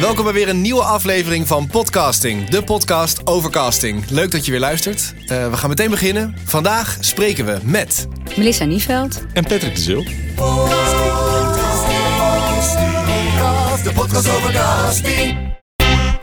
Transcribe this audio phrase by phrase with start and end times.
[0.00, 4.10] Welkom bij weer een nieuwe aflevering van Podcasting, de podcast over casting.
[4.10, 5.14] Leuk dat je weer luistert.
[5.22, 6.34] Uh, we gaan meteen beginnen.
[6.44, 8.08] Vandaag spreken we met...
[8.36, 9.24] Melissa Nieveld.
[9.32, 10.02] En Patrick de Zul.
[13.82, 15.58] De podcast over casting.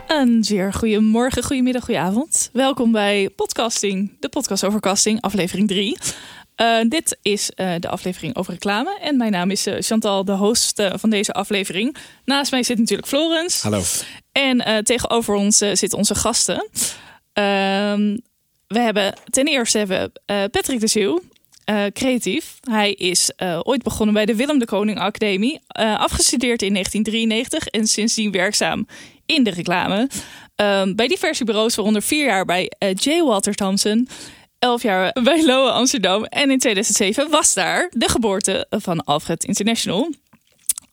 [0.06, 2.50] Een zeer goedemorgen, goedemiddag, goedenavond.
[2.52, 5.98] Welkom bij Podcasting, de podcast over casting, aflevering 3.
[6.60, 8.98] Uh, dit is uh, de aflevering over reclame.
[9.00, 11.96] En mijn naam is uh, Chantal, de host van deze aflevering.
[12.24, 13.62] Naast mij zit natuurlijk Florence.
[13.62, 13.82] Hallo.
[14.32, 16.68] En tegenover ons zitten onze gasten.
[17.32, 18.16] Ehm,
[18.66, 21.20] we hebben ten eerste hebben, Patrick de Zeeuw.
[21.92, 22.58] creatief.
[22.70, 23.30] Hij is
[23.62, 25.60] ooit begonnen bij de Willem de Koning Academie.
[25.76, 28.86] afgestudeerd in 1993 en sindsdien werkzaam
[29.26, 30.08] in de reclame.
[30.54, 33.20] Ehm, bij diverse bureaus, waaronder vier jaar bij J.
[33.22, 34.08] Walter Thompson,
[34.58, 36.24] 11 jaar bij Lowe Amsterdam.
[36.24, 40.12] En in 2007 was daar de geboorte van Alfred International.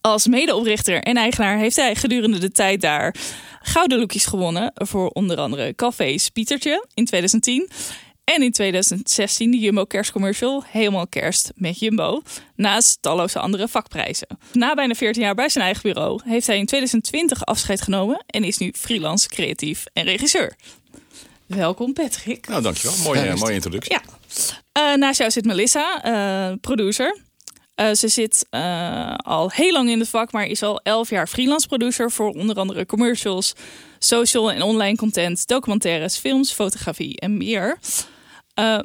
[0.02, 3.16] Als medeoprichter en eigenaar heeft hij gedurende de tijd daar
[3.62, 4.72] gouden lookjes gewonnen.
[4.74, 7.70] Voor onder andere Cafés Pietertje in 2010.
[8.24, 12.22] En in 2016 de Jumbo kerstcommercial Helemaal Kerst met Jumbo.
[12.56, 14.28] Naast talloze andere vakprijzen.
[14.54, 18.24] Na bijna 14 jaar bij zijn eigen bureau heeft hij in 2020 afscheid genomen.
[18.28, 20.56] En is nu freelance, creatief en regisseur.
[21.48, 22.48] Welkom Patrick.
[22.48, 22.98] Nou, dankjewel.
[23.04, 23.92] Mooie, mooie introductie.
[23.92, 24.02] Ja.
[24.92, 27.18] Uh, naast jou zit Melissa, uh, producer.
[27.76, 28.46] Uh, ze zit
[29.18, 32.56] al heel lang in het vak, maar is al 11 jaar freelance producer voor onder
[32.56, 33.54] andere commercials,
[34.00, 37.78] social en online content, documentaires, films, fotografie en meer.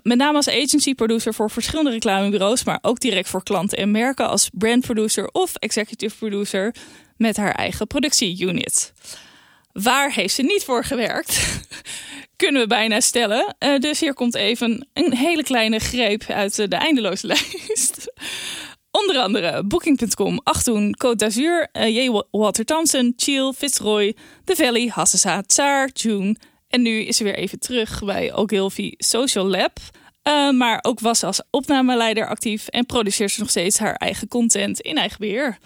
[0.03, 4.29] met name als agency producer voor verschillende reclamebureaus, maar ook direct voor klanten en merken
[4.29, 6.75] als brand producer of executive producer
[7.17, 8.93] met haar eigen productieunit.
[9.73, 11.61] Waar heeft ze niet voor gewerkt?
[12.37, 13.57] kunnen we bijna stellen.
[13.59, 18.13] Uh, dus hier komt even een hele kleine greep uit uh, de eindeloze lijst.
[18.91, 22.23] Onder andere Booking.com, Achtung, Côte d'Azur, uh, J.
[22.31, 26.37] Walter Thompson, Chill, Fitzroy, The Valley, Hassasa, Tsar, June.
[26.69, 29.79] En nu is ze weer even terug bij Ogilvy Social Lab.
[30.55, 34.81] maar ook was ze als opnameleider actief en produceert ze nog steeds haar eigen content
[34.81, 35.59] in eigen beheer.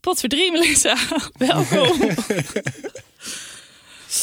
[0.00, 0.96] Pot voor drie, Melissa.
[1.38, 2.14] Welkom.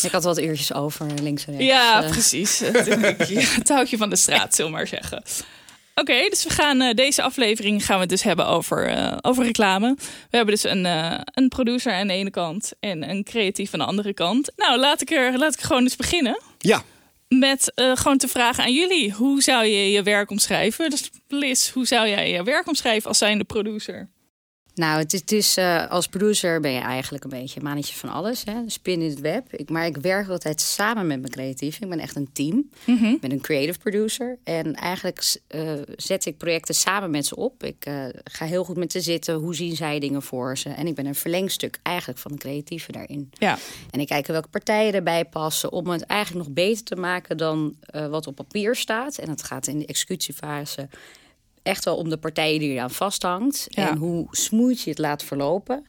[0.01, 1.67] Ik had wat uurtjes over, links en rechts.
[1.67, 2.09] Ja, uh.
[2.09, 2.59] precies.
[3.55, 5.23] het touwtje van de straat, zullen we maar zeggen.
[5.95, 9.43] Oké, dus we gaan uh, deze aflevering gaan we het dus hebben over, uh, over
[9.43, 9.95] reclame.
[10.29, 10.85] We hebben dus een,
[11.33, 14.51] een producer aan de ene kant en een creatief aan de andere kant.
[14.55, 16.41] Nou, laat ik er laat ik gewoon eens beginnen.
[16.57, 16.83] Ja.
[17.27, 19.11] Met gewoon te vragen aan jullie.
[19.11, 20.89] Hoe zou je je werk omschrijven?
[20.89, 24.09] Dus Liz, hoe zou jij je werk omschrijven als zijnde producer?
[24.81, 28.09] Nou, het is dus uh, als producer ben je eigenlijk een beetje een mannetje van
[28.09, 28.43] alles.
[28.43, 28.53] Hè?
[28.67, 29.53] Spin in het web.
[29.53, 31.79] Ik, maar ik werk altijd samen met mijn creatief.
[31.79, 32.69] Ik ben echt een team.
[32.85, 33.13] Mm -hmm.
[33.13, 34.37] Ik ben een creative producer.
[34.43, 37.63] En eigenlijk uh, zet ik projecten samen met ze op.
[37.63, 39.33] Ik uh, ga heel goed met ze zitten.
[39.33, 40.69] Hoe zien zij dingen voor ze?
[40.69, 43.31] En ik ben een verlengstuk eigenlijk van de creatieve daarin.
[43.33, 43.57] Ja.
[43.91, 47.75] En ik kijk welke partijen erbij passen om het eigenlijk nog beter te maken dan
[48.09, 49.17] wat op papier staat.
[49.17, 50.87] En dat gaat in de executiefase
[51.63, 53.67] echt wel om de partijen die je aan vasthangt.
[53.69, 55.85] En hoe smooth je het laat verlopen.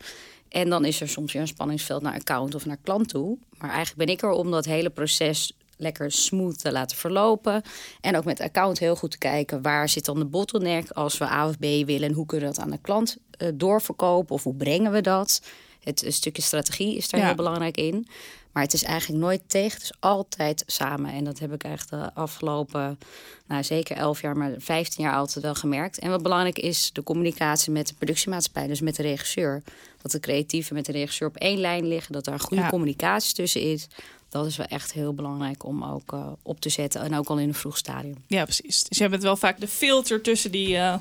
[0.49, 3.39] En dan is er soms weer een spanningsveld naar account of naar klant toe.
[3.59, 7.63] Maar eigenlijk ben ik er om dat hele proces lekker smooth te laten verlopen.
[8.01, 11.25] En ook met account heel goed te kijken waar zit dan de bottleneck als we
[11.25, 12.03] A of B willen.
[12.03, 15.43] En hoe kunnen we dat aan de klant uh, doorverkopen of hoe brengen we dat.
[15.81, 17.27] Het stukje strategie is daar ja.
[17.27, 18.07] heel belangrijk in.
[18.53, 21.13] Maar het is eigenlijk nooit tegen, het is altijd samen.
[21.13, 22.99] En dat heb ik echt de afgelopen,
[23.47, 25.99] nou zeker elf jaar, maar 15 jaar altijd wel gemerkt.
[25.99, 29.63] En wat belangrijk is, de communicatie met de productiemaatschappij, dus met de regisseur.
[30.03, 32.69] Dat de creatieve met de regisseur op één lijn liggen, dat er een goede ja.
[32.69, 33.89] communicatie tussen is.
[34.29, 37.01] Dat is wel echt heel belangrijk om ook uh, op te zetten.
[37.01, 38.25] En ook al in een vroeg stadium.
[38.27, 38.85] Ja, precies.
[38.85, 40.95] Dus je hebt wel vaak de filter tussen die, uh,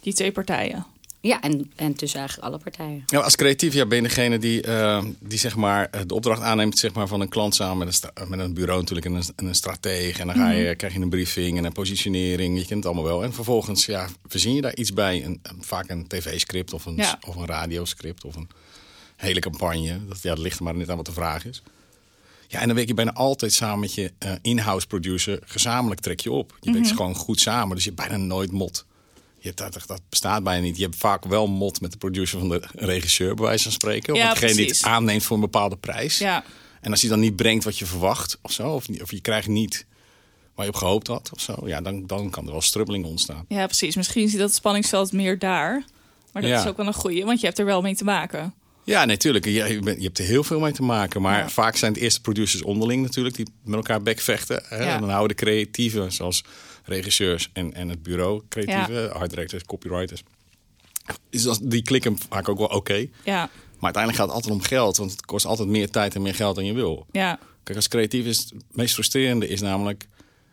[0.00, 0.86] die twee partijen.
[1.26, 3.02] Ja, en, en tussen eigenlijk alle partijen.
[3.06, 6.78] Ja, als creatief ja, ben je degene die, uh, die zeg maar, de opdracht aanneemt
[6.78, 9.46] zeg maar, van een klant samen met een, met een bureau natuurlijk en een, en
[9.46, 10.20] een stratege.
[10.20, 10.76] En dan ga je, mm -hmm.
[10.76, 12.58] krijg je een briefing en een positionering.
[12.58, 13.24] Je kent het allemaal wel.
[13.24, 15.24] En vervolgens ja, verzin je daar iets bij.
[15.24, 17.18] Een, vaak een tv-script of een, ja.
[17.26, 18.48] of een radioscript of een
[19.16, 20.06] hele campagne.
[20.08, 21.62] Dat, ja, dat ligt er maar net aan wat de vraag is.
[22.48, 25.38] Ja, en dan werk je bijna altijd samen met je uh, in-house producer.
[25.44, 26.50] Gezamenlijk trek je op.
[26.50, 26.82] Je mm -hmm.
[26.82, 28.84] werkt gewoon goed samen, dus je hebt bijna nooit mot.
[29.46, 30.76] Je hebt dat, dat bestaat bijna niet.
[30.76, 34.14] Je hebt vaak wel mot met de producer van de regisseur, bij wijze van spreken.
[34.14, 36.18] Of ja, degene die het aanneemt voor een bepaalde prijs.
[36.18, 36.44] Ja.
[36.80, 39.48] En als hij dan niet brengt wat je verwacht of zo, of, of je krijgt
[39.48, 39.86] niet
[40.54, 43.44] waar je op gehoopt had of zo, ja, dan, dan kan er wel strubbeling ontstaan.
[43.48, 43.96] Ja, precies.
[43.96, 45.84] Misschien zit dat spanningsveld meer daar.
[46.32, 46.60] Maar dat ja.
[46.60, 48.54] is ook wel een goede, want je hebt er wel mee te maken.
[48.84, 49.44] Ja, natuurlijk.
[49.44, 51.22] Je, je, je, hebt er heel veel mee te maken.
[51.22, 51.48] Maar ja.
[51.48, 54.62] vaak zijn het eerste producers onderling natuurlijk die met elkaar bekvechten.
[54.68, 54.84] Hè?
[54.84, 54.94] Ja.
[54.94, 56.44] En dan houden de creatieven, zoals
[56.86, 59.06] regisseurs en, en het bureau, creatieve, ja.
[59.06, 60.22] art directors, copywriters.
[61.30, 62.76] Dus die klikken vaak ook wel oké.
[62.76, 63.10] Okay.
[63.24, 63.50] Ja.
[63.76, 64.96] Maar uiteindelijk gaat het altijd om geld.
[64.96, 67.06] Want het kost altijd meer tijd en meer geld dan je wil.
[67.10, 70.06] Ja, Kijk, als creatief is het meest frustrerende is namelijk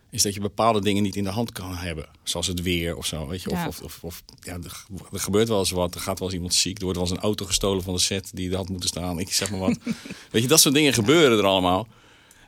[0.10, 2.06] is dat je bepaalde dingen niet in de hand kan hebben.
[2.24, 3.28] Zoals het weer of zo.
[3.28, 3.50] Weet je?
[3.50, 3.68] Of, Ja.
[3.68, 5.96] of, of, of ja, er, er gebeurt wel eens wat.
[5.96, 6.78] Er gaat wel eens iemand ziek.
[6.78, 9.20] Er wordt wel eens een auto gestolen van de set die er had moeten staan.
[9.20, 9.78] Ik zeg maar wat.
[10.32, 11.88] weet je, dat soort dingen gebeuren er allemaal.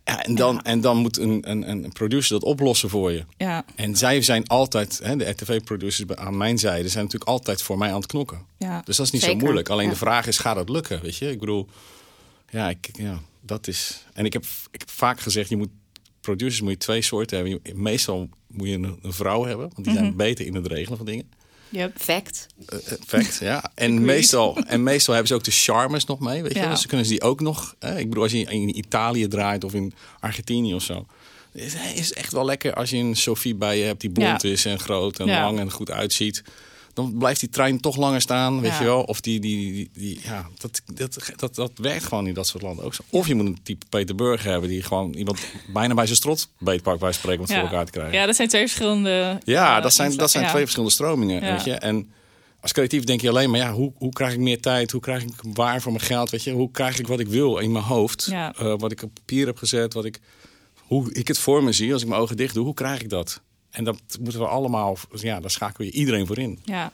[0.06, 3.26] Ja, en, dan, en dan moet een, een, een producer dat oplossen voor je.
[3.38, 7.78] ja, En zij zijn altijd, hè, de RTV-producers aan mijn zijde, zijn natuurlijk altijd voor
[7.78, 8.46] mij aan het knokken.
[8.58, 8.82] ja.
[8.86, 9.70] Dus dat is niet Zeker, zo moeilijk.
[9.70, 9.92] Alleen ja.
[9.92, 11.02] de vraag is, gaat dat lukken?
[11.02, 11.68] Weet je, ik bedoel,
[12.50, 14.06] ja, ik, ja, dat is.
[14.14, 15.70] En ik heb, ik heb vaak gezegd, je moet
[16.22, 17.60] producers moet je twee soorten hebben.
[17.64, 20.04] Je- meestal moet je een, een vrouw hebben, want die Mhm.
[20.04, 21.30] zijn beter in het regelen van dingen.
[21.76, 21.92] Yep.
[21.98, 22.48] Fact.
[22.66, 23.72] Eh, eh, fact, ja.
[23.76, 26.60] En meestal, en meestal hebben ze ook de charmes nog mee, weet je.
[26.60, 26.70] Ja.
[26.70, 27.76] Dus kunnen ze die ook nog.
[27.80, 27.98] Hè?
[28.00, 31.06] Ik bedoel, als je in Italië draait of in Argentinië of zo.
[31.54, 34.50] Is is echt wel lekker als je een Sophie bij je hebt die blond Ja.
[34.50, 35.44] is en groot en Ja.
[35.44, 36.44] lang en goed uitziet.
[36.96, 38.80] Dan blijft die trein toch langer staan, weet Ja.
[38.80, 39.04] je wel.
[39.04, 42.64] Of die, die, die, die- ja, dat, dat, dat, dat werkt gewoon in dat soort
[42.64, 43.04] landen ook zo.
[43.10, 45.40] Of je moet een type Peter Burger hebben die gewoon iemand
[45.74, 47.60] bijna bij zijn strot beetpakt bij spreken om het Ja.
[47.60, 48.14] voor elkaar te krijgen.
[48.14, 49.40] ja, dat zijn twee verschillende.
[49.44, 50.50] Ja, eh, dat zijn, dat zijn ja.
[50.50, 51.44] twee verschillende stromingen.
[51.44, 51.52] Ja.
[51.52, 51.74] Weet je?
[51.74, 52.12] En
[52.60, 54.92] als creatief denk je alleen maar, ja, hoe, hoe krijg ik meer tijd?
[54.92, 56.30] Hoe krijg ik waar voor mijn geld?
[56.30, 56.52] Weet je?
[56.52, 58.28] Hoe krijg ik wat ik wil in mijn hoofd?
[58.30, 58.54] Ja.
[58.56, 60.20] Eh, wat ik op papier heb gezet, wat ik,
[60.78, 62.66] hoe ik het voor me zie als ik mijn ogen dicht doe.
[62.66, 63.42] Hoe krijg ik dat?
[63.76, 66.60] En dat moeten we allemaal, ja, daar schakelen je iedereen voor in.
[66.64, 66.92] Ja,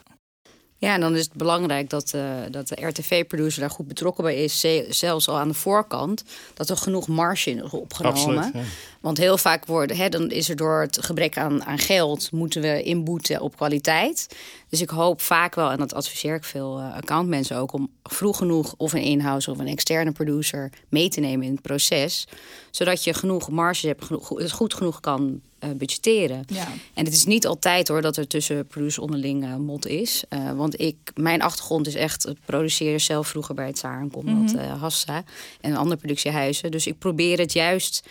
[0.78, 4.44] Ja, en dan is het belangrijk dat, eh, dat de RTV-producer daar goed betrokken bij
[4.44, 4.60] is.
[4.60, 6.24] ze- Zelfs al aan de voorkant.
[6.54, 8.18] Dat er genoeg marge in is opgenomen.
[8.36, 8.60] Absoluut, ja.
[9.00, 12.32] Want heel vaak worden, hè, dan is er door het gebrek aan, aan geld...
[12.32, 14.36] moeten we inboeten op kwaliteit.
[14.68, 17.72] Dus ik hoop vaak wel, en dat adviseer ik veel eh, accountmensen ook...
[17.72, 21.62] om vroeg genoeg of een in-house of een externe producer mee te nemen in het
[21.62, 22.26] proces.
[22.70, 26.44] Zodat je genoeg marge hebt, genoeg, het goed genoeg kan eh, budgetteren.
[26.46, 26.68] Ja.
[26.94, 30.24] En het is niet altijd hoor dat er tussen producers onderling eh, mot is.
[30.28, 34.10] Eh, want ik, mijn achtergrond is echt het produceren zelf vroeger bij het Saar en
[34.10, 35.24] Conrad eh, Hassa
[35.60, 36.70] en andere productiehuizen.
[36.70, 38.02] Dus ik probeer het juist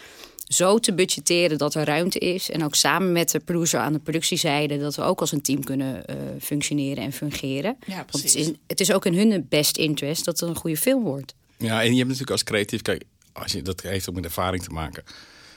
[0.53, 2.50] zo te budgetteren dat er ruimte is.
[2.50, 4.77] En ook samen met de producer aan de productiezijde...
[4.77, 7.77] dat we ook als een team kunnen eh, functioneren en fungeren.
[7.88, 8.47] Ja, Want het precies.
[8.47, 11.33] is, het is ook in hun best interest dat het een goede film wordt.
[11.57, 14.63] Ja, en je hebt natuurlijk als creatief, kijk, als je, dat heeft ook met ervaring
[14.63, 15.04] te maken.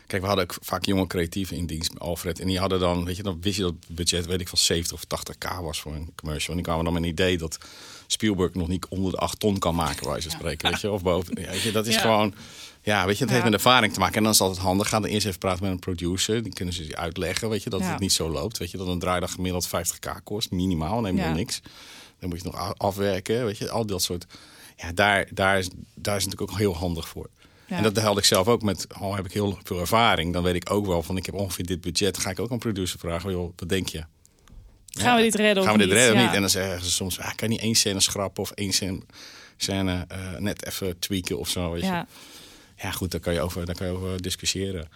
[0.06, 2.40] Kijk, we hadden ook vaak jonge creatieven in dienst Alfred.
[2.40, 4.58] En die hadden dan, weet je, dan wist je dat het budget, weet ik, van
[4.58, 6.48] 70 of 80k was voor een commercial.
[6.50, 7.58] En die kwamen dan met een idee dat
[8.06, 10.90] Spielberg nog niet onder de 8 ton kan maken, waar je spreken, weet je.
[10.90, 12.00] Of boven, ja, weet je, dat is Ja.
[12.00, 12.34] gewoon,
[12.82, 13.50] ja, weet je, het heeft Ja.
[13.50, 14.16] met ervaring te maken.
[14.16, 16.42] En dan is het altijd handig, ga dan eerst even praten met een producer.
[16.42, 18.58] Die kunnen ze je uitleggen, weet je, dat het niet zo loopt.
[18.58, 21.60] Weet je, dat een draaidag gemiddeld 50k kost, minimaal, neem je dan niks.
[22.18, 24.26] Dan moet je het nog afwerken, weet je, al dat soort.
[24.76, 27.28] Ja, daar, daar, is, daar is het natuurlijk ook heel handig voor.
[27.66, 27.76] Ja.
[27.76, 30.54] En dat had ik zelf ook met, al heb ik heel veel ervaring, dan weet
[30.54, 32.18] ik ook wel van, ik heb ongeveer dit budget.
[32.18, 34.04] Ga ik ook een producer vragen, joh, wat denk je?
[34.88, 35.98] Gaan we dit redden of Gaan we dit niet?
[35.98, 36.34] redden of niet?
[36.34, 39.00] En dan zeggen ze soms, ah, kan je niet één scène schrappen of één scène,
[39.56, 41.86] scène eh, net even tweaken of zo, weet je.
[41.86, 42.06] Ja.
[42.76, 44.88] Ja, goed, daar kan, je over, daar kan je over discussiëren.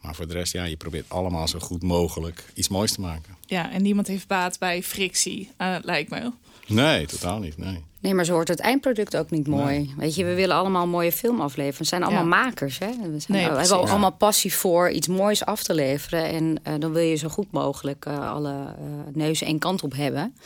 [0.00, 3.36] Maar voor de rest, ja, je probeert allemaal zo goed mogelijk iets moois te maken.
[3.46, 6.32] ja, en niemand heeft baat bij frictie, eh, lijkt me.
[6.66, 7.84] Nee, totaal niet, nee.
[8.00, 9.94] Nee, maar zo wordt het eindproduct ook niet mooi.
[9.96, 11.78] Weet je, we willen allemaal een mooie film afleveren.
[11.78, 12.28] We zijn allemaal Ja.
[12.44, 12.78] makers.
[12.78, 12.86] Hè?
[12.86, 13.70] We, zijn, Nee, we precies.
[13.70, 16.24] hebben allemaal passie voor iets moois af te leveren.
[16.24, 19.92] En eh, dan wil je zo goed mogelijk eh, alle eh, neuzen één kant op
[19.96, 20.36] hebben.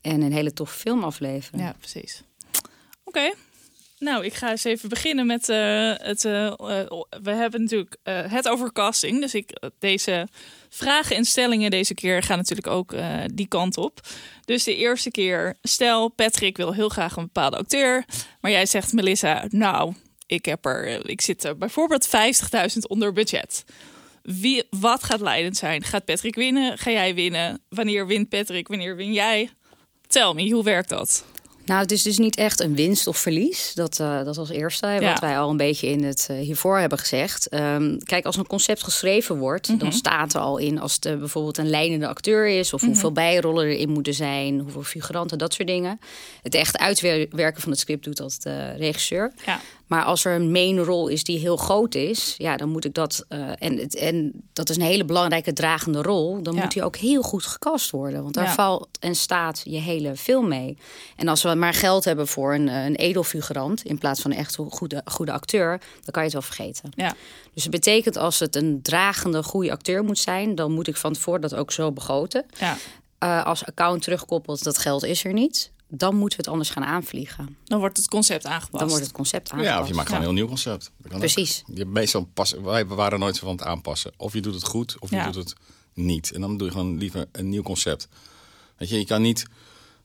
[0.00, 1.60] En een hele toffe film afleveren.
[1.60, 2.22] Ja, precies.
[3.04, 3.32] Oké.
[4.04, 6.24] Nou, ik ga eens even beginnen met eh, het.
[6.24, 6.56] eh, eh,
[7.22, 9.20] we hebben natuurlijk eh, het over casting.
[9.20, 10.28] Dus ik, deze
[10.68, 12.94] vragen en stellingen deze keer gaan natuurlijk ook
[13.34, 14.00] die kant op.
[14.44, 18.04] Dus de eerste keer, stel Patrick wil heel graag een bepaalde acteur.
[18.40, 19.94] Maar jij zegt, Melissa, nou,
[20.26, 23.64] ik, heb er, ik zit er bijvoorbeeld 50.000 onder budget.
[24.22, 25.82] Wie, wat gaat leidend zijn?
[25.82, 26.78] Gaat Patrick winnen?
[26.78, 27.62] Ga jij winnen?
[27.68, 28.68] Wanneer wint Patrick?
[28.68, 29.50] Wanneer win jij?
[30.06, 31.24] Tell me, hoe werkt dat?
[31.64, 33.72] Nou, het is dus niet echt een winst of verlies.
[33.74, 35.00] Dat, eh, dat als eerste, Ja.
[35.10, 37.48] wat wij al een beetje in het eh, hiervoor hebben gezegd.
[37.48, 39.78] Ehm, kijk, als een concept geschreven wordt, Mhm.
[39.78, 42.90] dan staat er al in als het bijvoorbeeld een leidende acteur is, of Mhm.
[42.90, 46.00] hoeveel bijrollen erin moeten zijn, hoeveel figuranten, dat soort dingen.
[46.42, 49.32] Het echt uitwerken van het script doet dat de regisseur.
[49.46, 49.60] Ja.
[49.94, 52.94] Maar als er een main rol is die heel groot is, ja, dan moet ik
[52.94, 53.24] dat.
[53.28, 56.42] eh, en, en dat is een hele belangrijke dragende rol.
[56.42, 56.60] Dan Ja.
[56.62, 58.22] moet die ook heel goed gecast worden.
[58.22, 58.52] Want daar Ja.
[58.54, 60.76] valt en staat je hele film mee.
[61.16, 64.36] En als we maar geld hebben voor een, eh, een edelfigurant in plaats van een
[64.36, 66.90] echt goede, goede acteur, dan kan je het wel vergeten.
[66.96, 67.14] Ja.
[67.54, 71.12] Dus het betekent als het een dragende, goede acteur moet zijn, dan moet ik van
[71.12, 72.44] tevoren dat ook zo begroten.
[72.58, 72.76] Ja,
[73.18, 75.70] Eh, als account terugkoppelt, dat geld is er niet.
[75.96, 77.56] Dan moeten we het anders gaan aanvliegen.
[77.64, 78.78] dan wordt het concept aangepast.
[78.78, 79.74] Dan wordt het concept aangepast.
[79.76, 80.90] Ja, of je maakt gewoon een heel nieuw concept.
[81.12, 81.18] Ook.
[81.18, 81.62] Precies.
[81.74, 84.12] Je meestal pas, wij waren nooit zo van het aanpassen.
[84.16, 85.24] Of je doet het goed, of je Ja.
[85.24, 85.54] doet het
[85.94, 86.32] niet.
[86.32, 88.08] En dan doe je gewoon liever een nieuw concept.
[88.76, 89.44] Weet je, je kan niet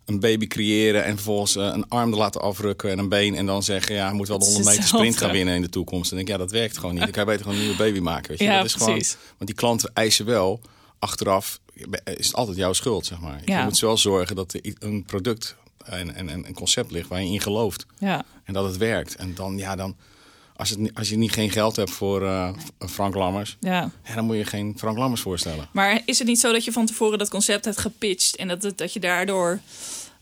[0.06, 3.46] een baby creëren en vervolgens eh, een arm er laten afrukken en een been en
[3.46, 5.62] dan zeggen ja, hij moet wel de Het is 100 meter sprint gaan winnen in
[5.62, 6.12] de toekomst.
[6.12, 7.04] En dan denk ik, ja, dat werkt gewoon niet.
[7.04, 8.30] Dan kan je beter gewoon een nieuwe baby maken.
[8.30, 8.44] Weet je?
[8.46, 9.18] Ja, dat is gewoon, precies.
[9.38, 10.62] want die klanten eisen wel
[11.00, 11.60] achteraf
[12.04, 13.42] is het altijd jouw schuld, zeg maar.
[13.46, 15.56] Je moet wel zorgen dat er een product
[15.90, 18.24] en, en, en een concept ligt waar je in gelooft Ja.
[18.44, 19.16] en dat het werkt.
[19.16, 19.96] En dan, ja, dan
[20.56, 23.92] als, het, als je niet geen geld hebt voor eh, Frank Lammers, ja.
[24.04, 25.70] ja, dan moet je geen Frank Lammers voorstellen.
[25.72, 28.64] Maar is het niet zo dat je van tevoren dat concept hebt gepitcht en dat,
[28.64, 29.60] het, dat je daardoor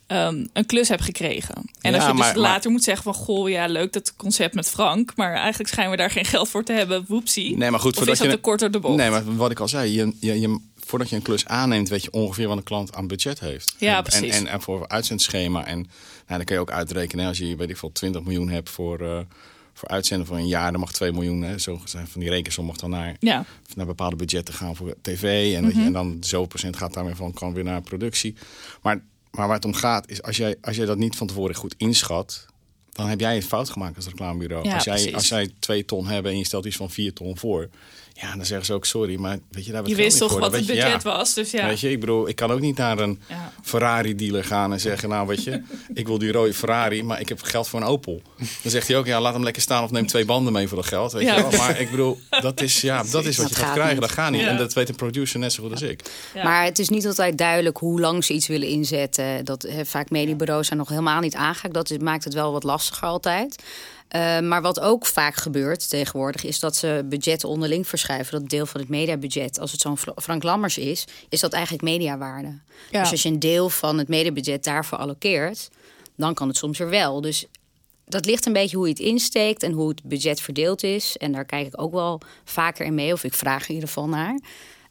[0.07, 1.55] ehm, een klus hebt gekregen?
[1.81, 4.15] En Ja, als je dus maar- maar- later moet zeggen van goh, ja, leuk dat
[4.15, 7.05] concept met Frank, maar eigenlijk schijnen we daar geen geld voor te hebben.
[7.07, 7.57] Woepsie.
[7.57, 8.95] Nee, maar goed, of is dat je te kort door de bocht?
[8.97, 12.03] Nee, maar wat ik al zei, je, je, je, voordat je een klus aanneemt, weet
[12.03, 13.75] je ongeveer wat een klant aan budget heeft.
[13.77, 14.35] Ja, en, precies.
[14.35, 15.65] En, en voor uitzendschema.
[15.65, 15.87] En nou,
[16.27, 19.19] dan kun je ook uitrekenen, als je weet ik veel 20 miljoen hebt voor, eh,
[19.73, 22.65] voor uitzenden van een jaar, dan mag 2 miljoen, hè, zo gezegd, van die rekensom
[22.65, 25.55] mag dan naar, Ja, naar bepaalde budgetten gaan voor tv.
[25.55, 25.79] En, weet Mhm.
[25.81, 28.35] je, en dan zo procent gaat daarmee van kan weer naar productie.
[28.81, 29.01] Maar,
[29.31, 31.75] maar waar het om gaat, is als jij, als jij dat niet van tevoren goed
[31.77, 32.45] inschat.
[32.97, 34.67] Dan heb jij een fout gemaakt als reclamebureau.
[34.67, 35.13] Ja, als, jij, precies.
[35.13, 37.69] als jij twee ton hebben en je stelt iets van vier ton voor.
[38.21, 40.65] Ja, dan zeggen ze ook sorry, maar weet je, daar je wist toch wat het
[40.65, 41.17] budget ja.
[41.17, 41.65] was, dus ja.
[41.67, 43.51] Weet je, ik bedoel, ik kan ook niet naar een Ja.
[43.63, 45.61] Ferrari dealer gaan en zeggen, nou weet je,
[45.93, 48.21] ik wil die rode Ferrari, maar ik heb geld voor een Opel.
[48.61, 50.77] Dan zegt hij ook, ja, laat hem lekker staan of neem twee banden mee voor
[50.77, 51.11] dat geld.
[51.11, 51.35] Weet Ja.
[51.35, 51.51] je wel?
[51.59, 53.93] Maar ik bedoel, dat is, ja, dat is wat Dat je gaat gaat krijgen.
[53.93, 54.01] niet.
[54.03, 54.41] Dat gaat niet.
[54.41, 54.47] Ja.
[54.47, 56.01] En dat weet een producer net zo goed als ik.
[56.33, 56.43] Ja.
[56.43, 59.45] Maar het is niet altijd duidelijk hoe lang ze iets willen inzetten.
[59.45, 61.73] Dat, eh, vaak mediebureaus zijn nog helemaal niet aangehaakt.
[61.73, 63.63] Dat is- maakt het wel wat lastiger altijd.
[64.07, 66.43] Eh, maar wat ook vaak gebeurt tegenwoordig...
[66.43, 68.39] is dat ze budgetten onderling verschuiven.
[68.39, 71.05] Dat deel van het mediabudget, als het zo'n Fra- Frank Lammers is...
[71.29, 72.59] is dat eigenlijk mediawaarde.
[72.91, 73.01] Ja.
[73.01, 75.69] Dus als je een deel van het mediabudget daarvoor allokeert...
[76.15, 77.21] dan kan het soms weer wel.
[77.21, 77.45] Dus
[78.05, 81.17] dat ligt een beetje hoe je het insteekt en hoe het budget verdeeld is.
[81.17, 83.89] En daar kijk ik ook wel vaker in mee, of ik vraag er in ieder
[83.89, 84.39] geval naar.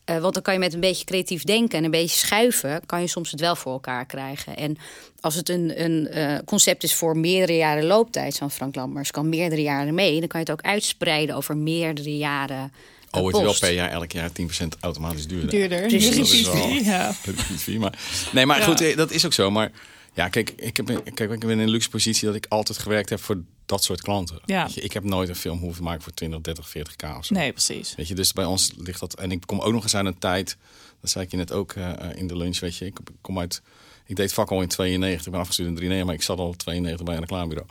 [0.06, 3.00] Eh, want dan kan je met een beetje creatief denken en een beetje schuiven, kan
[3.00, 4.56] je soms het wel voor elkaar krijgen.
[4.56, 4.76] En
[5.20, 9.28] als het een, een eh, concept is voor meerdere jaren looptijd, zo'n Frank Lammers kan
[9.28, 12.72] meerdere jaren mee, dan kan je het ook uitspreiden over meerdere jaren.
[13.10, 13.60] Oh, wordt wel post.
[13.60, 14.44] per jaar elk jaar 10%
[14.80, 15.50] automatisch duurder.
[15.50, 15.80] duurder.
[15.86, 16.10] Precies.
[16.10, 17.14] Nu Dat is is wel- die, ja.
[17.56, 17.98] Is maar,
[18.32, 18.64] nee, maar Ja.
[18.64, 19.50] goed, eh, dat is ook zo.
[19.50, 19.70] Maar
[20.14, 23.08] ja, kijk, ik, heb, kijk, ik ben in een luxe positie dat ik altijd gewerkt
[23.10, 24.38] heb voor dat soort klanten.
[24.44, 24.68] Ja.
[24.74, 27.34] Je, ik heb nooit een film hoeven maken voor 20, 30, 40k of zo.
[27.34, 27.94] Nee, precies.
[27.96, 29.14] Weet je, dus bij ons ligt dat.
[29.14, 30.56] En ik kom ook nog eens uit een tijd.
[31.00, 32.58] Dat zei ik je net ook eh, eh, in de lunch.
[32.60, 33.62] Weet je, ik kom uit.
[34.06, 36.54] Ik deed vak al in 92, ik ben afgestudeerd in 93, maar ik zat al
[36.56, 37.68] 92 bij een reclamebureau.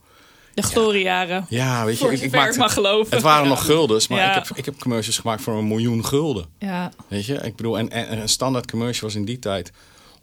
[0.53, 1.45] De gloriejaren.
[1.49, 3.13] Ja, weet je, ik, ik ik mag geloven.
[3.13, 3.49] Het waren Ja.
[3.49, 4.27] nog guldens, maar Ja.
[4.37, 6.45] ik, heb, ik heb commercials gemaakt voor een miljoen gulden.
[6.59, 9.71] Ja, Weet je, ik bedoel, en, en een standaard commercial was in die tijd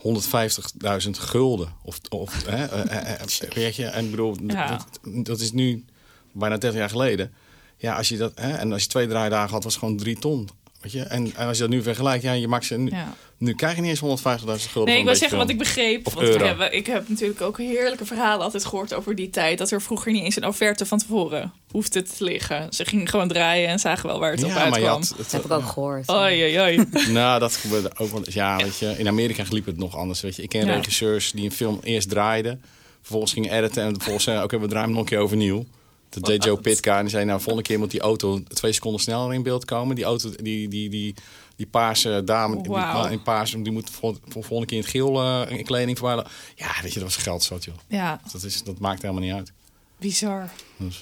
[0.02, 1.72] 150.000 gulden.
[1.82, 4.68] Of, of hè, eh, eh, eh, weet je, en ik bedoel, Ja.
[4.68, 5.84] dat, dat is nu
[6.32, 7.32] bijna 30 jaar geleden.
[7.76, 10.18] Ja, als je dat, hè, en als je twee draaidagen had, was het gewoon drie
[10.18, 10.48] ton.
[10.82, 13.14] Weet je, en, en als je dat nu vergelijkt, ja, je maakt ze nu, ja.
[13.38, 14.90] nu krijg je niet eens 150.000 gulden.
[14.92, 16.04] Nee, ik wil zeggen wat ik begreep.
[16.04, 16.44] Want we euro.
[16.44, 19.58] hebben, ik heb natuurlijk ook heerlijke verhalen altijd gehoord over die tijd.
[19.58, 22.72] Dat er vroeger niet eens een offerte van tevoren hoefde te liggen.
[22.72, 24.90] Ze gingen gewoon draaien en zagen wel waar het op Ja, maar je uitkwam.
[24.92, 26.10] had, het, Dat heb ik ook gehoord.
[26.10, 26.84] Oei, oei, oei.
[27.12, 28.22] Nou, dat gebeurde ook wel.
[28.24, 30.20] Ja, weet je, in Amerika liep het nog anders.
[30.20, 30.42] Weet je.
[30.42, 30.74] Ik ken Ja.
[30.74, 32.62] regisseurs die een film eerst draaiden,
[33.00, 35.64] vervolgens gingen editen en vervolgens zeiden: Oké, we draaien hem nog een keer overnieuw.
[36.14, 39.00] Dat deed Joe Pitka en die zei: Nou, volgende keer moet die auto twee seconden
[39.00, 39.96] sneller in beeld komen.
[39.96, 41.14] Die auto, die, die, die,
[41.56, 43.06] die paarse dame, die, Wauw.
[43.06, 46.26] in paars, die moet voor, voor volgende keer in het geel eh, in kleding verwijden.
[46.54, 47.74] Ja, weet je, dat was geld zat, joh.
[47.88, 49.52] Ja, Dat, is, dat maakt helemaal niet uit.
[50.02, 50.48] Bizar.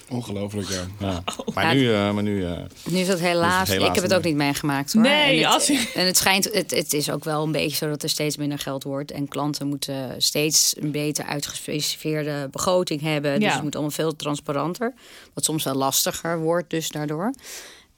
[0.09, 0.87] Ongelooflijk, ja.
[1.09, 1.23] Ja.
[1.45, 1.55] Oh.
[1.55, 3.69] Maar nu, eh, maar nu eh, Nu is dat helaas.
[3.69, 5.03] helaas ik heb het ook niet meegemaakt hoor.
[5.03, 7.77] Nee, en het, als je- en het schijnt, het, het is ook wel een beetje
[7.77, 9.11] zo dat er steeds minder geld wordt.
[9.11, 13.35] En klanten moeten steeds een beter uitgespecificeerde begroting hebben.
[13.35, 13.55] Dus Ja.
[13.55, 14.95] het moet allemaal veel transparanter.
[15.35, 17.33] Wat soms wel lastiger wordt, dus daardoor.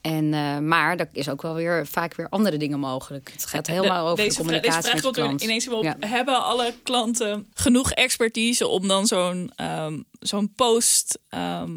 [0.03, 3.31] En, eh, maar er is ook wel weer vaak weer andere dingen mogelijk.
[3.33, 5.43] Het gaat helemaal over de deze, vra- deze communicatie vraag met de klant.
[5.43, 5.83] ineens op.
[5.83, 5.97] Ja.
[6.01, 11.19] Hebben alle klanten genoeg expertise om dan zo'n ehm, zo'n post...
[11.29, 11.71] ehm,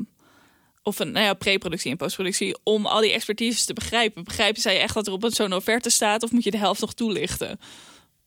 [0.83, 2.57] of een nou ja, pre-productie en postproductie...
[2.63, 4.23] om al die expertise te begrijpen?
[4.23, 6.23] Begrijpen zij echt dat er op een zo'n offerte staat...
[6.23, 7.59] of moet je de helft nog toelichten?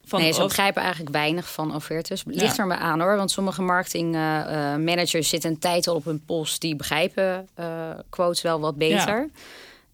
[0.04, 2.22] Van, nee, ze of- begrijpen eigenlijk weinig van offertes.
[2.26, 2.62] Ligt Ja.
[2.62, 3.16] er maar aan hoor.
[3.16, 6.60] Want sommige marketingmanagers zitten een tijd al op hun post.
[6.60, 9.30] Die begrijpen eh, quotes wel wat beter.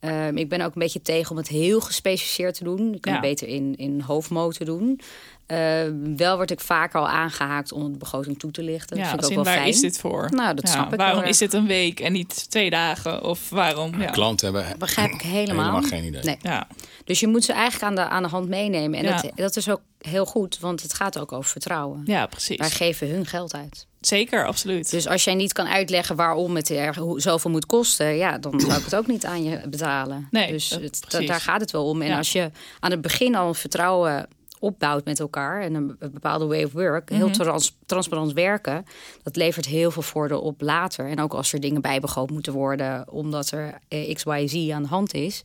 [0.04, 2.92] Ehm, ik ben ook een beetje tegen om het heel gespecificeerd te doen.
[2.92, 3.18] Je kan Ja.
[3.18, 5.00] het beter in, in hoofdmo te doen.
[5.46, 8.96] Ehm, wel word ik vaker al aangehaakt om de begroting toe te lichten.
[8.96, 9.74] ja, dat vind ik in, ook wel waar fijn.
[9.74, 10.28] is dit voor?
[10.30, 13.24] Nou, dat Ja, snap ik Waarom is dit een week en niet twee dagen?
[13.24, 14.00] Of waarom?
[14.00, 14.10] Ja.
[14.10, 15.64] klanten hebben Begrijp ik helemaal.
[15.64, 16.22] helemaal geen idee.
[16.22, 16.36] Nee.
[16.42, 16.66] Ja.
[17.04, 18.98] Dus je moet ze eigenlijk aan de, aan de hand meenemen.
[18.98, 19.20] En Ja.
[19.22, 22.02] dat, dat is ook heel goed, want het gaat ook over vertrouwen.
[22.04, 22.56] ja, precies.
[22.56, 23.86] Wij geven hun geld uit.
[24.00, 24.90] Zeker, absoluut.
[24.90, 28.72] Dus als jij niet kan uitleggen waarom het er zoveel moet kosten, ja, dan zou
[28.78, 30.28] ik het ook niet aan je betalen.
[30.30, 31.28] Nee, dus dat- het, da- precies.
[31.28, 32.02] daar gaat het wel om.
[32.02, 32.16] En Ja.
[32.16, 34.26] als je aan het begin al vertrouwen
[34.64, 38.84] opbouwt met elkaar en een be- bepaalde way of work, heel trans- transparant werken,
[39.22, 41.08] dat levert heel veel voordeel op later.
[41.08, 44.82] En ook als er dingen bijbegroot moeten worden, omdat er eh, X, Y, Z aan
[44.82, 45.42] de hand is,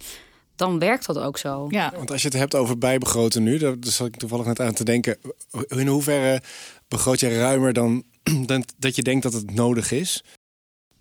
[0.56, 1.68] dan werkt dat ook zo.
[1.70, 1.92] Ja.
[1.96, 4.84] Want als je het hebt over bijbegroten nu, daar zat ik toevallig net aan te
[4.84, 5.18] denken.
[5.68, 6.42] In hoeverre
[6.88, 8.04] begroot je ruimer dan,
[8.46, 10.24] dan dat je denkt dat het nodig is?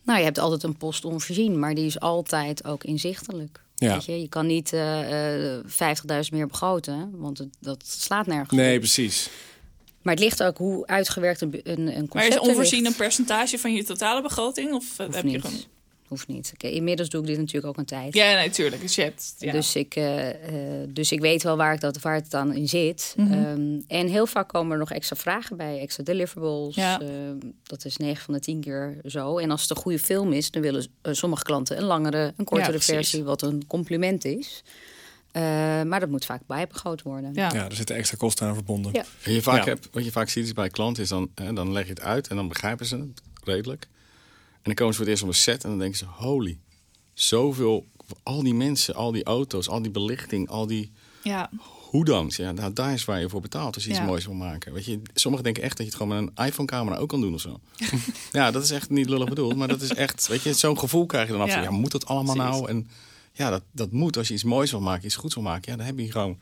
[0.02, 3.60] Nou, je hebt altijd een post onvoorzien, maar die is altijd ook inzichtelijk.
[3.78, 3.92] Ja.
[3.92, 4.20] Weet je?
[4.20, 8.78] je kan niet eh, eh, 50.000 meer begroten, want het, dat slaat nergens Nee, op.
[8.80, 9.30] precies.
[10.02, 12.92] Maar het ligt ook hoe uitgewerkt een, een, concept Maar is er onvoorzien ligt.
[12.92, 14.72] een percentage van je totale begroting?
[14.72, 15.32] Of eh, heb niet.
[15.32, 15.60] je gewoon...
[16.08, 16.50] Hoeft niet.
[16.54, 18.14] Oké, inmiddels doe ik dit natuurlijk ook een tijd.
[18.14, 18.82] Ja, natuurlijk.
[18.82, 19.34] Dus hebt...
[19.38, 19.52] Ja.
[19.52, 20.28] Dus, ik, eh,
[20.82, 23.14] eh, dus ik weet wel waar, ik dat, waar het dan in zit.
[23.16, 23.32] Mhm.
[23.32, 26.74] Ehm, en heel vaak komen er nog extra vragen bij, extra deliverables.
[26.74, 27.00] Ja.
[27.00, 29.38] Ehm, dat is 9 van de 10 keer zo.
[29.38, 32.44] En als het een goede film is, dan willen eh, sommige klanten een langere, een
[32.44, 34.62] kortere versie, wat een compliment is.
[35.32, 35.42] Eh,
[35.82, 37.30] maar dat moet vaak bijbegroot worden.
[37.34, 37.50] ja.
[37.54, 38.92] Ja, er zitten extra kosten aan verbonden.
[38.92, 39.04] Ja.
[39.22, 39.64] En je vaak Ja.
[39.64, 42.00] hebt, wat je vaak ziet is bij klanten is dan, hè, dan leg je het
[42.00, 43.88] uit en dan begrijpen ze het redelijk.
[44.68, 46.58] En dan komen ze voor het eerst op een set en dan denken ze, holy,
[47.14, 47.86] zoveel,
[48.22, 51.50] al die mensen, al die auto's, al die belichting, al die ja.
[51.90, 52.36] hoedangs.
[52.36, 54.04] Ja, nou, daar is waar je voor betaalt als je iets Ja.
[54.04, 54.72] moois wil maken.
[54.72, 57.34] Weet je, sommigen denken echt dat je het gewoon met een iPhone-camera ook kan doen
[57.34, 57.60] of zo.
[58.32, 61.06] ja, dat is echt niet lullig bedoeld, maar dat is echt, weet je, zo'n gevoel
[61.06, 61.48] krijg je dan af.
[61.48, 61.62] Ja.
[61.62, 62.52] Ja, moet dat allemaal Precies.
[62.52, 62.68] nou?
[62.68, 62.88] En
[63.32, 65.70] ja, dat, dat moet als je iets moois wil maken, iets goeds wil maken.
[65.72, 66.38] Ja, dan heb je gewoon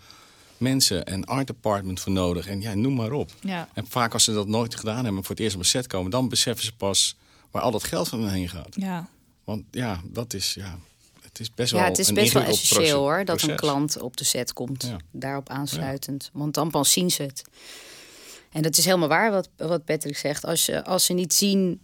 [0.56, 2.47] mensen en art department voor nodig.
[2.47, 3.30] En ja, noem maar op.
[3.40, 3.68] Ja.
[3.73, 6.11] En vaak als ze dat nooit gedaan hebben, voor het eerst op een set komen,
[6.11, 7.16] dan beseffen ze pas
[7.57, 8.69] waar al dat geld van hen heen gaat.
[8.71, 9.09] ja.
[9.45, 10.79] Want ja, dat is, ja,
[11.23, 14.01] het is best wel Ja, het is een best wel essentieel hoor, dat een klant
[14.01, 14.83] op de set komt.
[14.83, 14.97] Ja.
[15.11, 16.31] Daarop aansluitend.
[16.33, 17.45] Want dan pas zien ze het.
[18.53, 20.45] En dat is helemaal waar wat, wat Patrick zegt.
[20.45, 21.81] Als, je, als ze niet zien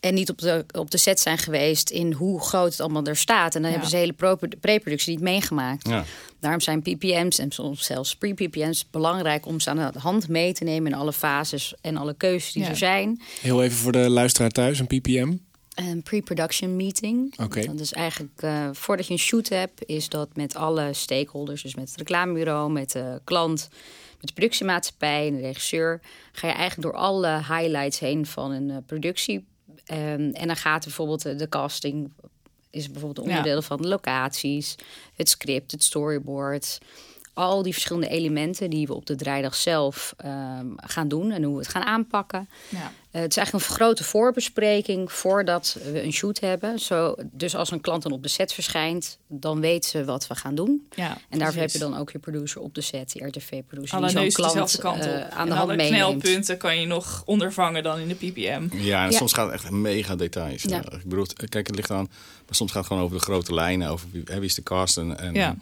[0.00, 3.16] en niet op de, op de set zijn geweest in hoe groot het allemaal er
[3.16, 3.54] staat.
[3.54, 3.76] En dan Ja.
[3.76, 5.88] hebben ze de hele pro- pre-productie niet meegemaakt.
[5.88, 6.04] Ja.
[6.40, 10.64] Daarom zijn PPM's en soms zelfs pre-PPM's belangrijk om ze aan de hand mee te
[10.64, 12.68] nemen in alle fases en alle keuzes die Ja.
[12.68, 13.20] er zijn.
[13.40, 15.32] Heel even voor de luisteraar thuis, een ppm.
[15.74, 17.38] Een pre-production meeting.
[17.38, 17.64] Oké.
[17.66, 21.74] Dat is eigenlijk eh, voordat je een shoot hebt, is dat met alle stakeholders, dus
[21.74, 23.68] met het reclamebureau, met de klant,
[24.18, 26.00] met de productiemaatschappij en de regisseur,
[26.32, 29.46] ga je eigenlijk door alle highlights heen van een eh, productie.
[29.88, 32.10] Ehm, en dan gaat bijvoorbeeld de casting,
[32.70, 33.32] is bijvoorbeeld Ja.
[33.32, 34.74] onderdeel van de locaties,
[35.14, 36.78] het script, het storyboard.
[37.38, 41.52] Al die verschillende elementen die we op de draaidag zelf ehm, gaan doen en hoe
[41.54, 42.48] we het gaan aanpakken.
[42.68, 42.92] Ja.
[43.10, 46.78] Eh, het is eigenlijk een grote voorbespreking voordat we een shoot hebben.
[46.78, 50.34] Zo, dus als een klant dan op de set verschijnt, dan weet ze wat we
[50.34, 50.86] gaan doen.
[50.94, 54.06] Ja, en daarvoor heb je dan ook je producer op de set, die RTV-producer, Alle
[54.06, 55.02] die zo'n klant dezelfde kant op.
[55.02, 56.22] eh, aan en de hand alle meeneemt.
[56.22, 58.66] knelpunten kan je nog ondervangen dan in de PPM.
[58.72, 59.16] Ja, en Ja.
[59.16, 60.62] soms gaat het echt mega details.
[60.62, 60.78] Ja.
[60.92, 62.08] Ik bedoel, kijk, het ligt aan.
[62.46, 64.96] Maar soms gaat het gewoon over de grote lijnen, over wie is de cast.
[64.96, 65.56] En, en, Ja.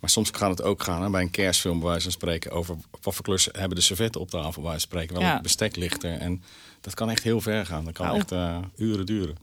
[0.00, 2.76] Maar soms gaat het ook gaan hè, bij een kerstfilm, bij wijze van spreken, over
[3.02, 5.14] wat voor klus hebben de servetten op tafel, bij wijze van spreken.
[5.14, 5.32] Wel Ja.
[5.32, 6.18] het bestek ligt er.
[6.18, 6.42] En
[6.80, 7.84] dat kan echt heel ver gaan.
[7.84, 9.36] Dat kan echt eh, uren duren.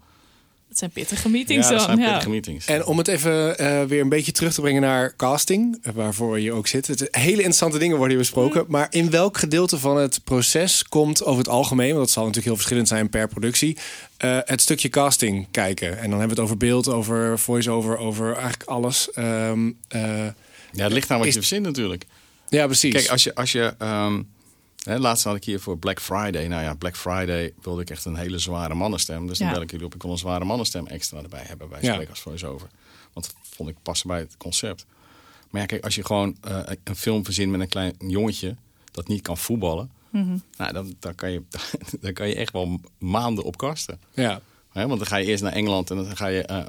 [0.67, 1.95] Dat zijn pittige meetings ja, dat dan.
[1.95, 2.11] zijn ja.
[2.11, 2.65] pittige meetings.
[2.65, 6.39] En om het even eh, weer een beetje terug te brengen naar casting, eh, waarvoor
[6.39, 6.87] je ook zit.
[6.87, 8.65] Het, hele interessante dingen worden hier besproken.
[8.67, 12.47] Maar in welk gedeelte van het proces komt over het algemeen, want dat zal natuurlijk
[12.47, 13.77] heel verschillend zijn per productie,
[14.17, 15.87] eh, het stukje casting kijken?
[15.97, 19.11] En dan hebben we het over beeld, over voice-over, over eigenlijk alles.
[19.11, 20.25] Ehm, eh,
[20.75, 22.05] ja, het ligt aan wat is- je verzint natuurlijk.
[22.49, 22.93] ja, precies.
[22.93, 24.21] Kijk, als je, als je ehm,
[24.83, 26.47] hè, laatst had ik hier voor Black Friday.
[26.47, 29.27] Nou ja, Black Friday wilde ik echt een hele zware mannenstem.
[29.27, 29.53] Dus dan Ja.
[29.53, 29.95] bel ik jullie op.
[29.95, 31.93] Ik wil een zware mannenstem extra erbij hebben bij Ja.
[31.93, 32.67] Spreek als voice-over.
[33.13, 34.85] Want dat vond ik passen bij het concept.
[35.49, 38.55] Maar ja, kijk, als je gewoon eh, een film verzint met een klein jongetje
[38.91, 39.91] dat niet kan voetballen.
[40.09, 40.37] Mhm.
[40.57, 41.41] Nou, dan, dan, kan je,
[42.01, 43.99] dan kan je echt wel maanden op kasten.
[44.13, 44.41] ja.
[44.75, 46.41] Hè, want dan ga je eerst naar Engeland en dan ga je.
[46.43, 46.65] eh, eh,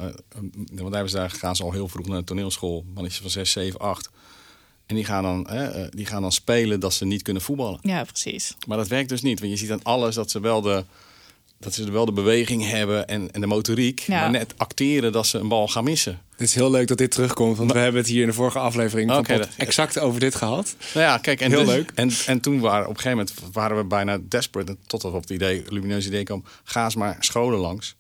[0.54, 2.84] want daar hebben ze daar gaan ze al heel vroeg naar de toneelschool.
[2.94, 4.10] Mannetjes van 6, 7, 8.
[4.86, 7.78] En die gaan, dan, hè, eh, die gaan dan spelen dat ze niet kunnen voetballen.
[7.82, 8.56] Ja, precies.
[8.66, 9.38] Maar dat werkt dus niet.
[9.40, 10.84] Want je ziet aan alles dat ze wel de,
[11.58, 14.00] dat ze wel de beweging hebben en, en de motoriek.
[14.00, 14.20] Ja.
[14.20, 16.20] Maar net acteren dat ze een bal gaan missen.
[16.30, 18.58] Het is heel leuk dat dit terugkomt, want we hebben het hier in de vorige
[18.58, 20.74] aflevering van dat- exact over dit gehad.
[20.94, 21.90] Nou ja, kijk, en Heel dus- leuk.
[21.94, 24.76] En, en toen waren op een gegeven moment waren we bijna desperate.
[24.86, 26.44] Totdat we op het idee, lumineuze idee kwam.
[26.64, 27.95] Ga eens maar scholen langs.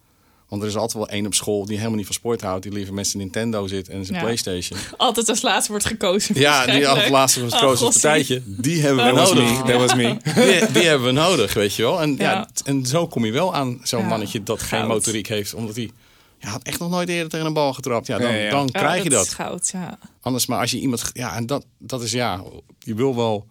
[0.48, 2.62] Want er is altijd wel één op school die helemaal niet van sport houdt.
[2.62, 4.24] Die liever met zijn Nintendo zit en zijn Ja.
[4.24, 4.78] Playstation.
[4.96, 6.38] Altijd als laatste wordt gekozen.
[6.38, 8.02] Ja, die als laatste het Oh, koos gossie.
[8.02, 8.42] partijtje.
[8.46, 9.64] Die hebben we That was nodig.
[9.64, 10.16] me, that was me.
[10.60, 12.00] Die, die hebben we nodig, weet je wel.
[12.02, 12.48] En, ja.
[12.64, 15.54] En zo kom je wel aan zo'n Ja, mannetje dat geen motoriek heeft.
[15.54, 15.90] Omdat hij
[16.38, 18.06] ja, had echt nog nooit eerder tegen een bal getrapt.
[18.06, 18.50] Ja, dan, Ja, ja.
[18.50, 19.28] dan Ja, krijg je is dat.
[19.28, 19.98] goud, ja.
[20.20, 21.10] Anders maar als je iemand...
[21.12, 22.42] Ja, en dat, dat is ja...
[22.78, 23.46] Je wil wel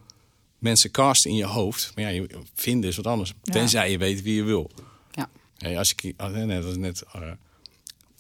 [0.60, 1.92] mensen casten in je hoofd.
[1.96, 3.34] Maar ja, je vinden is wat anders.
[3.44, 3.54] Ja.
[3.54, 4.72] Tenzij je weet wie je wil.
[5.58, 6.14] Hey, als ik...
[6.32, 7.04] nee, nee, dat is net...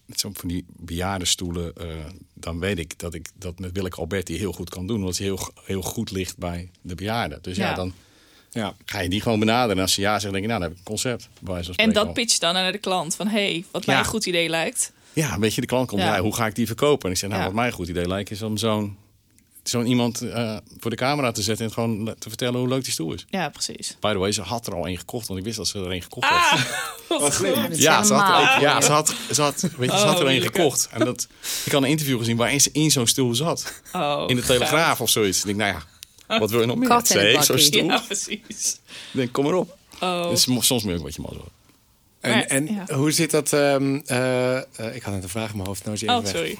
[0.05, 1.87] met zo'n van die bejaardenstoelen, eh,
[2.33, 4.97] dan weet ik dat ik dat met Willeke Alberti heel goed kan doen.
[4.99, 7.39] Omdat hij heel, heel goed ligt bij de bejaarden.
[7.41, 7.75] Dus ja, Ja.
[7.75, 7.93] dan
[8.51, 8.75] Ja.
[8.85, 9.75] ga je die gewoon benaderen.
[9.75, 11.29] En als ze ja zeggen, denk ik, nou, dan heb ik een concept.
[11.75, 12.13] En dat al.
[12.13, 13.15] pitch dan naar de klant.
[13.15, 14.91] Van hey, wat mij een goed idee lijkt.
[15.13, 16.19] Ja, weet je, de klant komt, Ja.
[16.21, 17.05] hoe ga ik die verkopen?
[17.05, 18.97] En ik zeg, nou, wat mij een goed idee lijkt, is om zo'n
[19.69, 22.91] zo'n iemand eh, voor de camera te zetten en gewoon te vertellen hoe leuk die
[22.93, 23.25] stoel is.
[23.29, 23.97] Ja, precies.
[23.99, 25.91] By the way, ze had er al één gekocht, want ik wist dat ze er
[25.91, 26.51] één gekocht Ah,
[27.07, 27.41] had.
[27.71, 30.23] Is Ja, ze had, er ja, ze had, ze had, weet je, ze had er
[30.25, 30.61] Oh, één lekker.
[30.61, 30.87] gekocht.
[30.91, 31.27] En dat,
[31.65, 33.81] ik had een interview gezien waarin ze in zo'n stoel zat.
[33.93, 35.39] Oh, In de Telegraaf of zoiets.
[35.39, 35.73] Ik denk, nou
[36.27, 36.91] ja, wat wil je nog meer?
[36.93, 37.83] Het Zee, zo'n stoel.
[37.85, 38.79] Ja, precies.
[38.83, 39.77] Ik denk, kom maar op.
[40.01, 40.29] Oh.
[40.29, 41.21] Dus soms moet je ook wat je.
[42.19, 42.95] En, Maar, en ja.
[42.95, 43.53] hoe zit dat?
[43.53, 45.83] ehm, eh, eh, ik had net een vraag in mijn hoofd.
[45.85, 46.27] Nou is Oh, weg.
[46.31, 46.57] sorry.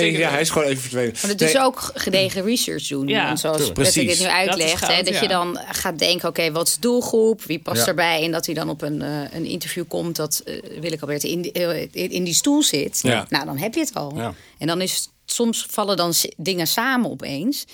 [0.00, 1.12] Nee, ja, hij is gewoon even verdwenen.
[1.20, 3.08] Maar het Nee, is ook gedegen research doen.
[3.08, 3.56] Ja, Want zoals.
[3.56, 4.18] Patrick Precies.
[4.18, 5.20] het nu uitlegt, Dat hè, dat ja.
[5.22, 7.42] je dan gaat denken: oké, wat is de doelgroep?
[7.44, 7.86] Wie past Ja.
[7.86, 8.22] erbij?
[8.24, 11.42] En dat hij dan op een, eh, een interview komt dat uh, Willeke Alberti in,
[11.42, 13.00] die- eh, in, in die stoel zit.
[13.02, 13.26] Ja.
[13.28, 14.12] Nou, dan heb je het al.
[14.16, 14.34] Ja.
[14.58, 17.64] En dan is soms vallen dan dingen samen opeens.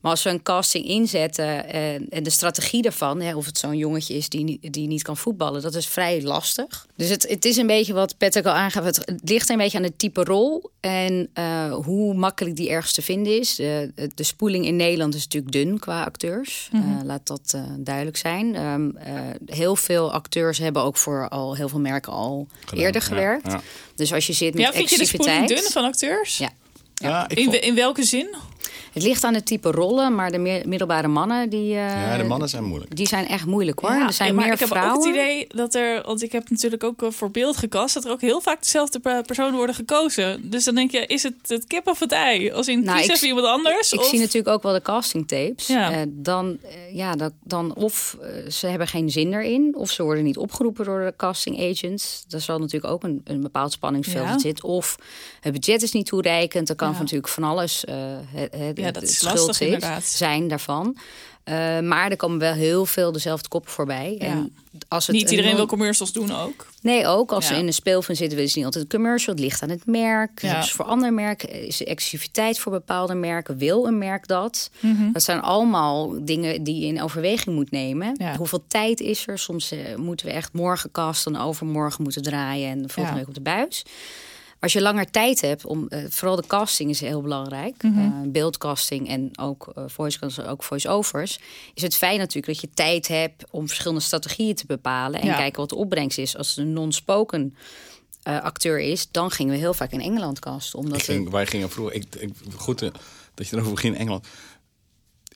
[0.00, 3.76] Maar als we een casting inzetten en, en de strategie daarvan, hè, of het zo'n
[3.76, 6.86] jongetje is die, niet- die niet kan voetballen, dat is vrij lastig.
[6.96, 8.84] Dus het, het is een beetje wat Patrick al aangaf.
[8.84, 12.92] Het, het ligt een beetje aan het type rol en eh, hoe makkelijk die ergens
[12.92, 13.54] te vinden is.
[13.54, 16.68] De, de spoeling in Nederland is natuurlijk dun qua acteurs.
[16.72, 18.54] Eh, laat dat eh, duidelijk zijn.
[18.54, 23.46] Ehm, eh, heel veel acteurs hebben ook voor al heel veel merken al eerder gewerkt.
[23.46, 23.60] ja.
[23.94, 26.38] Dus als je zit met Ja, vind je de spoeling dun van acteurs?
[26.38, 26.50] Ja.
[26.94, 28.34] Ja, ik In, in welke zin?
[28.92, 32.24] Het ligt aan het type rollen, maar de meer- middelbare mannen die, eh, ja, de
[32.24, 32.96] mannen zijn moeilijk.
[32.96, 33.90] die zijn echt moeilijk hoor.
[33.90, 36.50] Ja, er zijn maar meer ik heb ook het idee dat er, want ik heb
[36.50, 39.74] natuurlijk ook eh, voor beeld gekast, dat er ook heel vaak dezelfde pe- personen worden
[39.74, 40.50] gekozen.
[40.50, 42.50] Dus dan denk je, is het het kip of het ei?
[42.52, 43.92] Als in Nou, kies ik- even iemand anders?
[43.92, 44.06] Ik of...
[44.06, 45.66] zie natuurlijk ook wel de castingtapes.
[45.66, 45.92] Ja.
[45.92, 46.58] Eh, dan,
[46.92, 48.16] ja, dat, dan of
[48.48, 52.24] ze hebben geen zin erin, of ze worden niet opgeroepen door de casting agents.
[52.28, 54.38] Daar zal natuurlijk ook een, een bepaald spanningsveld Ja.
[54.38, 54.68] zitten.
[54.68, 54.96] Of
[55.40, 56.68] het budget is niet toereikend.
[56.68, 56.98] Er kan Ja.
[56.98, 57.94] natuurlijk van alles eh,
[58.26, 60.04] het, het, Ja, dat is schuld lastig inderdaad.
[60.04, 60.96] zijn daarvan.
[61.44, 64.16] Eh, maar er komen wel heel veel dezelfde koppen voorbij.
[64.18, 64.24] Ja.
[64.26, 64.54] En
[64.88, 66.66] als het Niet een iedereen wil commercials doen ook.
[66.82, 67.54] Nee, ook als Ja.
[67.54, 69.34] ze in een speelfilm zitten, willen ze niet altijd een commercial.
[69.34, 70.42] Het ligt aan het merk.
[70.42, 70.62] Ja.
[70.62, 73.56] Ze voor ander merk is er exclusiviteit voor bepaalde merken?
[73.58, 74.70] Wil een merk dat?
[74.80, 75.12] Mhm.
[75.12, 78.20] Dat zijn allemaal dingen die je in overweging moet nemen.
[78.36, 79.38] Hoeveel tijd is er?
[79.38, 83.34] Soms eh, moeten we echt morgen casten, overmorgen moeten draaien en de volgende week op
[83.34, 83.82] de buis.
[84.60, 87.82] Als je langer tijd hebt, om, eh, vooral de casting is heel belangrijk.
[87.82, 91.38] Eh, beeldcasting en ook uh, voice ook voice-overs.
[91.74, 95.20] Is het fijn natuurlijk dat je tijd hebt om verschillende strategieën te bepalen.
[95.20, 95.36] En Ja.
[95.36, 96.36] kijken wat de opbrengst is.
[96.36, 97.54] Als het een non-spoken
[98.22, 100.78] eh, acteur is, dan gingen we heel vaak in Engeland casten.
[100.78, 102.78] Omdat ging, wij gingen vroeger, ik, ik, goed
[103.34, 104.26] dat je erover begint in Engeland.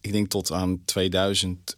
[0.00, 1.76] Ik denk tot aan 2000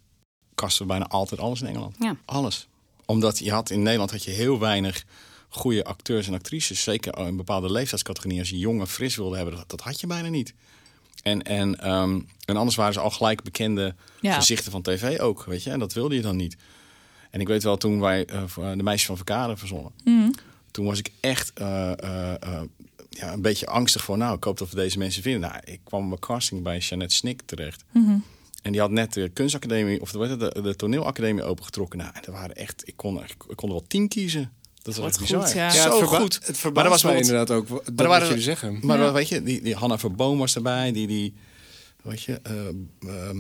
[0.55, 1.97] kasten we bijna altijd alles in Engeland.
[1.99, 2.17] Ja.
[2.25, 2.69] Alles.
[3.05, 5.05] Omdat je had in Nederland had je heel weinig
[5.57, 6.83] goede acteurs en actrices.
[6.83, 8.41] Zeker in bepaalde leeftijdscategorieën.
[8.41, 10.55] Als je jong en fris wilde hebben, dat, dat had je bijna niet.
[11.23, 14.35] En, en, ehm, en anders waren ze al gelijk bekende Ja.
[14.35, 15.71] gezichten van tv ook, weet je.
[15.71, 16.57] En dat wilde je dan niet.
[17.31, 19.93] En ik weet wel, toen wij eh, voor de meisjes van Verkade verzonnen...
[20.71, 22.63] toen was ik echt eh, eh, eh,
[23.11, 24.19] ja, een beetje angstig voor...
[24.19, 25.51] nou, ik hoop dat we deze mensen vinden.
[25.51, 27.85] Nou, ik kwam bij casting bij Jeannette Snik terecht.
[28.63, 31.99] En die had net de kunstacademie, of de, de, de toneelacademie opengetrokken.
[31.99, 34.53] Nou, en er waren echt, ik kon, ik kon er wel tien kiezen.
[34.95, 35.57] Dat was goed, bizar.
[35.57, 35.65] ja.
[35.65, 36.35] Ja, Zo het verba- goed.
[36.35, 37.69] Het Maar verbaast was mij inderdaad ook.
[37.69, 38.79] Dat er waren- jullie zeggen.
[38.83, 39.13] Maar Ja.
[39.13, 41.35] weet je, die, die Hanna Verboom was erbij, die, die
[42.03, 42.53] weet je, eh,
[43.29, 43.39] ehm,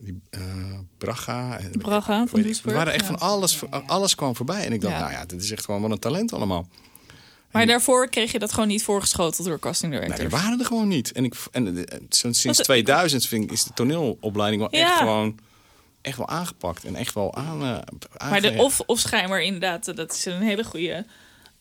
[0.00, 0.40] die eh,
[0.98, 1.58] Braga.
[1.58, 3.06] en- Braga van Er waren echt ja.
[3.06, 4.64] van alles, alles kwam voorbij.
[4.64, 5.00] En ik dacht, Ja.
[5.00, 6.68] nou ja, dit is echt gewoon wat een talent allemaal.
[7.50, 10.20] Maar daarvoor kreeg je dat gewoon niet voorgeschoteld door casting directors.
[10.20, 11.12] die waren er gewoon niet.
[11.12, 15.38] En, ik, en eh, sinds Wat- 2000 vind ik, is de toneelopleiding wel echt gewoon
[16.08, 17.62] echt wel aangepakt en echt wel aan.
[17.62, 21.06] eh, Maar de, of, of schijnbaar inderdaad, eh, dat is een hele goede.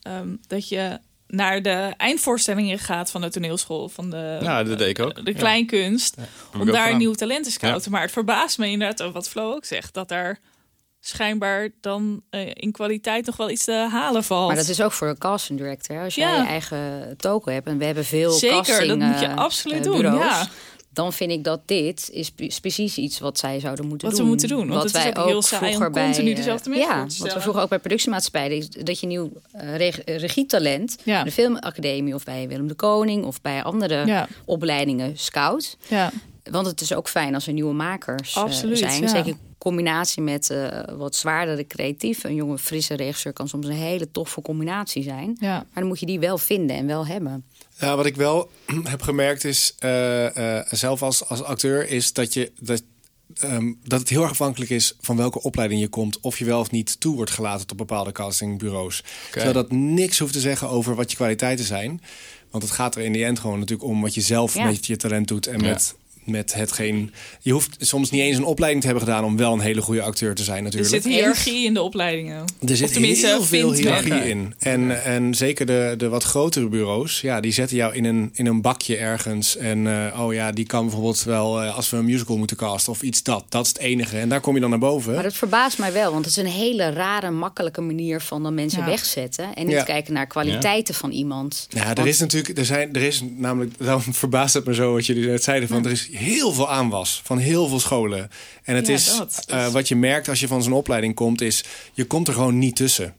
[0.02, 4.88] ehm, dat je naar de eindvoorstellingen gaat van de toneelschool, van de, Ja, dat deed
[4.98, 5.26] ik ook.
[5.26, 6.16] de kleinkunst.
[6.54, 6.98] om daar gedaan.
[6.98, 7.92] nieuwe talenten te scouten.
[7.92, 10.40] Maar het verbaast me inderdaad, ook wat Flo ook zegt, dat daar
[11.00, 14.48] schijnbaar dan eh, in kwaliteit nog wel iets te halen valt.
[14.48, 16.04] Maar dat is ook voor een casting director.
[16.04, 16.42] Als jij Ja.
[16.42, 19.86] je eigen token hebt en we hebben veel Zeker, casting, dat moet je eh, absoluut
[19.86, 20.48] eh, doen, ja.
[20.98, 24.26] Dan vind ik dat dit is, is precies iets wat zij zouden moeten Wat doen.
[24.26, 26.36] we moeten doen, want Wat het is wij ook heel saai vroeger bij, continu eh,
[26.36, 29.94] dezelfde mensen Ja, wat we vroeger ook bij productiemaatschappijen is dat je nieuw eh, eh,
[30.20, 31.24] regietalent Ja.
[31.24, 34.28] de filmacademie of bij Willem de Koning of bij andere Ja.
[34.46, 35.78] opleidingen scout.
[35.88, 36.12] ja.
[36.52, 39.02] Want het is ook fijn als er nieuwe makers eh, Absoluut, zijn.
[39.02, 39.08] ja.
[39.08, 42.24] Zeker in combinatie met eh, wat zwaardere creatief.
[42.24, 45.38] Een jonge, frisse regisseur kan soms een hele toffe combinatie zijn.
[45.40, 45.50] Ja.
[45.54, 47.44] Maar dan moet je die wel vinden en wel hebben.
[47.80, 48.50] Ja, wat ik wel
[48.84, 52.84] heb gemerkt is, eh, eh, zelf als, als acteur, is dat je dat
[53.36, 56.60] ehm, dat het heel erg afhankelijk is van welke opleiding je komt, of je wel
[56.60, 59.04] of niet toe wordt gelaten tot bepaalde castingbureaus.
[59.32, 62.02] Terwijl dat niks hoeft te zeggen over wat je kwaliteiten zijn.
[62.52, 64.64] Want het gaat er in die end gewoon natuurlijk om wat je zelf Ja.
[64.66, 65.68] met je talent doet en Ja.
[65.70, 65.96] met,
[66.28, 67.12] met hetgeen.
[67.42, 70.02] Je hoeft soms niet eens een opleiding te hebben gedaan om wel een hele goede
[70.02, 70.92] acteur te zijn, Er natuurlijk.
[70.94, 72.44] zit hiërarchie in de opleidingen.
[72.68, 74.54] Er zit heel veel hiërarchie in.
[74.60, 78.46] En, en zeker de, de wat grotere bureaus, ja, die zetten jou in een, in
[78.46, 79.58] een bakje ergens.
[79.58, 82.92] En eh, oh ja, die kan bijvoorbeeld wel, eh, als we een musical moeten casten
[82.94, 83.46] of iets dat.
[83.50, 84.18] Dat is het enige.
[84.18, 85.14] En daar kom je dan naar boven.
[85.14, 88.54] Maar dat verbaast mij wel, want het is een hele rare, makkelijke manier van dan
[88.54, 88.86] mensen Ja.
[88.86, 89.54] wegzetten.
[89.56, 89.84] En niet Ja.
[89.84, 91.68] kijken naar kwaliteiten van iemand.
[91.70, 94.94] Ja, er Want- is natuurlijk, er zijn, er is namelijk, daarom verbaast het me zo
[94.94, 98.30] wat jullie net zeiden, van er is heel veel aanwas van heel veel scholen.
[98.64, 101.64] En het Ja, is, eh, wat je merkt als je van zo'n opleiding komt, is
[101.94, 103.16] je komt er gewoon niet tussen.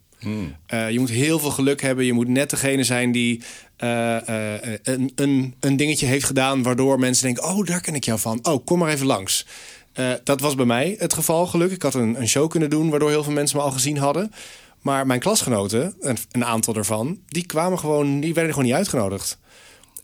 [0.66, 2.04] Eh, je moet heel veel geluk hebben.
[2.04, 3.42] Je moet net degene zijn die
[3.76, 6.62] eh, eh, een, een, een dingetje heeft gedaan...
[6.62, 8.38] waardoor mensen denken, oh, daar ken ik jou van.
[8.42, 9.46] Oh, kom maar even langs.
[9.92, 11.76] Eh, dat was bij mij het geval, gelukkig.
[11.76, 14.32] Ik had een, een show kunnen doen waardoor heel veel mensen me al gezien hadden.
[14.80, 17.18] Maar mijn klasgenoten, een, een aantal daarvan...
[17.28, 19.38] die kwamen gewoon, die werden gewoon niet uitgenodigd.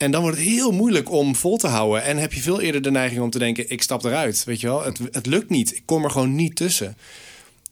[0.05, 2.03] En dan wordt het heel moeilijk om vol te houden.
[2.03, 4.45] En heb je veel eerder de neiging om te denken: ik stap eruit.
[4.45, 5.77] Weet je wel, het, het lukt niet.
[5.77, 6.97] Ik kom er gewoon niet tussen.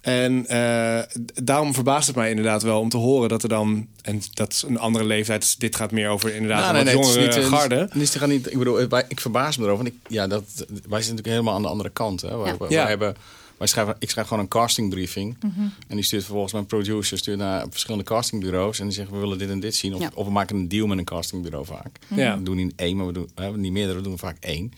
[0.00, 0.98] En eh,
[1.42, 4.62] daarom verbaast het mij inderdaad wel om te horen dat er dan, en dat is
[4.62, 7.74] een andere leeftijd, dus dit gaat meer over inderdaad wat het is jongere niet, garde.
[7.90, 9.84] het is toch niet, ik bedoel, ik verbaas me erover.
[9.84, 12.20] Want ik, ja, dat, wij zitten natuurlijk helemaal aan de andere kant.
[12.20, 12.36] Hè.
[12.38, 12.56] Wij, Ja.
[12.58, 12.76] wij- Ja.
[12.80, 13.16] wij hebben,
[13.62, 15.36] wij schrijven, ik schrijf gewoon een castingbriefing.
[15.42, 15.60] Mhm.
[15.88, 18.78] En die stuurt vervolgens mijn producer stuurt naar verschillende castingbureaus.
[18.78, 19.94] En die zeggen, we willen dit en dit zien.
[19.94, 20.10] Of, Ja.
[20.14, 21.98] of we maken een deal met een castingbureau vaak.
[22.14, 22.36] Ja.
[22.38, 24.72] We doen niet één, maar we doen hè, niet meerdere, we doen vaak één.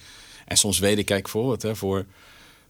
[0.45, 2.05] En soms weet ik, kijk voor hè, voor,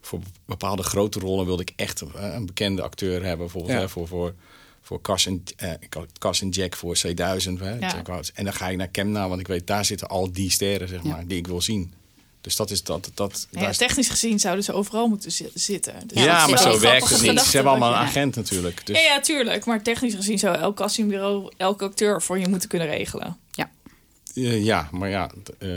[0.01, 3.39] voor bepaalde grote rollen wilde ik echt eh, een bekende acteur hebben.
[3.47, 3.79] Bijvoorbeeld Ja.
[3.81, 4.09] hè, voor...
[4.09, 4.35] voor
[4.87, 5.71] voor Cas en, eh,
[6.19, 7.13] Cas en Jack voor C1000.
[7.61, 7.79] Hè, Ja.
[7.79, 8.33] Jack Wouters.
[8.33, 11.03] En dan ga ik naar Kemna, want ik weet, daar zitten al die sterren, zeg
[11.03, 11.93] maar, die ik wil zien.
[12.45, 13.11] Dus dat is dat.
[13.15, 15.95] dat Ja, technisch gezien zouden ze overal moeten zi- zitten.
[16.07, 17.41] Dus ja, maar wel zo werkt het niet.
[17.41, 18.87] Ze hebben allemaal een agent natuurlijk.
[18.87, 19.65] Dus, Ja, ja, tuurlijk.
[19.65, 23.37] Maar technisch gezien zou elk castingbureau elke acteur voor je moeten kunnen regelen.
[23.51, 23.71] Ja.
[24.35, 25.69] Eh, ja, maar ja, eh,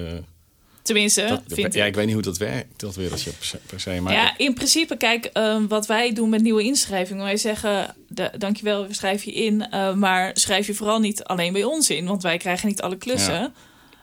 [0.82, 1.90] Tenminste, dat, vind ja, ik.
[1.90, 3.58] ik weet niet hoe dat werkt, dat wereldje per se.
[3.66, 7.24] Per se maar Ja, in principe, kijk, ehm, wat wij doen met nieuwe inschrijvingen.
[7.24, 9.70] Wij zeggen, de, dankjewel, we schrijven je in.
[9.70, 12.06] eh, maar schrijf je vooral niet alleen bij ons in.
[12.06, 13.34] Want wij krijgen niet alle klussen.
[13.34, 13.52] Ja.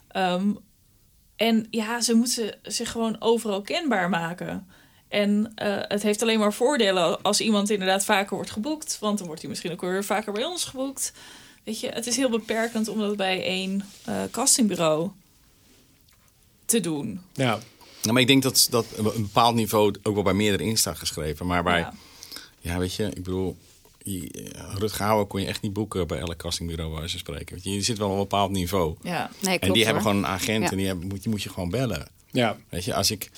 [0.08, 0.48] Ehm,
[1.36, 4.66] en ja, ze moeten zich gewoon overal kenbaar maken.
[5.08, 8.98] En eh, het heeft alleen maar voordelen als iemand inderdaad vaker wordt geboekt.
[9.00, 11.12] Want dan wordt hij misschien ook weer vaker bij ons geboekt.
[11.64, 15.10] Weet je, het is heel beperkend om dat bij één eh, castingbureau
[16.64, 17.20] te doen.
[17.32, 17.58] Ja.
[18.02, 20.98] Nou, maar ik denk dat, dat een bepaald niveau ook wel bij meerdere in staat
[20.98, 21.46] geschreven.
[21.46, 21.92] Maar bij, Ja.
[22.60, 23.56] ja, weet je, ik bedoel,
[24.04, 27.58] je- Rutger Hauer kon je echt niet boeken bij elk castingbureau waar ze spreken.
[27.62, 28.96] Je, je zit wel op een bepaald niveau.
[29.02, 29.30] Ja.
[29.40, 30.70] Nee, klopt, en die hebben gewoon een agent Ja.
[30.70, 32.08] en die, hebben, moet, die moet je gewoon bellen.
[32.30, 32.56] Ja.
[32.68, 33.30] Weet je, als ik,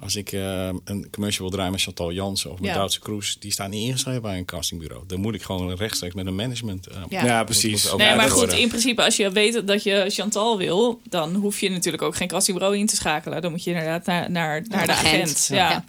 [0.00, 2.76] als ik eh, een commercial wil draaien met Chantal Jansen of met Ja.
[2.76, 5.04] Duitse Kroes, die staan niet ingeschreven bij een castingbureau.
[5.06, 6.86] Dan moet ik gewoon rechtstreeks met een management.
[6.86, 7.44] eh, Ja.
[7.44, 7.94] Precies.
[7.96, 11.70] Nee, maar goed, in principe, als je weet dat je Chantal wil, dan hoef je
[11.70, 13.42] natuurlijk ook geen castingbureau in te schakelen.
[13.42, 15.46] Dan moet je inderdaad naar, naar, naar de agent.
[15.50, 15.70] Ja.
[15.70, 15.84] Ja.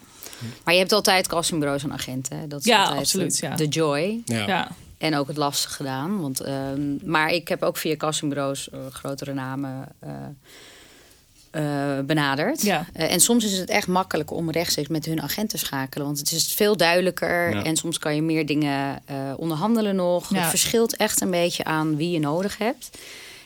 [0.64, 2.40] Maar je hebt altijd castingbureaus en agenten.
[2.40, 2.48] hè.
[2.48, 3.56] Dat is Ja, altijd absoluut, de- ja.
[3.56, 4.22] De joy.
[4.26, 4.48] Ja.
[4.48, 4.68] Ja.
[4.98, 6.22] En ook het lastig gedaan.
[6.22, 10.10] Want, ehm, maar ik heb ook via castingbureaus eh, grotere namen eh,
[11.52, 12.62] eh, benaderd.
[12.62, 12.86] Ja.
[12.94, 16.06] En soms is het echt makkelijk om rechtstreeks met hun agent te schakelen.
[16.06, 17.54] Want het is veel duidelijker.
[17.56, 17.64] Ja.
[17.64, 20.30] En soms kan je meer dingen eh, onderhandelen nog.
[20.34, 20.40] Ja.
[20.40, 22.90] Het verschilt echt een beetje aan wie je nodig hebt.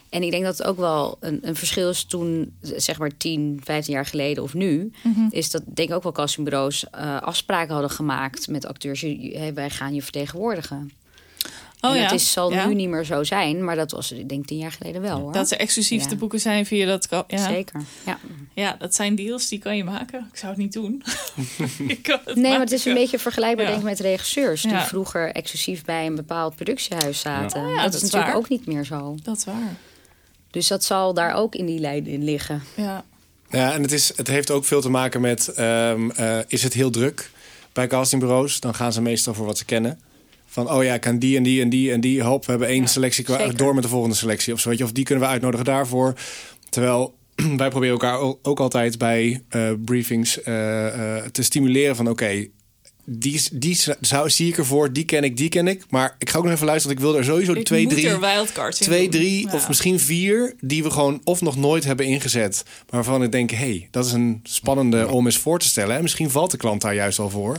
[0.09, 3.61] En ik denk dat het ook wel een, een verschil is toen, zeg maar 10,
[3.63, 4.91] 15 jaar geleden of nu.
[5.03, 5.27] Mhm.
[5.29, 9.01] Is dat denk ik ook wel castingbureaus eh, afspraken hadden gemaakt met acteurs.
[9.01, 10.91] Hey, wij gaan je vertegenwoordigen.
[11.81, 12.03] Oh en ja.
[12.03, 12.67] dat is, zal Ja.
[12.67, 15.31] nu niet meer zo zijn, maar dat was ik denk tien jaar geleden wel hoor.
[15.33, 16.09] Dat ze exclusief Ja.
[16.09, 17.07] te boeken zijn via dat.
[17.27, 17.47] Ja.
[17.47, 17.81] Zeker.
[18.05, 18.19] Ja.
[18.53, 20.27] ja, dat zijn deals die kan je maken.
[20.31, 21.03] Ik zou het niet doen.
[21.87, 24.77] Ik kan het Nee, maar het is een beetje vergelijkbaar denk ik met regisseurs die
[24.77, 27.75] vroeger exclusief bij een bepaald productiehuis zaten.
[27.75, 28.35] Dat, is is natuurlijk waar.
[28.35, 29.17] ook niet meer zo.
[29.23, 29.75] Dat is waar.
[30.51, 32.61] Dus dat zal daar ook in die lijn in liggen.
[32.75, 33.03] Ja.
[33.49, 35.47] Ja, en het, is, het heeft ook veel te maken met...
[35.47, 37.29] ehm, eh, is het heel druk
[37.73, 38.59] bij castingbureaus?
[38.59, 39.99] Dan gaan ze meestal voor wat ze kennen.
[40.45, 42.23] Van, oh ja, ik kan die en die en die en die.
[42.23, 43.57] Hop, we hebben één Ja, selectie zeker.
[43.57, 44.53] door met de volgende selectie.
[44.53, 46.13] Of zo, weet je, of die kunnen we uitnodigen daarvoor.
[46.69, 47.15] Terwijl
[47.57, 52.09] wij proberen elkaar ook altijd bij eh, briefings eh, eh, te stimuleren van...
[52.09, 52.47] oké,
[53.09, 55.83] die, die zou, zie ik ervoor, die ken ik, die ken ik.
[55.89, 58.07] Maar ik ga ook nog even luisteren, want ik wil er sowieso Ik twee, drie...
[58.09, 59.53] er wildcards in Twee, drie Ja.
[59.53, 62.63] of misschien vier die we gewoon of nog nooit hebben ingezet.
[62.65, 65.95] Maar waarvan ik denk, hé, hey, dat is een spannende om eens voor te stellen.
[65.95, 67.53] En misschien valt de klant daar juist al voor.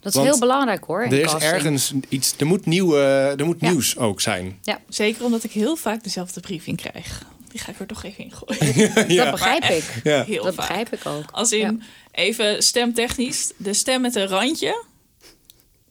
[0.00, 1.02] Dat is Want heel belangrijk hoor.
[1.02, 1.52] Er is casting.
[1.52, 3.70] ergens iets, er moet, nieuw, eh, er moet Ja.
[3.70, 4.58] nieuws ook zijn.
[4.62, 4.80] Ja.
[4.88, 7.22] Zeker omdat ik heel vaak dezelfde briefing krijg.
[7.48, 9.16] Die ga ik er toch even in gooien.
[9.16, 9.84] Dat begrijp ik.
[10.04, 10.24] Ja.
[10.24, 10.66] Heel Dat vaak.
[10.68, 11.24] begrijp ik ook.
[11.30, 14.84] Als in, even stemtechnisch, de stem met een randje.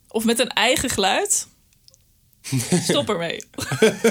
[0.08, 1.48] Of met een eigen geluid.
[2.84, 3.44] Stop ermee.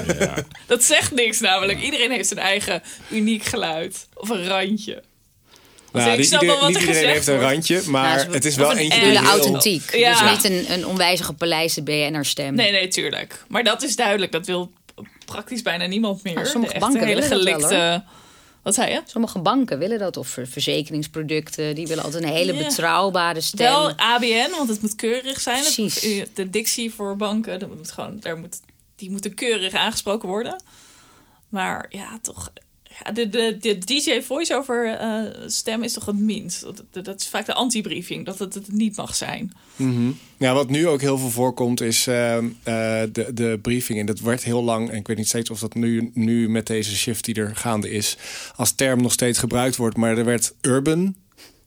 [0.67, 1.81] Dat zegt niks namelijk.
[1.81, 4.07] Iedereen heeft zijn eigen uniek geluid.
[4.13, 5.03] Of een randje.
[5.91, 7.49] Nou, ik niet snap wel iedereen, wat niet er iedereen heeft een wordt.
[7.51, 9.95] randje, maar Nou, het is wel een eentje die heel- authentiek.
[9.95, 10.11] Ja.
[10.29, 12.55] Dus niet een, een onwijze gepolijste BNR-stem.
[12.55, 13.43] Nee, nee, tuurlijk.
[13.47, 14.31] Maar dat is duidelijk.
[14.31, 14.71] Dat wil
[15.25, 16.33] praktisch bijna niemand meer.
[16.33, 18.03] Nou, sommige De banken hele willen dat wel, gelikte...
[18.63, 19.01] Wat zei je?
[19.05, 21.75] Sommige banken willen dat, of ver- verzekeringsproducten.
[21.75, 22.63] Die willen altijd een hele Ja.
[22.67, 23.67] betrouwbare stem.
[23.67, 25.61] Wel ABN, want het moet keurig zijn.
[25.61, 25.99] Precies.
[26.33, 28.59] De dictie voor banken, dat moet gewoon, daar moet,
[28.95, 30.63] die moeten keurig aangesproken worden.
[31.49, 32.51] Maar ja, toch.
[33.13, 36.61] De, de, de DJ voice-over eh, stem is toch het minst.
[36.61, 39.51] Dat, dat, dat is vaak de anti-briefing, dat het het niet mag zijn.
[40.37, 42.73] Ja, wat nu ook heel veel voorkomt is ehm, eh,
[43.11, 43.99] de, de briefing.
[43.99, 46.67] En dat werd heel lang, en ik weet niet steeds of dat nu, nu met
[46.67, 48.17] deze shift die er gaande is,
[48.55, 49.97] als term nog steeds gebruikt wordt.
[49.97, 51.15] Maar er werd urban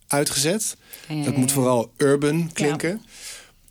[0.07, 0.77] uitgezet.
[1.09, 3.03] Ja, ja, Dat moet vooral urban klinken.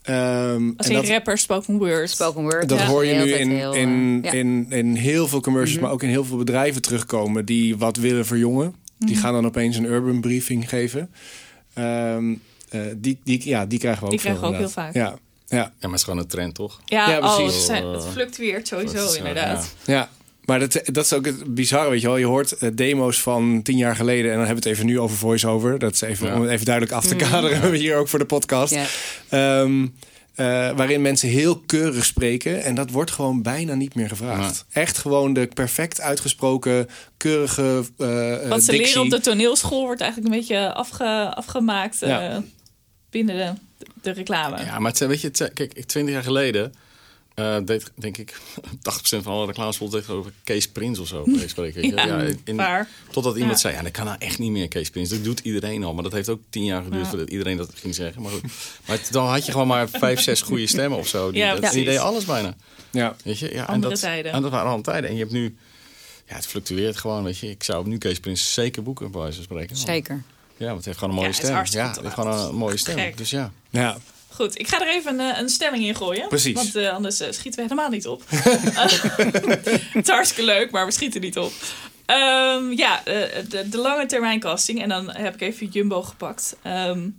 [0.04, 2.10] Ehm, Als en dat, rapper spoken word.
[2.10, 2.70] Spoken word.
[2.70, 4.38] dat ja, hoor je nu in, heel, in, eh, ja.
[4.38, 8.26] in, in heel veel commercials, maar ook in heel veel bedrijven terugkomen die wat willen
[8.26, 8.76] verjongen.
[8.98, 11.12] Die gaan dan opeens een urban briefing geven.
[11.74, 12.34] Ehm,
[12.70, 15.16] eh, die, die, ja, die krijgen we ook Die veel, krijgen we ook heel Ja,
[15.48, 16.82] ja, Ja, maar het is gewoon een trend, toch?
[16.86, 17.56] Ja, Ja, oh, precies.
[17.56, 19.74] het, zijn- het fluctueert sowieso inderdaad.
[19.86, 20.10] ja.
[20.46, 22.18] Maar dat, dat is ook het bizarre, weet je wel.
[22.18, 24.32] Je hoort eh, demo's van tien jaar geleden...
[24.32, 25.80] en dan hebben we het even nu over voice-over.
[25.80, 26.36] Dat is even, Ja.
[26.36, 27.52] om het even duidelijk af te kaderen.
[27.54, 28.74] hebben we hier ook voor de podcast.
[28.74, 28.86] Ja.
[29.30, 29.88] Ehm,
[30.36, 32.64] eh, waarin mensen heel keurig spreken.
[32.64, 34.66] En dat wordt gewoon bijna niet meer gevraagd.
[34.72, 38.88] Echt gewoon de perfect uitgesproken, keurige eh eh, Wat ze dictie.
[38.88, 42.38] leren op de toneelschool wordt eigenlijk een beetje afge, afgemaakt eh,
[43.10, 43.36] binnen
[43.78, 44.64] de, de reclame.
[44.64, 46.74] Ja, maar het, weet je, het kijk, ik- 20 jaar geleden
[47.34, 48.34] eh, deed, denk ik,
[48.92, 51.26] 80% van alle reclamespots deed over Kees Prins of zo.
[51.48, 51.96] spreken, weet je.
[51.96, 52.88] Ja, in- waar.
[53.12, 53.60] Totdat iemand Ja.
[53.60, 55.10] zei, ja, dat kan nou echt niet meer Kees Prins.
[55.10, 57.10] Dat doet iedereen al, maar dat heeft ook tien jaar geduurd Ja.
[57.10, 58.22] voordat iedereen dat ging zeggen.
[58.22, 58.42] Maar, goed.
[58.86, 61.32] maar het- dan had je gewoon maar vijf, zes goede stemmen of zo.
[61.32, 62.56] Die, Ja, dat, die deden alles bijna.
[62.92, 63.16] Ja.
[63.24, 63.54] Weet je?
[63.54, 64.32] Ja, en Andere dat, tijden.
[64.32, 65.10] En dat waren andere tijden.
[65.10, 65.56] En je hebt nu,
[66.28, 67.50] ja, het fluctueert gewoon, weet je.
[67.50, 69.76] Ik zou nu Kees Prins zeker boeken, bij wijze van spreken.
[69.78, 70.24] Zeker.
[70.58, 71.54] Ja, want het heeft gewoon een mooie Ja, stem.
[71.54, 72.98] hartstikke Ja, het heeft gewoon een mooie stem.
[72.98, 73.18] Gek.
[73.18, 73.52] Dus ja.
[73.70, 73.98] Ja.
[74.34, 76.28] Goed, ik ga er even een, eh, een stemming in gooien.
[76.28, 76.54] Precies.
[76.54, 78.24] Want eh, anders eh, schieten we helemaal niet op.
[78.30, 81.52] het is hartstikke leuk, maar we schieten niet op.
[82.06, 84.82] Ehm, ja, de, de lange termijn casting.
[84.82, 86.56] En dan heb ik even Jumbo gepakt.
[86.62, 87.10] Ehm,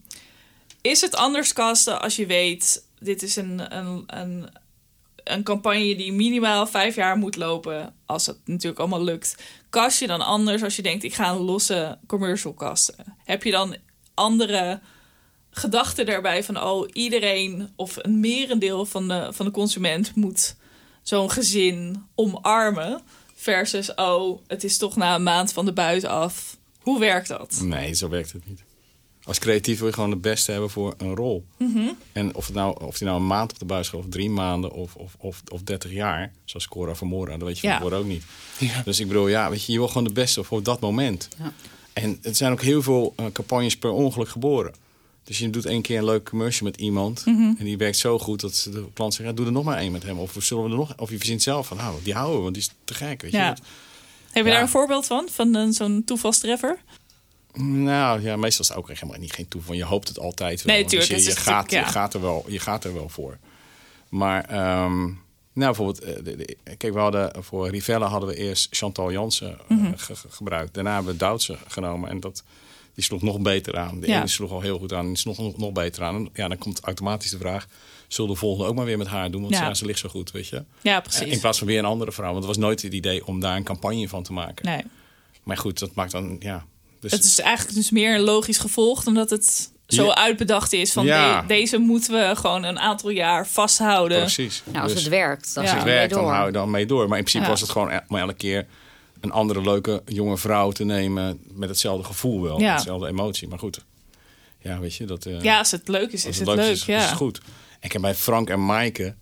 [0.80, 2.84] is het anders casten als je weet...
[2.98, 4.48] dit is een, een, een,
[5.24, 7.94] een campagne die minimaal vijf jaar moet lopen...
[8.06, 9.36] als het natuurlijk allemaal lukt.
[9.70, 11.04] Cast je dan anders als je denkt...
[11.04, 13.16] ik ga een losse commercial casten?
[13.24, 13.76] Heb je dan
[14.14, 14.80] andere
[15.56, 20.56] gedachte daarbij van oh, iedereen of een merendeel van de, van de consument moet
[21.02, 23.00] zo'n gezin omarmen.
[23.34, 26.56] Versus oh, het is toch na een maand van de buis af.
[26.80, 27.60] Hoe werkt dat?
[27.62, 28.62] Nee, zo werkt het niet.
[29.24, 31.44] Als creatief wil je gewoon het beste hebben voor een rol.
[31.58, 31.88] Mhm.
[32.12, 34.30] En of, het nou, of die nou een maand op de buis gaat, of drie
[34.30, 37.76] maanden, of, of, of, of 30 jaar, zoals Cora Vermora, dat weet je van Ja.
[37.76, 38.24] tevoren ook niet.
[38.84, 41.28] Dus ik bedoel, ja, weet je, je wil gewoon de beste voor dat moment.
[41.38, 41.52] Ja.
[41.92, 44.74] En er zijn ook heel veel eh, campagnes per ongeluk geboren.
[45.24, 47.26] Dus je doet één keer een leuke commercial met iemand.
[47.26, 47.42] Mhm.
[47.58, 49.92] En die werkt zo goed dat de klant zegt: ja, doe er nog maar één
[49.92, 50.18] met hem.
[50.18, 50.92] Of zullen we er nog.
[50.96, 53.22] Of je verzint zelf van: nou, die houden we, want die is te gek.
[53.22, 53.38] Weet je?
[53.38, 53.60] Dat-
[54.30, 55.28] Heb je daar een voorbeeld van?
[55.30, 56.78] Van een- zo'n toevalstreffer?
[57.52, 59.74] Nou ja, meestal is het ook helemaal niet geen toeval.
[59.74, 60.74] Je hoopt het altijd wel.
[60.74, 63.08] Nee, Dus tuurlijk, je, het je, gaat, je, gaat er wel, je gaat er wel
[63.08, 63.38] voor.
[64.08, 65.16] Maar ehm, nou,
[65.52, 69.76] bijvoorbeeld, eh, de- de- kijk, we hadden voor Rivella hadden we eerst Chantal Jansen eh,
[69.76, 69.92] Mhm.
[69.96, 70.74] ge- ge- gebruikt.
[70.74, 72.42] Daarna hebben we Duitse genomen en dat,
[72.94, 74.00] die sloeg nog beter aan.
[74.00, 74.16] De Ja.
[74.16, 76.14] ene sloeg al heel goed aan, die sloeg nog, nog beter aan.
[76.14, 77.66] En ja, dan komt automatisch de vraag,
[78.08, 79.40] zullen we de volgende ook maar weer met haar doen?
[79.42, 79.62] Want Ja.
[79.66, 79.74] ja.
[79.74, 80.62] ze ligt zo goed, weet je.
[80.82, 81.38] Ja, In precies.
[81.40, 82.32] plaats van weer een andere vrouw.
[82.32, 84.66] Want het was nooit het idee om daar een campagne van te maken.
[84.66, 84.82] Nee.
[85.42, 86.64] Maar goed, dat maakt dan, ja...
[87.00, 90.14] Dus Het is eigenlijk dus meer een logisch gevolg dan dat het zo Ja.
[90.14, 90.92] uitbedacht is.
[90.92, 91.40] Van Ja.
[91.40, 94.18] de- deze moeten we gewoon een aantal jaar vasthouden.
[94.18, 94.62] Precies.
[94.66, 97.08] Nou, als Dus- het werkt, dan het werkt, dan hou je dan mee door.
[97.08, 97.50] Maar in principe Ja.
[97.50, 98.66] was het gewoon el- maar elke keer
[99.24, 102.68] een andere leuke jonge vrouw te nemen met hetzelfde gevoel wel, Ja.
[102.68, 103.48] met dezelfde emotie.
[103.48, 103.84] Maar goed,
[104.58, 105.26] ja, weet je dat.
[105.26, 106.58] eh, Ja, als het leuk is, is het leuk.
[106.70, 106.98] is, ja.
[106.98, 107.38] is het goed.
[107.70, 109.14] En ik heb bij Frank en Maaike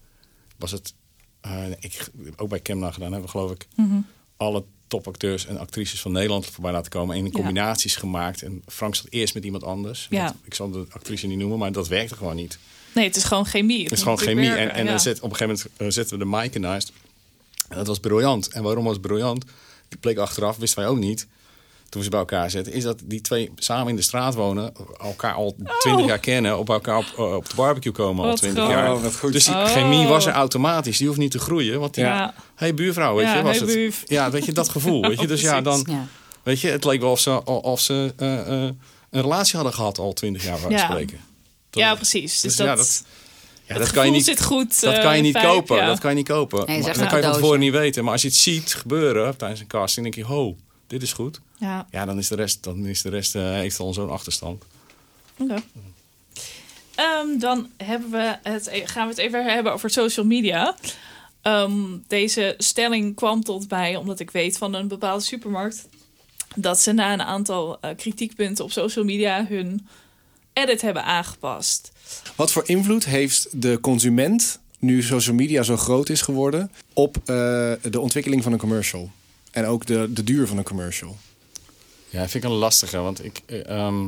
[0.58, 0.94] was het,
[1.40, 4.00] eh, ik ook bij Kemna gedaan hebben, geloof ik, Mhm.
[4.36, 8.42] alle topacteurs en actrices van Nederland voorbij laten komen en in combinaties gemaakt.
[8.42, 10.06] En Frank zat eerst met iemand anders.
[10.10, 10.34] Ja.
[10.44, 12.58] Ik zal de actrice niet noemen, maar dat werkte gewoon niet.
[12.94, 13.82] Nee, het is gewoon chemie.
[13.82, 14.50] Het is gewoon chemie.
[14.52, 16.92] En, en dan zet, op een gegeven moment eh, zetten we de Maaike naast.
[17.68, 18.48] En dat was briljant.
[18.48, 19.44] En waarom was het briljant?
[20.00, 21.26] Bleek achteraf, wisten wij ook niet.
[21.88, 25.34] toen ze bij elkaar zetten, is dat die twee samen in de straat wonen, elkaar
[25.34, 28.92] al twintig jaar kennen, op elkaar op, eh, op de barbecue komen al twintig jaar.
[28.94, 29.32] Oh, goed.
[29.32, 29.64] Dus die Oh.
[29.64, 30.98] chemie was er automatisch.
[30.98, 31.80] Die hoeft niet te groeien.
[31.80, 32.34] Want die, Ja.
[32.54, 34.02] hey buurvrouw, weet Ja, je, was hey, het.
[34.06, 35.02] Ja, weet je, dat gevoel.
[35.02, 36.06] Weet je, dus ja, dan, Ja.
[36.42, 38.70] weet je, het leek wel of ze, of ze eh, eh,
[39.10, 40.78] een relatie hadden gehad al twintig jaar, waar Ja.
[40.78, 41.18] spreken.
[41.70, 42.32] Ja, precies.
[42.32, 43.04] Dus, Dus dat, ja, dat-
[43.72, 44.24] Ja, het dat kan je niet.
[44.24, 44.80] zit goed.
[44.80, 45.76] Dat eh, kan je niet kopen.
[45.76, 45.86] ja.
[45.86, 46.66] Dat kan je niet kopen.
[46.66, 48.02] Nee, Maar zeg dat kan je van tevoren niet weten.
[48.04, 50.56] Maar als je het ziet gebeuren tijdens een casting, denk je, ho,
[50.86, 51.40] dit is goed.
[51.58, 54.64] Ja, Ja, dan is de rest, dan is de rest eh, heeft al zo'n achterstand.
[55.38, 55.62] oké.
[56.94, 60.76] Ehm, dan hebben we het, gaan we het even hebben over social media.
[61.42, 61.74] Ehm,
[62.08, 65.88] deze stelling kwam tot mij omdat ik weet van een bepaalde supermarkt
[66.56, 69.86] dat ze na een aantal eh, kritiekpunten op social media hun
[70.52, 71.92] edit hebben aangepast.
[72.36, 77.24] Wat voor invloed heeft de consument, nu social media zo groot is geworden, op eh,
[77.82, 79.10] de ontwikkeling van een commercial?
[79.50, 81.16] En ook de, de duur van een commercial?
[82.08, 84.06] Ja, dat vind ik een lastige, want ik, eh, ehm,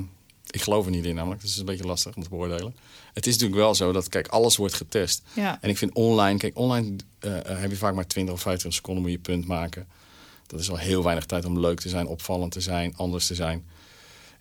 [0.50, 1.40] ik geloof er niet in namelijk.
[1.40, 2.74] Dus het is een beetje lastig om te beoordelen.
[3.12, 5.22] Het is natuurlijk wel zo dat, kijk, alles wordt getest.
[5.32, 5.58] Ja.
[5.60, 9.02] En ik vind online, kijk, online eh, heb je vaak maar 20 of 25 seconden
[9.02, 9.86] moet je punt maken.
[10.46, 13.34] Dat is al heel weinig tijd om leuk te zijn, opvallend te zijn, anders te
[13.34, 13.64] zijn.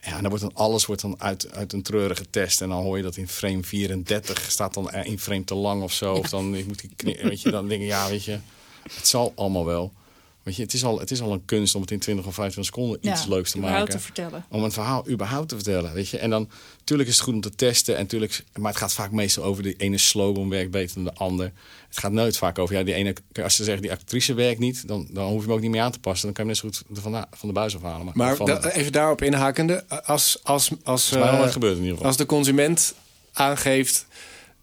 [0.06, 2.62] Ja, dan wordt dan alles wordt dan uit, uit een treurige test.
[2.62, 5.94] En dan hoor je dat in frame 34 staat dan één frame te lang of
[5.94, 6.14] zo.
[6.14, 8.40] Of dan moet knie, weet je, dan denk ja, weet je,
[8.96, 9.92] het zal allemaal wel.
[10.44, 12.34] Weet je, het is al, het is al een kunst om het in 20 of
[12.34, 13.90] 25 seconden iets Ja, leuks te maken.
[13.90, 14.46] te vertellen.
[14.50, 16.18] Om een verhaal überhaupt te vertellen, weet je.
[16.18, 17.98] En dan, natuurlijk is het goed om te testen.
[17.98, 21.14] En tuurlijk, maar het gaat vaak meestal over de ene slogan werkt beter dan de
[21.14, 21.52] ander.
[21.90, 24.88] Het gaat nooit vaak over, ja, die ene, als ze zeggen die actrice werkt niet,
[24.88, 26.26] dan, dan hoef je hem ook niet meer aan te passen.
[26.26, 28.06] Dan kan je net zo goed van de, van de buis afhalen.
[28.06, 31.80] Maar, Maar van, da- even daarop inhakende, als, als, als, nog eh, nooit gebeurd in
[31.80, 32.08] ieder geval.
[32.08, 32.94] als de consument
[33.34, 34.06] aangeeft.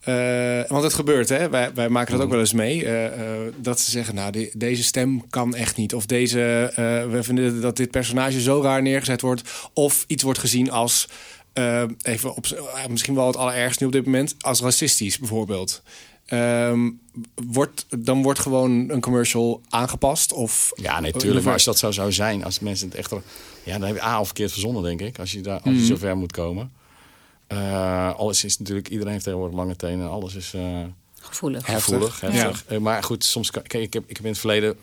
[0.01, 1.51] Eh, want het gebeurt, hè?
[1.51, 2.85] Wij, wij maken dat ook wel eens mee.
[2.85, 5.95] eh, eh, dat ze zeggen, nou, de- deze stem kan echt niet.
[5.95, 6.73] Of deze,
[7.11, 9.43] we vinden dat dit personage zo raar neergezet wordt.
[9.73, 11.09] Of iets wordt gezien als,
[12.03, 12.47] even op,
[12.89, 15.83] misschien wel het allerergste nu op dit moment, als racistisch bijvoorbeeld.
[16.27, 16.91] Ehm,
[17.35, 20.33] wordt, dan wordt gewoon een commercial aangepast?
[20.33, 21.45] Of, Ja, nee, tuurlijk.
[21.45, 23.11] Maar als dat zo zou zijn, als mensen het echt...
[23.65, 25.19] Ja, dan heb je A, al verkeerd verzonnen, denk ik.
[25.19, 26.71] Als je, daar, als je zover moet komen.
[27.51, 28.89] Eh, alles is natuurlijk...
[28.89, 30.09] Iedereen heeft tegenwoordig lange tenen.
[30.11, 30.55] Alles is...
[30.55, 30.81] eh,
[31.23, 31.65] Gevoelig.
[31.65, 32.31] Gevoelig, Ja.
[32.31, 32.65] heftig.
[32.67, 34.77] Eh, Maar goed, soms kan, kijk, ik, heb, ik heb in het verleden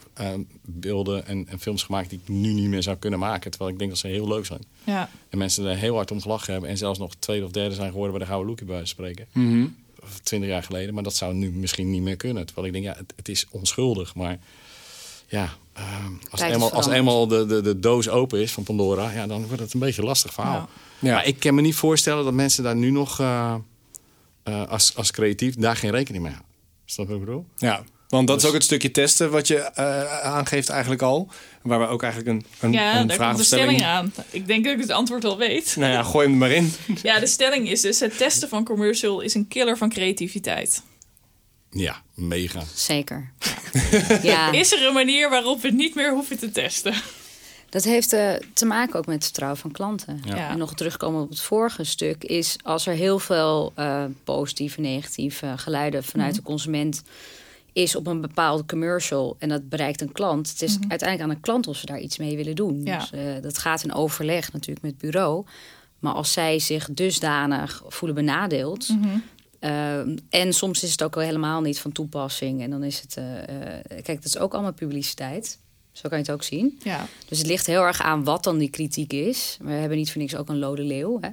[0.66, 3.50] beelden en, en films gemaakt die ik nu niet meer zou kunnen maken.
[3.52, 4.62] Terwijl ik denk dat ze heel leuk zijn.
[4.84, 5.10] Ja.
[5.30, 6.70] En mensen er heel hard om gelachen hebben.
[6.70, 9.06] En zelfs nog tweede of derde zijn geworden bij de Gouden Loekie bij wijze van
[9.06, 9.28] spreken.
[9.34, 9.68] Mhm.
[10.04, 10.94] Of Twintig jaar geleden.
[10.94, 12.46] Maar dat zou nu misschien niet meer kunnen.
[12.46, 14.16] Terwijl ik denk, ja, het, het is onschuldig.
[14.16, 14.40] Maar
[15.28, 15.54] ja,
[16.30, 19.12] als, Tijd is eenmaal, als eenmaal de, de, de doos open is van Pandora...
[19.12, 20.54] Ja, dan wordt het een beetje een lastig verhaal.
[20.54, 20.68] Ja.
[21.08, 21.14] Ja.
[21.14, 23.20] Maar ik kan me niet voorstellen dat mensen daar nu nog...
[23.20, 23.56] eh,
[24.44, 26.54] eh, als, als creatief daar geen rekening mee houden.
[26.86, 27.46] Snap je wat ik bedoel?
[27.56, 31.30] Ja, want dat is Dus- ook het stukje testen wat je eh, aangeeft eigenlijk al.
[31.62, 33.78] Waar we ook eigenlijk een, een, Ja, een daar komt de vraagstelling...
[33.78, 34.14] stelling aan.
[34.30, 35.76] Ik denk dat ik het antwoord al weet.
[35.78, 36.74] Nou ja, gooi hem er maar in.
[37.04, 40.82] Ja, de stelling is dus: het testen van commercial is een killer van creativiteit.
[41.72, 42.64] Ja, mega.
[42.76, 43.32] Zeker.
[44.22, 46.94] ja, Is er een manier waarop we het niet meer hoeven te testen?
[47.70, 50.22] dat heeft eh, te maken ook met het vertrouwen van klanten.
[50.26, 50.50] Ja.
[50.50, 55.54] En nog terugkomen op het vorige stuk is als er heel veel eh, positieve, negatieve
[55.58, 56.38] geluiden vanuit Mhm.
[56.40, 57.04] de consument
[57.74, 60.50] is op een bepaalde commercial en dat bereikt een klant.
[60.50, 62.78] Het is uiteindelijk aan een klant of ze daar iets mee willen doen.
[62.78, 62.88] Mhm.
[62.88, 62.98] Ja.
[63.00, 65.46] Dus, eh, dat gaat in overleg natuurlijk met het bureau.
[66.00, 68.90] Maar als zij zich dusdanig voelen benadeeld.
[68.90, 69.18] Mhm.
[69.60, 70.00] Eh,
[70.30, 72.62] en soms is het ook wel helemaal niet van toepassing.
[72.62, 73.18] En dan is het.
[73.18, 75.60] eh, eh, kijk, dat is ook allemaal publiciteit.
[75.92, 76.80] Zo kan je het ook zien.
[76.84, 79.58] Ja, Dus het ligt heel erg aan wat dan die kritiek is.
[79.62, 81.18] We hebben niet voor niks ook een lode leeuw.
[81.22, 81.28] Hè?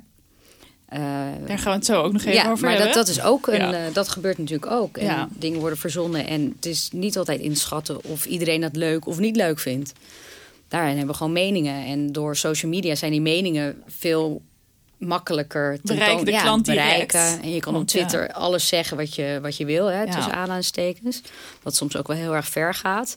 [0.89, 1.01] Eh,
[1.47, 2.95] daar gaan we het zo ook nog even ja, over maar hebben.
[2.95, 3.91] dat, dat is ook een, Ja.
[3.91, 4.97] dat gebeurt natuurlijk ook.
[4.97, 5.29] En Ja.
[5.33, 9.37] dingen worden verzonnen en het is niet altijd inschatten of iedereen dat leuk of niet
[9.37, 9.93] leuk vindt.
[10.68, 14.43] Daarin hebben we gewoon meningen en door social media zijn die meningen veel
[15.07, 17.15] makkelijker te Bereiken de ja, klant direct.
[17.15, 17.87] En je kan op ja.
[17.87, 20.15] Twitter alles zeggen wat je, wat je wil, hè, Ja.
[20.15, 21.21] tussen aanhalingstekens.
[21.63, 23.15] Wat soms ook wel heel erg ver gaat.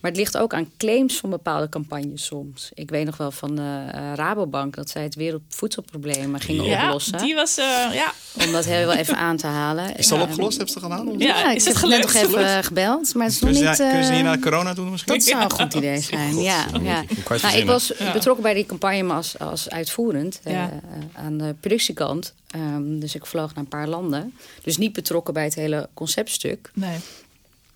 [0.00, 2.70] Maar het ligt ook aan claims van bepaalde campagnes soms.
[2.74, 7.18] Ik weet nog wel van de eh, Rabobank dat zij het wereldvoedselprobleem gingen ja, oplossen.
[7.18, 8.12] die was, eh, ja,
[8.46, 9.96] Om dat heel wel even aan te halen.
[9.96, 10.56] Is het al Ja, opgelost?
[10.56, 11.18] Hebben ze het gedaan?
[11.18, 12.30] Ja, Ja, is ik het heb net gelukt?
[12.32, 13.76] nog even gebeld, maar het is nog Kunnen niet...
[13.76, 15.12] ze, kunnen ze hier naar corona doen misschien?
[15.14, 16.64] dat zou een goed idee zijn, ja.
[16.82, 17.02] ja.
[17.08, 18.12] ik Nou, was Ja.
[18.12, 20.64] betrokken bij die campagne maar als, als uitvoerend eh,
[21.12, 22.34] aan de productiekant.
[22.50, 24.34] Ehm, dus ik vloog naar een paar landen.
[24.62, 26.70] Dus niet betrokken bij het hele conceptstuk.
[26.74, 26.96] nee.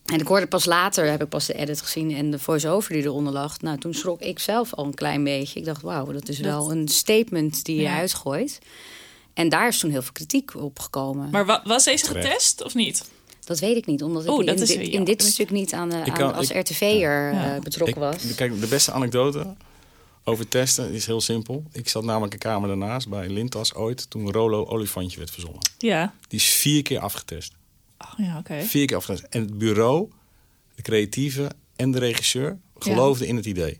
[0.05, 3.03] En ik hoorde pas later, heb ik pas de edit gezien en de voice-over die
[3.03, 3.61] eronder lag.
[3.61, 5.59] Nou, toen schrok ik zelf al een klein beetje.
[5.59, 7.97] Ik dacht, wauw, dat is wel een statement die je Ja.
[7.99, 8.59] uitgooit.
[9.35, 11.31] En daar is toen heel veel kritiek op gekomen.
[11.31, 13.05] Maar wa- was deze getest of niet?
[13.45, 16.51] Dat weet ik niet, omdat ik in, dit, in dit stuk niet aan, de, als
[16.51, 17.55] RTV'er Ja.
[17.55, 18.35] eh, betrokken Ik- was.
[18.35, 19.55] Kijk, de beste anekdote
[20.25, 21.65] Over testen is heel simpel.
[21.73, 25.61] Ik zat namelijk een kamer daarnaast bij Lintas ooit toen Rolo Olifantje werd verzonnen.
[25.79, 26.15] Ja.
[26.29, 27.53] Die is vier keer afgetest.
[28.01, 28.63] Oh, ja, oké.
[28.63, 29.23] Vier keer.
[29.31, 30.11] En het bureau,
[30.75, 33.79] de creatieve en de regisseur geloofden in het idee.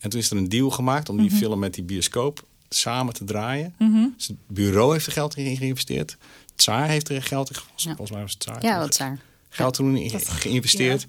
[0.00, 1.36] En toen is er een deal gemaakt om die Mhm.
[1.38, 3.74] film met die bioscoop samen te draaien.
[4.16, 6.16] Dus het bureau heeft er geld in geïnvesteerd.
[6.56, 7.84] Tsaar heeft er geld in Ja.
[7.88, 8.62] volgens mij was het Tsaar.
[8.64, 9.02] Ja, dat.
[9.48, 11.06] Geld toen in geïnvesteerd.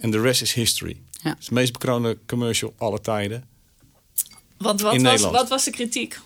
[0.00, 1.00] En de rest is history.
[1.22, 1.30] Ja.
[1.30, 3.44] Het is de meest bekroonde commercial aller tijden.
[4.58, 5.36] Want wat In was, Nederland.
[5.36, 6.20] wat was de kritiek?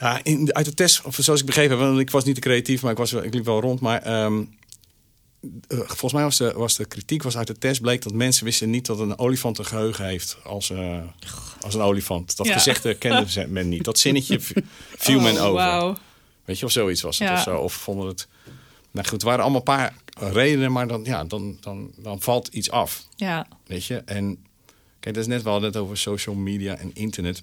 [0.00, 2.40] Ja, in uit de test, of zoals ik begrepen heb, want ik was niet te
[2.40, 3.80] creatief, maar ik, was, ik liep wel rond.
[3.80, 4.42] Maar ehm,
[5.68, 8.44] eh, volgens mij was de, was de kritiek was uit de test bleek dat mensen
[8.44, 10.98] wisten niet dat een olifant een geheugen heeft als, eh,
[11.60, 12.36] als een olifant.
[12.36, 12.52] Dat Ja.
[12.52, 13.84] gezegde kende ze- men niet.
[13.84, 14.40] Dat zinnetje
[14.96, 15.52] viel men Oh, over.
[15.54, 15.96] wauw.
[16.44, 17.34] Weet je, of zoiets was het Ja.
[17.34, 17.56] of zo.
[17.58, 18.28] Of vonden het.
[18.90, 19.94] Nou goed, het waren allemaal een paar
[20.32, 23.06] redenen, maar dan, ja, dan, dan, dan valt iets af.
[23.16, 23.46] Ja.
[23.66, 24.38] Weet je, en
[25.00, 27.42] kijk, dat is net wel net over social media en internet.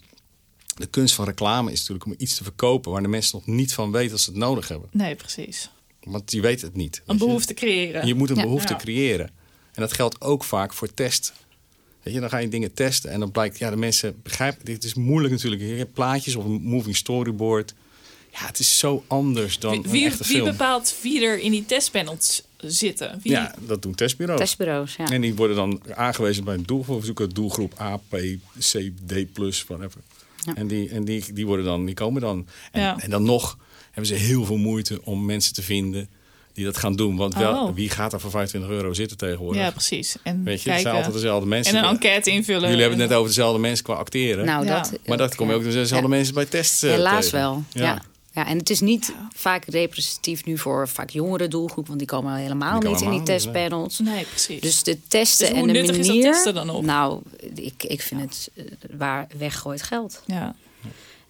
[0.75, 3.73] De kunst van reclame is natuurlijk om iets te verkopen waar de mensen nog niet
[3.73, 4.89] van weten dat ze het nodig hebben.
[4.91, 5.69] Nee, precies.
[6.03, 6.95] Want die weten het niet.
[6.95, 7.25] Een weet je.
[7.25, 8.07] behoefte creëren.
[8.07, 8.41] Je moet een Ja.
[8.41, 8.79] behoefte Ja.
[8.79, 9.27] creëren.
[9.73, 11.33] En dat geldt ook vaak voor test.
[12.03, 14.65] Weet je, dan ga je dingen testen en dan blijkt, ja, de mensen begrijpen.
[14.65, 15.61] Dit is moeilijk natuurlijk.
[15.61, 17.73] Je hebt plaatjes of een moving storyboard.
[18.31, 20.49] Ja, het is zo anders dan Wie, een wie, echte wie film.
[20.49, 23.19] bepaalt wie er in die testpanels zitten?
[23.23, 23.31] Wie?
[23.31, 24.39] Ja, dat doen testbureaus.
[24.39, 25.09] Testbureaus, ja.
[25.09, 26.99] En die worden dan aangewezen bij een doelgroep.
[26.99, 28.15] We zoeken doelgroep A, P,
[28.59, 29.27] C, D+,
[29.67, 30.01] whatever.
[30.45, 30.55] Ja.
[30.55, 32.47] En, die, en die, die, worden dan, die komen dan.
[32.71, 32.97] En, Ja.
[32.99, 36.09] en dan nog hebben ze heel veel moeite om mensen te vinden
[36.53, 37.15] die dat gaan doen.
[37.15, 37.75] Want wel, Oh.
[37.75, 39.61] wie gaat er voor 25 euro zitten tegenwoordig?
[39.61, 40.15] Ja, precies.
[40.23, 41.75] En Weet je, het zijn altijd dezelfde mensen.
[41.77, 42.61] en een enquête invullen.
[42.61, 44.45] Jullie hebben het net over dezelfde mensen qua acteren.
[44.45, 44.79] Nou, Ja.
[44.81, 46.07] dat, maar dat kom je ook dezelfde Ja.
[46.07, 47.39] mensen bij tests eh, Helaas tegen.
[47.39, 48.01] wel, ja.
[48.35, 48.47] Ja.
[48.47, 52.79] en het is niet vaak representatief nu voor vaak jongere doelgroep, want die komen helemaal
[52.79, 53.99] Die niet in die testpanels.
[53.99, 54.61] Nee, precies.
[54.61, 56.31] Dus de testen Dus en de nuttig is dat manier.
[56.31, 56.81] testen dan nog?
[56.81, 57.21] Nou,
[57.55, 58.63] ik, ik vind het eh,
[58.97, 60.21] waar weggooit geld.
[60.25, 60.55] ja.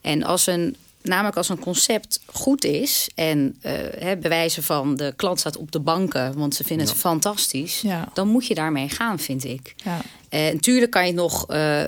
[0.02, 5.14] En als een, namelijk als een concept goed is en eh, hè, bewijzen van de
[5.16, 8.10] klant staat op de banken, want ze vinden het fantastisch, Ja.
[8.14, 9.76] dan moet je daarmee gaan, vind ik.
[10.36, 11.84] En natuurlijk kan je het nog eh,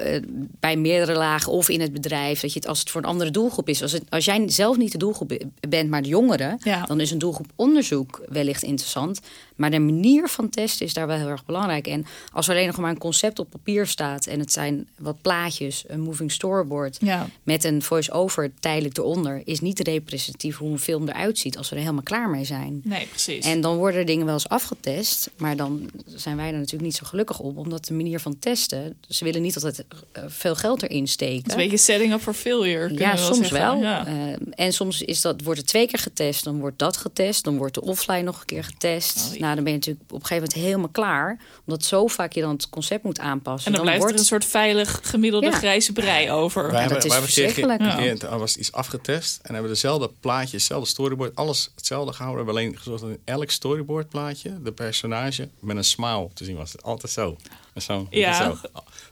[0.60, 3.32] bij meerdere lagen of in het bedrijf, dat je het als het voor een andere
[3.32, 3.82] doelgroep is.
[3.82, 6.86] Als, het, als jij zelf niet de doelgroep be- bent, maar de jongeren, Ja.
[6.86, 9.20] dan is een doelgroep onderzoek wellicht interessant.
[9.58, 11.88] Maar de manier van testen is daar wel heel erg belangrijk.
[11.88, 15.22] En als er alleen nog maar een concept op papier staat en het zijn wat
[15.22, 17.28] plaatjes, een moving storyboard Ja.
[17.44, 21.76] met een voice-over tijdelijk eronder, is niet representatief hoe een film eruit ziet als we
[21.76, 22.82] er helemaal klaar mee zijn.
[22.84, 23.46] Nee, precies.
[23.46, 27.06] En dan worden dingen wel eens afgetest, maar dan zijn wij er natuurlijk niet zo
[27.06, 31.08] gelukkig op, omdat de manier van testen, ze willen niet altijd eh, veel geld erin
[31.08, 31.36] steken.
[31.38, 32.94] het is een beetje setting up for failure.
[32.94, 33.76] Ja, we soms wel.
[33.78, 34.06] Ja.
[34.08, 34.14] Eh,
[34.56, 37.74] en soms is dat, wordt het twee keer getest, dan wordt dat getest, dan wordt
[37.74, 39.30] de offline nog een keer getest.
[39.34, 39.40] Oh.
[39.48, 42.42] Nou, dan ben je natuurlijk op een gegeven moment helemaal klaar, omdat zo vaak je
[42.42, 43.66] dan het concept moet aanpassen.
[43.72, 45.52] en dan, blijft wordt er een soort veilig gemiddelde Ja.
[45.58, 46.62] grijze brei over.
[46.64, 47.80] Wij Ja, hebben, dat is wij verschrikkelijk.
[47.80, 52.46] keer- Er was iets afgetest en hebben dezelfde plaatjes, hetzelfde storyboard, alles hetzelfde gehouden.
[52.46, 56.46] We hebben alleen gezorgd dat in elk storyboard plaatje de personage met een smile te
[56.46, 56.82] zien was.
[56.82, 57.38] Altijd zo.
[57.74, 58.34] En zo, Ja.
[58.34, 58.50] zo.
[58.52, 58.62] Dus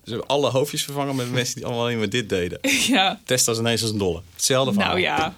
[0.04, 2.60] we hebben alle hoofdjes vervangen met mensen die allemaal alleen maar dit deden.
[2.88, 3.20] ja.
[3.26, 4.22] Test als ineens als een dolle.
[4.34, 4.90] Hetzelfde verhaal.
[4.92, 5.34] Nou ja,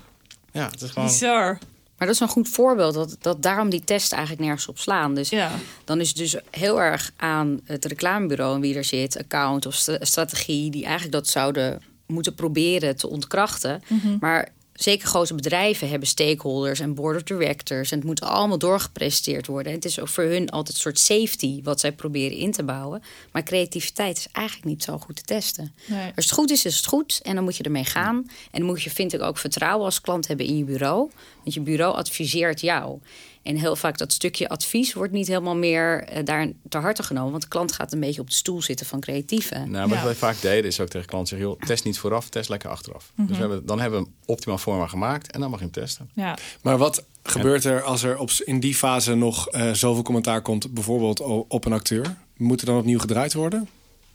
[0.51, 1.07] Ja, het is gewoon...
[1.07, 1.57] bizar.
[1.97, 5.13] Maar dat is een goed voorbeeld, dat, dat daarom die tests eigenlijk nergens op slaan.
[5.15, 5.51] Dus Ja.
[5.83, 9.73] dan is het dus heel erg aan het reclamebureau en wie er zit, account of
[9.73, 13.81] stra- strategie, die eigenlijk dat zouden moeten proberen te ontkrachten.
[13.87, 14.17] Mhm.
[14.19, 17.91] Maar zeker grote bedrijven hebben stakeholders en board of directors.
[17.91, 19.71] En het moet allemaal doorgepresenteerd worden.
[19.71, 22.63] En het is ook voor hun altijd een soort safety wat zij proberen in te
[22.63, 23.03] bouwen.
[23.31, 25.73] Maar creativiteit is eigenlijk niet zo goed te testen.
[25.85, 26.11] Nee.
[26.15, 27.19] Als het goed is, is het goed.
[27.23, 28.15] En dan moet je ermee gaan.
[28.51, 31.09] En dan moet je, vind ik, ook vertrouwen als klant hebben in je bureau.
[31.43, 32.99] Want je bureau adviseert jou.
[33.47, 37.31] En heel vaak dat stukje advies wordt niet helemaal meer eh, daar te harte genomen.
[37.31, 39.71] Want de klant gaat een beetje op de stoel zitten van creatieven.
[39.71, 40.03] Nou, wat Ja.
[40.03, 41.47] wij vaak deden is ook tegen klanten zeggen...
[41.57, 43.11] Joh, test niet vooraf, test lekker achteraf.
[43.15, 43.27] Mhm.
[43.27, 45.73] Dus we hebben, dan hebben we hem optimaal forma gemaakt en dan mag je hem
[45.73, 46.09] testen.
[46.13, 46.37] Ja.
[46.61, 50.73] Maar wat gebeurt er als er op, in die fase nog eh, zoveel commentaar komt,
[50.73, 52.15] bijvoorbeeld op een acteur?
[52.37, 53.69] Moet er dan opnieuw gedraaid worden?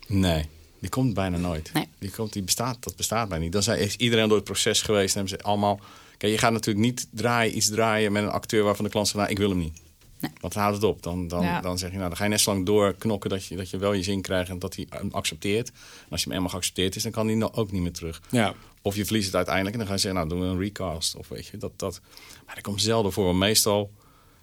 [0.06, 0.46] Nee,
[0.80, 1.70] die komt bijna nooit.
[1.72, 1.88] Nee.
[1.98, 3.52] Die, komt, die bestaat, dat bestaat bijna niet.
[3.52, 5.80] Dan zijn, is iedereen door het proces geweest en hebben ze allemaal...
[6.22, 9.18] Kijk, je gaat natuurlijk niet draaien, iets draaien met een acteur waarvan de klant zegt...
[9.18, 9.80] Nou, ik wil hem niet.
[10.20, 10.30] Nee.
[10.40, 11.02] Want dan houdt het op.
[11.02, 11.60] Dan, dan, Ja.
[11.60, 13.76] dan zeg je, nou, dan ga je net zo lang doorknokken dat je, dat je
[13.78, 15.68] wel je zin krijgt en dat hij hem accepteert.
[15.68, 15.74] En
[16.10, 18.22] als je hem eenmaal geaccepteerd is, dan kan hij no- ook niet meer terug.
[18.30, 18.54] Ja.
[18.82, 21.16] Of je verliest het uiteindelijk en dan ga je zeggen, nou, doen we een recast.
[21.16, 22.00] Of weet je, dat, dat.
[22.46, 23.36] Maar dat komt zelden voor.
[23.36, 23.90] Meestal,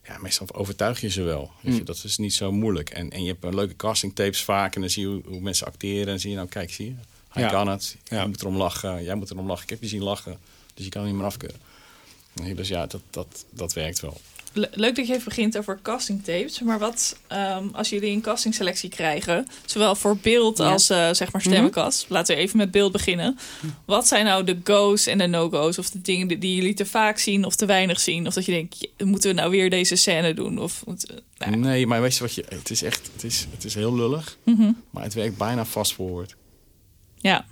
[0.03, 1.51] ja, meestal overtuig je ze wel.
[1.61, 2.89] Weet je, dat is niet zo moeilijk.
[2.89, 5.39] En, en je hebt een leuke casting tapes vaak en dan zie je hoe, hoe
[5.41, 6.13] mensen acteren.
[6.13, 6.93] En zie je, nou, kijk, zie je,
[7.30, 7.49] hij Ja.
[7.49, 7.95] kan het.
[8.03, 8.15] Ja.
[8.17, 9.63] Jij moet erom lachen, jij moet erom lachen.
[9.63, 10.38] Ik heb je zien lachen,
[10.73, 11.59] dus je kan hem niet meer afkeuren.
[12.41, 14.17] Nee, Dus ja, dat, dat, dat werkt wel.
[14.53, 16.59] le- leuk dat je even begint over castingtapes.
[16.59, 20.71] Maar wat ehm, als jullie een castingselectie krijgen, zowel voor beeld Ja.
[20.71, 22.05] als eh, zeg maar stemmenkast.
[22.09, 23.37] Laten we even met beeld beginnen.
[23.85, 25.77] Wat zijn nou de go's en de no-go's?
[25.77, 28.27] Of de dingen die, die jullie te vaak zien of te weinig zien?
[28.27, 30.57] Of dat je denkt, je- moeten we nou weer deze scène doen?
[30.59, 32.45] Of we- nou, Nee, maar weet je wat je...
[32.49, 33.09] Het is echt...
[33.13, 34.37] Het is, het is heel lullig.
[34.43, 34.71] Mhm.
[34.89, 36.35] Maar het werkt bijna fast forward.
[37.17, 37.45] ja,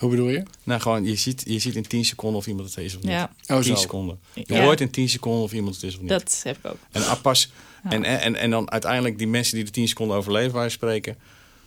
[0.00, 0.42] Hoe bedoel je?
[0.64, 3.10] Nou, gewoon, je ziet, je ziet in 10 seconden of iemand het is of niet.
[3.10, 3.74] ja, Oh, 10 zo.
[3.74, 4.20] seconden.
[4.34, 4.62] Je Ja.
[4.62, 6.08] hoort in 10 seconden of iemand het is of niet.
[6.08, 6.76] dat heb ik ook.
[6.90, 7.50] En appas.
[7.88, 11.16] En, en, en dan uiteindelijk die mensen die de 10 seconden overleven waar je spreken,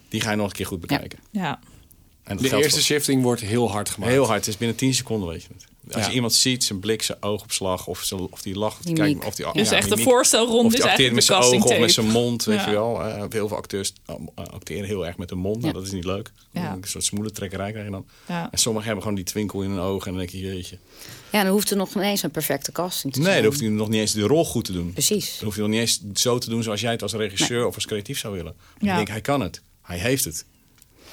[0.10, 1.20] die ga je nog een keer goed bekijken.
[1.32, 1.60] Ja,
[2.24, 4.12] En De eerste voor- shifting wordt heel hard gemaakt.
[4.12, 4.40] heel hard.
[4.40, 5.66] Het is binnen 10 seconden, weet je het.
[5.92, 6.08] Als Ja.
[6.10, 9.36] je iemand ziet, zijn blik, zijn oogopslag, of, zijn, of die lacht, of die, of
[9.36, 10.10] die dus ja, echt de mimiek.
[10.10, 12.58] voorstelronde Of is die acteert eigenlijk met de zijn ogen of met zijn mond, weet
[12.60, 12.66] Ja.
[12.66, 13.02] je wel.
[13.04, 14.16] Eh, heel veel acteurs uh,
[14.54, 15.62] acteren heel erg met hun mond.
[15.62, 16.32] Nou, dat is niet leuk.
[16.52, 16.72] Ja.
[16.72, 18.06] Een soort smoele trekkerij krijg je dan.
[18.28, 18.52] Ja.
[18.52, 20.06] En sommigen hebben gewoon die twinkel in hun ogen.
[20.12, 20.78] En dan denk je, jeetje.
[21.32, 23.42] Ja, dan hoeft er nog ineens een perfecte casting te Nee, zijn.
[23.42, 24.92] dan hoeft hij nog niet eens de rol goed te doen.
[24.94, 25.36] Precies.
[25.36, 27.76] Dan hoef je nog niet eens zo te doen zoals jij het als regisseur of
[27.76, 28.54] als creatief zou willen.
[28.58, 28.90] Maar Ja.
[28.92, 29.62] Ik denk, hij kan het.
[29.82, 30.46] Hij heeft het.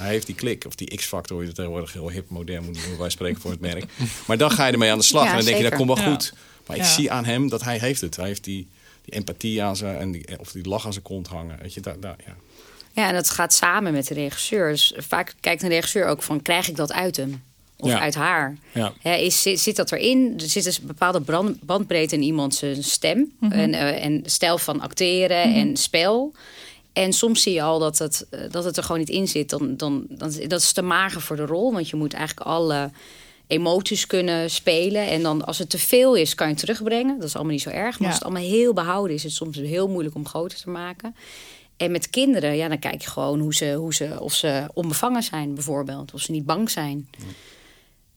[0.00, 2.74] Hij heeft die klik, of die X-factor, hoe je het tegenwoordig heel hip, modern moet
[2.84, 3.84] doen, wij spreken voor het merk.
[4.26, 5.88] Maar dan ga je ermee aan de slag Ja, en dan denk je, dat komt
[5.88, 6.10] wel Ja.
[6.10, 6.32] goed.
[6.66, 8.16] Maar ik zie aan hem dat hij heeft het.
[8.16, 8.68] Hij heeft die,
[9.04, 11.58] die empathie aan zijn, en die, of die lach aan zijn kont hangen.
[11.62, 12.34] Weet je, daar, daar, ja.
[12.92, 14.70] Ja, en dat gaat samen met de regisseur.
[14.70, 17.42] Dus vaak kijkt een regisseur ook van, krijg ik dat uit hem?
[17.76, 18.00] Of Ja.
[18.00, 18.56] uit haar?
[18.72, 18.92] Ja.
[19.00, 20.34] Hè, is, zit, zit dat erin?
[20.38, 23.32] Er zit dus een bepaalde brand- bandbreedte in iemand zijn stem.
[23.40, 23.52] Mhm.
[23.52, 26.32] en, eh, en stijl van acteren en spel.
[26.92, 29.50] En soms zie je al dat het, eh, dat het er gewoon niet in zit.
[29.50, 31.72] Dan, dan, dan, dat is te mager voor de rol.
[31.72, 32.90] Want je moet eigenlijk alle
[33.46, 35.06] emoties kunnen spelen.
[35.08, 37.18] En dan als het te veel is, kan je het terugbrengen.
[37.18, 37.98] Dat is allemaal niet zo erg.
[37.98, 38.06] Maar Ja.
[38.06, 41.14] als het allemaal heel behouden is, is het soms heel moeilijk om groter te maken.
[41.76, 45.22] En met kinderen, ja, dan kijk je gewoon hoe ze, hoe ze, of ze onbevangen
[45.22, 46.14] zijn, bijvoorbeeld.
[46.14, 47.08] Of ze niet bang zijn.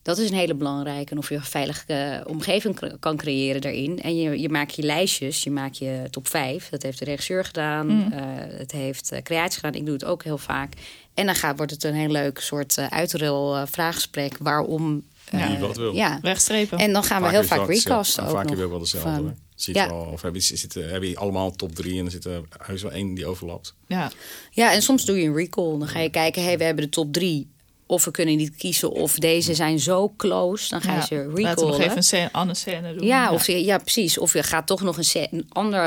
[0.03, 1.11] Dat is een hele belangrijke.
[1.11, 4.01] En of je een veilige omgeving cre- kan creëren daarin.
[4.01, 6.69] En je, je maakt je lijstjes, je maakt je top 5.
[6.69, 8.11] Dat heeft de regisseur gedaan.
[8.13, 8.19] eh,
[8.57, 9.73] het heeft uh, creatie gedaan.
[9.73, 10.73] Ik doe het ook heel vaak.
[11.13, 14.37] En dan gaat, wordt het een heel leuk soort uh, uitruil uh, vraaggesprek.
[14.39, 15.03] Waarom...
[15.31, 15.47] Ja.
[15.49, 15.93] Wie wat wil.
[15.93, 16.19] Ja.
[16.21, 16.77] Wegstrepen.
[16.77, 18.51] En dan gaan we Vaak heel vaak recasten ja, ook Vaak nog.
[18.51, 19.33] heb je ook wel dezelfde.
[19.55, 19.85] Ziet Ja.
[19.87, 22.81] al, of heb je, zitten, heb je allemaal top drie en er zit er heus
[22.81, 23.73] wel één die overlapt.
[23.87, 24.11] ja.
[24.51, 25.77] Ja, en soms doe je een recall.
[25.77, 27.47] Dan ga je kijken, hey, we hebben de top drie.
[27.85, 28.91] Of we kunnen niet kiezen.
[28.91, 30.69] Of deze zijn zo close.
[30.69, 31.05] Dan ga je Ja.
[31.05, 31.79] ze Laten we nog recallen.
[31.81, 33.05] even een scène, andere scène doen.
[33.07, 34.17] Ja, of je, ja, precies.
[34.17, 35.79] Of je gaat toch nog een, een andere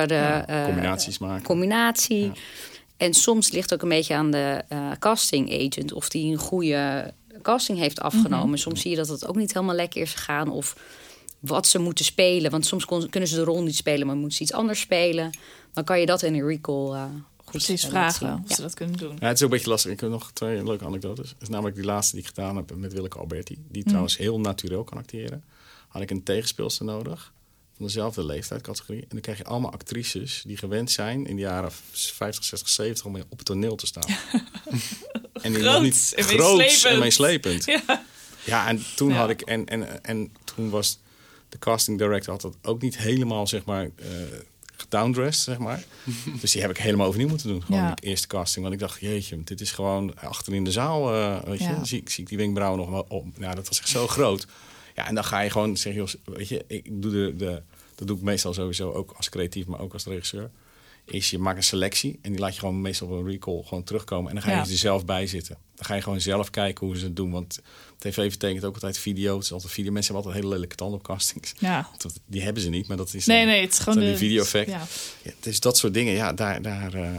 [0.47, 1.44] eh, Combinaties maken.
[1.44, 2.32] combinatie.
[2.97, 7.12] En soms ligt ook een beetje aan de eh, casting agent of die een goede
[7.42, 8.49] casting heeft afgenomen.
[8.49, 8.57] Mhm.
[8.59, 10.76] Soms zie je dat het ook niet helemaal lekker is gegaan of
[11.40, 12.51] wat ze moeten spelen.
[12.51, 15.30] Want soms kon- kunnen ze de rol niet spelen, maar moeten ze iets anders spelen.
[15.72, 17.05] Dan kan je dat in een recall eh,
[17.51, 18.42] goed precies vragen zien.
[18.42, 18.55] of Ja.
[18.55, 19.16] ze dat kunnen doen.
[19.20, 19.92] Ja, het is ook een beetje lastig.
[19.92, 21.28] Ik heb nog twee leuke anekdotes.
[21.32, 23.59] Dat is namelijk die laatste die ik gedaan heb met Willeke Alberti.
[23.68, 25.44] Die trouwens heel natuurlijk kan acteren.
[25.88, 27.32] Had ik een tegenspeelster nodig.
[27.76, 29.01] Van dezelfde leeftijdscategorie.
[29.01, 33.05] En dan krijg je allemaal actrices die gewend zijn in de jaren 50, 60, 70
[33.05, 34.05] om op het toneel te staan.
[35.42, 37.64] en die nog Groot niet en groot en meeslepend.
[37.64, 38.05] Ja.
[38.44, 39.14] Ja, en toen Ja.
[39.16, 39.40] had ik.
[39.40, 40.99] En, en, en toen was
[41.49, 43.82] de casting director had dat ook niet helemaal, zeg maar.
[43.97, 44.07] eh
[44.91, 45.84] gedowndressed, zeg maar.
[46.41, 47.62] dus die heb ik helemaal overnieuw moeten doen.
[47.62, 47.95] Gewoon Ja.
[47.95, 48.62] de eerste casting.
[48.62, 51.14] Want ik dacht, jeetje, dit is gewoon achter in de zaal.
[51.14, 53.39] eh, weet je, zie, ik- zie ik die wenkbrauwen nog wel op.
[53.39, 54.47] Nou, dat was echt zo groot.
[54.95, 57.62] Ja, en dan ga je gewoon zeggen, joh, weet je, ik doe de, de,
[57.95, 60.51] dat doe ik meestal sowieso ook als creatief, maar ook als regisseur.
[61.05, 63.84] Is je maakt een selectie en die laat je gewoon meestal op een recall gewoon
[63.84, 64.28] terugkomen.
[64.28, 64.62] En dan ga je Ja.
[64.62, 65.57] er zelf bij zitten.
[65.74, 67.30] Dan ga je gewoon zelf kijken hoe ze het doen.
[67.30, 67.61] Want
[67.99, 69.34] tv betekent ook altijd video.
[69.34, 69.92] Het is altijd video.
[69.92, 71.55] Mensen hebben altijd hele lelijke tanden op castings.
[71.59, 71.88] Ja.
[71.99, 74.07] Dat- Die hebben ze niet, maar dat is Nee, dan- nee, het is gewoon zijn
[74.07, 74.70] de die video effect.
[74.70, 74.82] Ja.
[75.22, 77.11] Ja, dus dat soort dingen, ja, daar, daar, eh,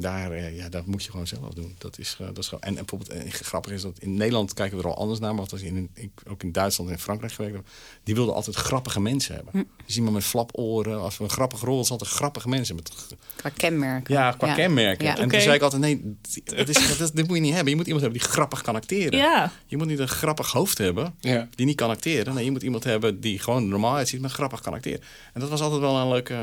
[0.00, 1.74] daar, eh, ja, dat moet je gewoon zelf doen.
[1.78, 4.54] Dat is, eh, dat is gewoon, en, en bijvoorbeeld, eh, grappig is dat in Nederland
[4.54, 7.32] kijken we er al anders naar, maar als in, ik, ook in Duitsland en Frankrijk
[7.32, 7.66] gewerkt heb,
[8.02, 9.52] die wilden altijd grappige mensen hebben.
[9.52, 9.62] Hm.
[9.86, 12.74] Dus iemand met flaporen, als we een grappige rol, is altijd grappige mensen.
[12.74, 12.90] Met,
[13.36, 14.14] Qua kenmerken.
[14.14, 15.04] ja, qua kenmerken.
[15.04, 15.16] Ja.
[15.16, 15.30] En Oké.
[15.30, 17.70] toen zei ik altijd, nee, dat is, dat, dit moet je niet hebben.
[17.70, 19.18] Je moet iemand hebben die grappig kan acteren.
[19.18, 19.52] Ja.
[19.66, 21.48] Je moet niet een grappig hoofd hebben Ja.
[21.54, 22.34] die niet kan acteren.
[22.34, 25.00] Nee, je moet iemand hebben die gewoon normaal uitziet, maar grappig kan acteren.
[25.32, 26.36] En dat was altijd wel een leuke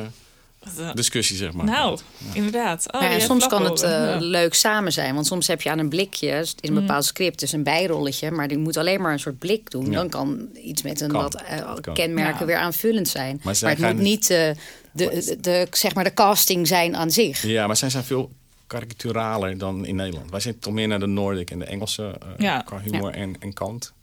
[0.93, 1.65] discussie, zeg maar.
[1.65, 1.99] Nou,
[2.33, 2.85] inderdaad.
[2.93, 4.17] Oh, Ja, en die soms kan het eh, Ja.
[4.19, 5.13] leuk samen zijn.
[5.13, 8.31] Want soms heb je aan een blikje, in een bepaald script, dus een bijrolletje.
[8.31, 9.85] Maar die moet alleen maar een soort blik doen.
[9.85, 9.91] Ja.
[9.91, 11.21] Dan kan iets met een Kan.
[11.21, 12.45] wat eh, kenmerken Ja.
[12.45, 13.41] weer aanvullend zijn.
[13.43, 14.49] Maar, het moet niet eh,
[14.91, 17.43] de, de, de, zeg maar de casting zijn aan zich.
[17.43, 18.31] Ja, maar zij zijn veel
[18.67, 20.31] karikaturaler dan in Nederland.
[20.31, 22.61] Wij zijn toch meer naar de Noordic en de Engelse eh, Ja.
[22.61, 23.93] qua humor en, en kant.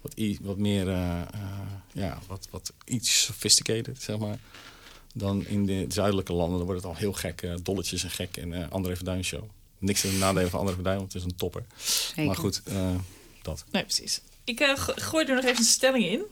[0.00, 0.86] Wat, wat meer,
[1.92, 4.38] ja, wat, wat iets sophisticated, zeg maar.
[5.18, 7.42] Dan in de zuidelijke landen, dan wordt het al heel gek.
[7.42, 9.42] eh, dolletjes en gek en eh André Verduin show.
[9.78, 11.64] Niks ten nadele van André Verduin, want het is een topper.
[11.84, 12.24] Zeker.
[12.24, 12.90] Maar goed, eh,
[13.42, 13.64] dat.
[13.72, 14.20] Nee, precies.
[14.44, 16.22] Ik go- gooi er nog even een stelling in.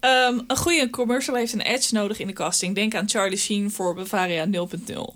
[0.00, 2.74] Ehm, een goede commercial heeft een edge nodig in de casting.
[2.74, 5.14] Denk aan Charlie Sheen voor Bavaria 0.0.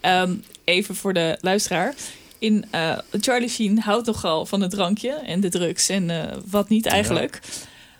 [0.00, 1.94] Ehm, even voor de luisteraar.
[2.38, 6.68] In, eh, Charlie Sheen houdt nogal van het drankje en de drugs en eh, wat
[6.68, 7.40] niet eigenlijk.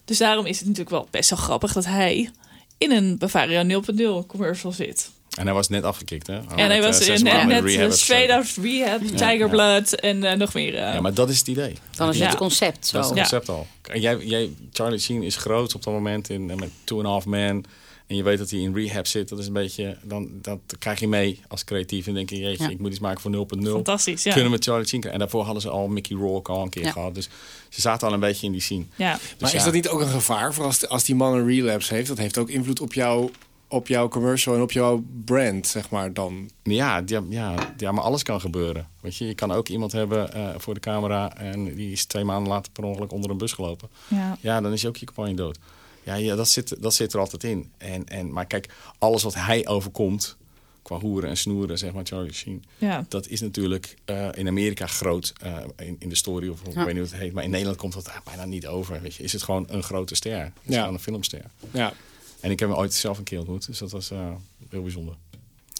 [0.04, 2.30] Dus daarom is het natuurlijk wel best wel grappig dat hij
[2.78, 5.10] in een Bavaria 0.0 commercial zit.
[5.36, 6.34] En hij was net afgekikt, hè?
[6.56, 9.48] en hij was eh, net, net in rehab eh, straight out rehab, Ja, Tiger ja.
[9.48, 10.74] Blood en eh, nog meer.
[10.74, 11.74] eh, Ja, maar dat is het idee.
[11.96, 12.26] Dan is Ja.
[12.28, 12.96] het concept zo.
[12.96, 13.22] Dat is het Ja.
[13.28, 13.66] concept al.
[13.82, 17.10] En jij, jij, Charlie Sheen is groot op dat moment in, met Two and a
[17.10, 17.64] Half Men.
[18.06, 19.28] En je weet dat hij in rehab zit.
[19.28, 22.06] Dat is een beetje, dan, dat krijg je mee als creatief.
[22.06, 22.70] En denk je, jeetje, Ja.
[22.70, 23.70] ik moet iets maken voor 0.0.
[23.70, 24.32] Fantastisch, ja.
[24.32, 25.12] Kunnen we Charlie krijgen?
[25.12, 26.90] En daarvoor hadden ze al Mickey Rourke al een keer Ja.
[26.92, 27.14] gehad.
[27.14, 27.28] Dus
[27.68, 28.84] ze zaten al een beetje in die scene.
[28.96, 29.08] ja.
[29.10, 29.64] Maar Dus is ja.
[29.64, 32.08] dat niet ook een gevaar voor als, als die man een relapse heeft?
[32.08, 33.30] Dat heeft ook invloed op, jou,
[33.68, 36.50] op jouw commercial en op jouw brand, zeg maar dan.
[36.62, 38.88] Ja, ja, ja, ja, maar alles kan gebeuren.
[39.00, 41.36] Weet je, je kan ook iemand hebben eh, voor de camera...
[41.36, 43.88] en die is twee maanden later per ongeluk onder een bus gelopen.
[44.08, 44.38] Ja.
[44.40, 45.58] Ja, dan is ook je campagne dood.
[46.06, 47.70] Ja, ja dat, zit, dat zit er altijd in.
[47.78, 50.36] En, en, maar kijk, alles wat hij overkomt...
[50.82, 52.64] qua hoeren en snoeren, zeg maar, Charlie Sheen...
[52.78, 53.04] Ja.
[53.08, 56.48] dat is natuurlijk eh, in Amerika groot eh, in, in de story...
[56.48, 57.32] of ik weet niet hoe het heet.
[57.32, 59.00] Maar in Nederland komt dat bijna niet over.
[59.00, 59.22] Weet je.
[59.22, 60.44] Is het gewoon een grote ster.
[60.62, 60.78] Is Ja.
[60.78, 61.42] gewoon een filmster.
[61.70, 61.92] Ja.
[62.40, 63.66] En ik heb hem ooit zelf een keer ontmoet.
[63.66, 64.32] Dus dat was eh,
[64.70, 65.14] heel bijzonder.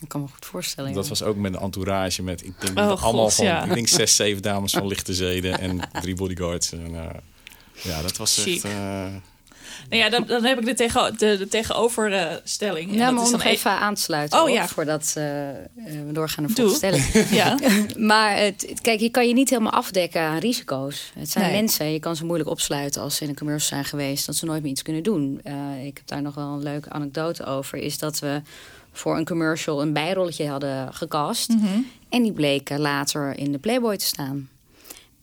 [0.03, 0.93] Ik kan me goed voorstellen.
[0.93, 1.09] Dat ja.
[1.11, 3.65] was ook met een entourage met, ik denk, Oh, allemaal God, van, ja.
[3.65, 6.73] ik denk zes, zeven dames van lichte zeden en drie bodyguards.
[6.73, 6.91] En,
[7.83, 8.65] ja, dat was Chic.
[8.65, 8.75] echt...
[9.89, 12.91] Nou ja, dan, dan heb ik de, tegen, de, de tegenoverstelling.
[12.91, 14.39] En Ja, dat maar is om dan nog even aan te sluiten.
[14.39, 14.69] Oh, hoor, ja.
[14.69, 15.57] Voordat eh, eh,
[16.07, 17.29] we doorgaan naar de volgende stelling.
[17.31, 17.59] Ja.
[17.97, 21.13] Maar het, kijk, je kan je niet helemaal afdekken aan risico's.
[21.19, 21.55] Het zijn Nee.
[21.61, 24.45] mensen, je kan ze moeilijk opsluiten als ze in een commercial zijn geweest, dat ze
[24.45, 25.41] nooit meer iets kunnen doen.
[25.43, 27.79] Eh, ik heb daar nog wel een leuke anekdote over.
[27.79, 28.41] Is dat we
[28.93, 31.49] voor een commercial een bijrolletje hadden gecast.
[31.49, 31.79] Mhm.
[32.09, 34.49] En die bleken later in de Playboy te staan.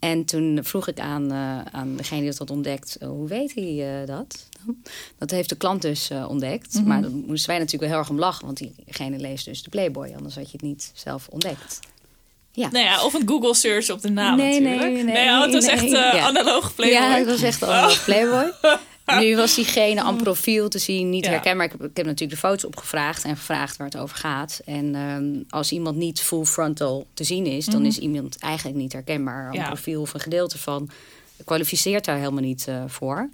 [0.03, 3.53] En toen vroeg ik aan, eh, aan degene die dat had ontdekt, eh, hoe weet
[3.55, 4.47] hij eh, dat?
[4.65, 4.77] dan?
[5.17, 6.73] Dat heeft de klant dus ontdekt.
[6.73, 6.87] Mhm.
[6.87, 9.69] Maar daar moesten wij natuurlijk wel heel erg om lachen, want diegene leest dus de
[9.69, 11.79] Playboy, anders had je het niet zelf ontdekt.
[12.51, 12.69] Ja.
[12.71, 15.05] Nou ja, of een Google search op de naam Nee, nee, natuurlijk.
[15.05, 16.19] nee, oh, het was nee, echt ja.
[16.19, 16.99] analoog Playboy.
[16.99, 18.51] Ja, het was echt al een Playboy.
[19.05, 21.31] Nu was diegene aan profiel te zien, niet Ja.
[21.31, 21.65] herkenbaar.
[21.65, 24.61] Ik heb, ik heb natuurlijk de foto's opgevraagd en gevraagd waar het over gaat.
[24.65, 28.93] En ehm, als iemand niet full frontal te zien is, dan is iemand eigenlijk niet
[28.93, 29.41] herkenbaar.
[29.43, 29.57] Een Mhm.
[29.59, 29.65] Ja.
[29.67, 30.89] profiel of een gedeelte van
[31.45, 33.29] kwalificeert daar helemaal niet eh, voor.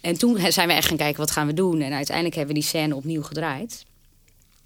[0.00, 1.80] En toen zijn we echt gaan kijken, wat gaan we doen?
[1.80, 3.84] En uiteindelijk hebben we die scène opnieuw gedraaid.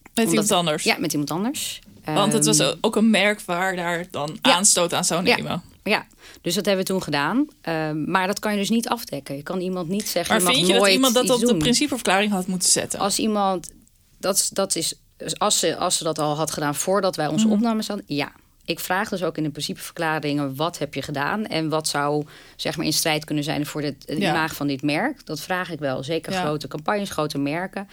[0.02, 0.82] Met Omdat- iemand anders.
[0.84, 1.80] Ja, met iemand anders.
[2.04, 4.52] Want het was Ehm, ook een merk waar daar dan Ja.
[4.54, 5.36] aanstoot aan zou Ja.
[5.36, 5.62] nemen.
[5.84, 6.06] Ja,
[6.42, 7.46] dus dat hebben we toen gedaan.
[7.60, 9.36] Ehm, maar dat kan je dus niet afdekken.
[9.36, 10.30] Je kan iemand niet zeggen.
[10.34, 12.98] Maar je mag vind je dat iemand dat op de principeverklaring had moeten zetten?
[12.98, 13.70] Als iemand,
[14.18, 17.34] dat, dat is, dus als ze, als ze dat al had gedaan voordat wij Mhm.
[17.34, 18.32] onze opnames hadden, ja.
[18.64, 21.46] Ik vraag dus ook in de principeverklaringen, wat heb je gedaan?
[21.46, 22.24] En wat zou
[22.56, 24.30] zeg maar, in strijd kunnen zijn voor het, het Ja.
[24.30, 25.26] imago van dit merk?
[25.26, 26.02] Dat vraag ik wel.
[26.04, 26.40] Zeker Ja.
[26.40, 27.88] grote campagnes, grote merken.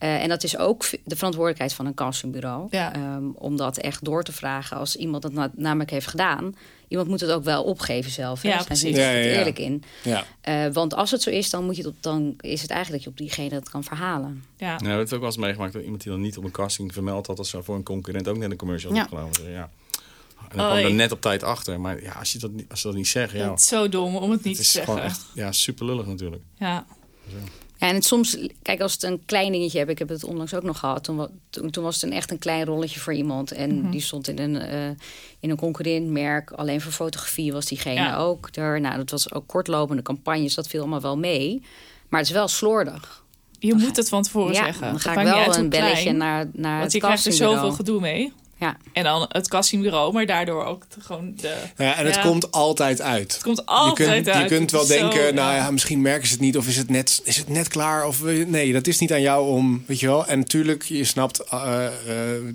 [0.00, 2.66] Eh, en dat is ook de verantwoordelijkheid van een castingbureau.
[2.70, 2.94] Ja.
[2.94, 6.54] Ehm, om dat echt door te vragen als iemand het na- namelijk heeft gedaan.
[6.88, 8.42] Iemand moet het ook wel opgeven zelf.
[8.42, 8.98] Ja, Daar zijn ze precies.
[8.98, 9.38] niet Ja, ja, ja.
[9.38, 9.82] eerlijk in.
[10.02, 10.24] Ja.
[10.40, 13.04] Eh, want als het zo is, dan, moet je het op, dan is het eigenlijk
[13.04, 14.44] dat je op diegene dat kan verhalen.
[14.56, 14.66] Ja.
[14.66, 16.50] Nou, we hebben het ook wel eens meegemaakt dat iemand die dan niet op een
[16.50, 17.36] casting vermeld had...
[17.36, 18.98] dat ze voor een concurrent ook net een commercial Ja.
[18.98, 19.50] had opgenomen.
[19.52, 19.70] Ja.
[20.50, 21.80] En dan kwam er net op tijd achter.
[21.80, 23.88] Maar ja, als je dat niet, als ze dat niet zeggen, ja, Het is zo
[23.88, 24.92] dom om het niet het te is zeggen.
[24.94, 26.42] gewoon echt ja, super lullig natuurlijk.
[26.58, 26.86] Ja.
[27.80, 30.54] Ja, en het soms, kijk, als het een klein dingetje heb, ik heb het onlangs
[30.54, 31.04] ook nog gehad.
[31.04, 33.52] Toen, toen, toen was het een echt een klein rolletje voor iemand.
[33.52, 34.88] En die stond in een, eh,
[35.40, 36.50] in een concurrent merk.
[36.50, 38.16] Alleen voor fotografie was diegene Ja.
[38.16, 38.80] ook er.
[38.80, 40.54] Nou, dat was ook kortlopende campagnes.
[40.54, 41.62] Dat viel allemaal wel mee.
[42.08, 43.24] Maar het is wel slordig.
[43.58, 44.86] Je moet het van tevoren ja, zeggen.
[44.90, 47.72] dan ga ik wel een belletje klein, naar, naar Want het je krijgt er zoveel
[47.72, 48.32] gedoe mee.
[48.60, 48.76] Ja.
[48.92, 51.56] En dan het castingbureau, maar daardoor ook de- gewoon de...
[51.76, 52.22] Ja, en het Ja.
[52.22, 53.32] komt altijd uit.
[53.32, 54.50] Het komt Je altijd kunt, uit.
[54.50, 55.70] je kunt wel zo, denken, nou ja.
[55.70, 56.56] misschien merken ze het niet.
[56.56, 58.06] Of is het net, is het net klaar?
[58.06, 60.26] Of nee, dat is niet aan jou om, weet je wel.
[60.26, 61.92] En natuurlijk, je snapt, eh, eh,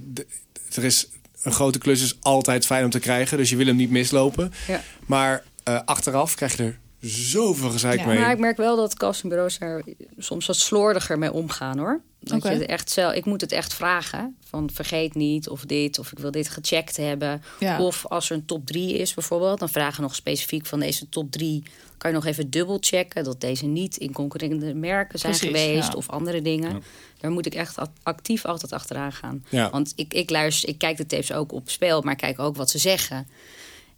[0.03, 0.25] de-
[0.73, 1.07] er is
[1.43, 3.37] een grote klus is altijd fijn om te krijgen.
[3.37, 4.53] Dus je wil hem niet mislopen.
[4.67, 4.81] Ja.
[5.05, 6.79] Maar eh, achteraf krijg je er
[7.09, 8.05] zoveel gezeik Ja.
[8.05, 8.19] mee.
[8.19, 9.83] Maar ik merk wel dat castingbureaus er
[10.17, 12.01] soms wat slordiger mee omgaan hoor.
[12.19, 14.35] Dat je het echt zelf, ik moet het echt vragen.
[14.49, 17.43] Van vergeet niet of dit, of ik wil dit gecheckt hebben.
[17.59, 17.81] Ja.
[17.81, 21.09] Of als er een top 3 is bijvoorbeeld, dan vragen we nog specifiek van deze
[21.09, 21.63] top 3.
[21.97, 25.87] Kan je nog even dubbel checken dat deze niet in concurrerende merken zijn Precies, geweest
[25.87, 25.93] ja.
[25.93, 26.83] of andere dingen.
[27.19, 29.45] Daar moet ik echt actief altijd achteraan gaan.
[29.49, 29.69] Ja.
[29.69, 32.55] Want ik, ik luister, ik kijk de tapes ook op spel, maar ik kijk ook
[32.55, 33.27] wat ze zeggen.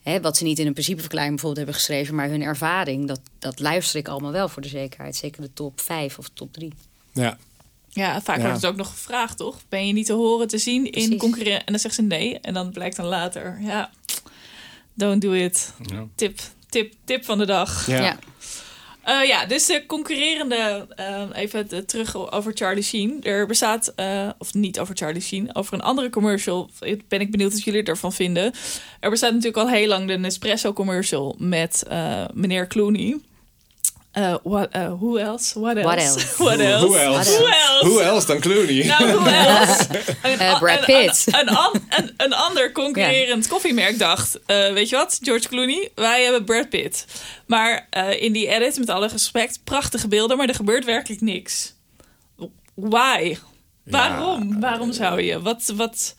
[0.08, 3.60] Hè, wat ze niet in een principeverklaring bijvoorbeeld hebben geschreven, maar hun ervaring, dat, dat
[3.60, 5.16] luister ik allemaal wel voor de zekerheid.
[5.16, 6.74] Zeker de top 5 of top 3.
[7.14, 7.38] Ja.
[7.90, 8.42] Ja, vaak Ja.
[8.44, 9.58] wordt het ook nog gevraagd, toch?
[9.70, 11.18] Ben je niet te horen, te zien in Precies.
[11.18, 11.60] concurrent?
[11.64, 12.40] En dan zegt ze nee.
[12.40, 13.92] En dan blijkt dan later, ja,
[14.94, 15.74] don't do it.
[15.86, 16.06] Ja.
[16.16, 16.40] Tip,
[16.70, 17.88] tip, tip van de dag.
[17.88, 18.02] Ja.
[18.04, 18.18] Ja.
[19.08, 23.24] Eh, ja, dus de concurrerende, eh, even terug over Charlie Sheen.
[23.24, 26.70] Er bestaat, eh, of niet over Charlie Sheen, over een andere commercial.
[27.08, 28.54] Ben ik benieuwd wat jullie ervan vinden.
[29.00, 33.20] Er bestaat natuurlijk al heel lang de Nespresso commercial met eh, meneer Clooney.
[34.12, 35.60] Eh, what, eh, who else?
[35.60, 35.86] What else?
[35.86, 36.38] What else?
[36.38, 37.38] What else?
[37.38, 37.86] Who else?
[37.88, 38.26] Who else?
[38.26, 38.86] Dan Clooney?
[38.86, 39.86] Nou, who else?
[40.24, 41.24] Een, Eh, Brad Pitt.
[41.26, 44.40] Een, een, an- een, een ander concurrerend koffiemerk dacht...
[44.46, 47.06] eh, weet je wat, George Clooney, wij hebben Brad Pitt.
[47.46, 50.38] Maar eh, in die edit, met alle respect, prachtige beelden...
[50.38, 51.74] maar er gebeurt werkelijk niks.
[52.74, 53.38] Why?
[53.90, 54.60] Waarom?
[54.60, 55.42] Waarom zou je?
[55.42, 56.16] Wat, wat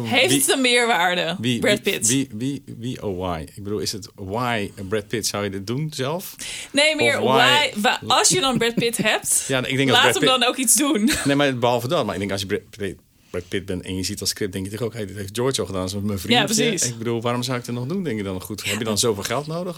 [0.00, 2.06] heeft wie- het een meerwaarde, Wie, Brad Pitt?
[2.08, 3.42] Wie, wie, wie, oh why?
[3.54, 5.26] Ik bedoel, is het why Brad Pitt?
[5.26, 6.36] Zou je dit doen zelf?
[6.72, 7.72] nee, meer why-
[8.06, 10.56] als je dan Brad Pitt hebt, Ja, ik denk laat Brad hem Pitt- dan ook
[10.56, 11.10] iets doen.
[11.24, 12.04] Nee, maar behalve dat.
[12.04, 12.98] Maar ik denk als je Brad Pitt,
[13.30, 15.30] Brad Pitt bent en je ziet dat script, denk je toch ook, hey, dit heeft
[15.36, 16.38] George al gedaan, dat is mijn vriend.
[16.38, 16.88] Ja, precies.
[16.88, 18.64] Ik bedoel, waarom zou ik het nog doen, denk je dan goed?
[18.64, 19.76] Heb je dan zoveel geld nodig?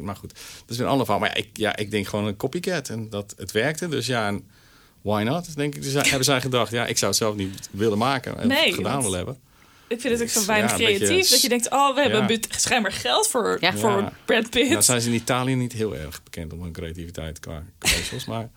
[0.00, 1.24] Maar goed, dat is weer een ander verhaal.
[1.24, 3.88] Maar ja, ik, ja, ik denk gewoon een copycat en dat het werkte.
[3.88, 4.44] Dus ja, en
[5.02, 5.56] why not?
[5.56, 5.82] Denk ik.
[5.82, 8.74] Dus hebben zij gedacht, ja, ik zou het zelf niet willen maken en Nee, het
[8.74, 9.36] gedaan want- willen hebben.
[9.88, 11.28] Ik vind het ook zo Ja, weinig beetje creatief.
[11.30, 12.38] dat je denkt, oh, we hebben ja.
[12.48, 13.72] schijnbaar geld voor, Ja.
[13.76, 14.12] voor Ja.
[14.24, 14.68] Brad Pitt.
[14.70, 18.50] Nou zijn ze in Italië niet heel erg bekend om hun creativiteit qua commercials, maar,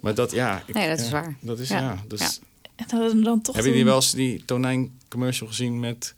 [0.00, 0.62] maar dat, ja.
[0.66, 1.36] ik- Nee, dat is ja, waar.
[1.40, 1.78] Dat is, Ja.
[1.78, 1.98] ja.
[2.08, 2.28] dus, Ja.
[2.76, 6.14] En dan, dan toch Hebben jullie doen- wel eens die tonijn commercial gezien met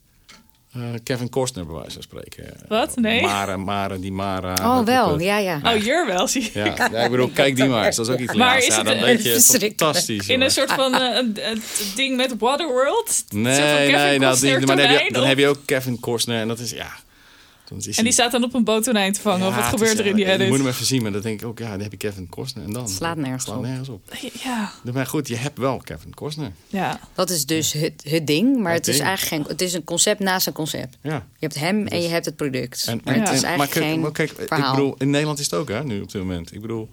[0.73, 2.45] eh, Kevin Costner bij wijze van spreken?
[2.68, 2.97] Wat?
[2.97, 3.23] Nee.
[3.23, 4.79] Mare, Mare, die Mara.
[4.79, 5.20] Oh, wel.
[5.20, 5.61] Ja, ja.
[5.64, 6.59] Oh, hier wel, zie je.
[6.59, 7.97] Ja, ja, ik bedoel, kijk die maar eens.
[7.97, 10.27] Dat is ook iets Maar ja, is het dan een- fantastisch.
[10.29, 11.62] In een soort van eh, een, een
[11.95, 13.25] ding met Waterworld.
[13.29, 13.43] Nee,
[13.93, 16.59] nee, nou, die, maar dan heb, je, dan heb je ook Kevin Costner en dat
[16.59, 16.91] is, ja...
[17.73, 19.41] Dan is En hij- die staat dan op een boottonijn te vangen.
[19.41, 20.59] Ja, of wat gebeurt is, er in die eh, Je moet edit?
[20.59, 22.73] hem even zien, maar dan denk ik ook, ja, dan heb je Kevin Costner en
[22.73, 22.89] dan...
[22.89, 23.62] Slaat nergens slaat op.
[23.62, 24.01] nergens op.
[24.43, 26.53] Ja, Maar goed, je hebt wel Kevin Costner.
[26.68, 27.01] ja.
[27.14, 28.59] Dat is dus het, het ding.
[28.61, 29.09] Maar Het het is ding.
[29.09, 29.53] eigenlijk geen...
[29.53, 30.97] Het is een concept naast een concept.
[31.03, 31.14] Ja.
[31.14, 32.85] Je hebt hem en je hebt het product.
[32.87, 35.11] En, maar en- het is en- eigenlijk maar kijk, geen maar kijk, ik bedoel, in
[35.11, 36.55] Nederland is het ook, hè, nu op dit moment.
[36.55, 36.89] Ik bedoel,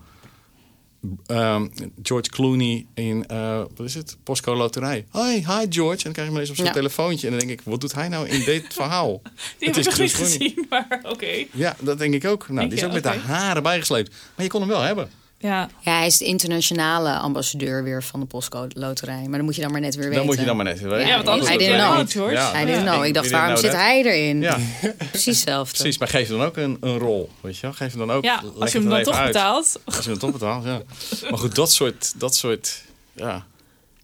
[1.26, 1.68] ehm,
[2.04, 4.18] George Clooney in, eh, wat is het?
[4.24, 5.06] Postcode Loterij.
[5.12, 5.98] Hi, hi George.
[5.98, 6.72] En dan krijg je maar eens op zo'n Ja.
[6.72, 7.28] telefoontje.
[7.28, 9.22] En dan denk ik, wat doet hij nou in dit verhaal?
[9.58, 11.46] Die heb ik nog niet gezien, maar oké.
[11.52, 12.50] Ja, dat denk ik ook.
[12.50, 14.16] Nou, die is ook met de haren bijgesleept.
[14.36, 15.10] Maar je kon hem wel hebben.
[15.42, 15.70] Ja.
[15.82, 19.22] Ja, hij is de internationale ambassadeur weer van de postcode loterij.
[19.28, 20.18] Maar dan moet je dan maar net weer weten.
[20.18, 21.08] Dan moet je dan maar net weten.
[21.08, 22.32] ja, want anders I doe didn't know.
[22.32, 22.52] Ja.
[22.52, 23.06] Hij didn't know.
[23.06, 24.42] Ik dacht, waarom zit hij erin?
[24.42, 24.58] Ja,
[25.10, 25.78] Precies hetzelfde.
[25.78, 25.98] precies.
[25.98, 27.30] Maar geef hem dan ook een, een rol.
[27.42, 27.74] Weet je wel?
[27.74, 28.24] Geef hem dan ook.
[28.24, 29.28] Ja, als je hem dan toch uit.
[29.34, 29.80] betaalt.
[29.86, 30.82] Als je hem toch betaalt, ja.
[31.30, 32.84] Maar goed, dat soort, dat soort,
[33.14, 33.46] ja.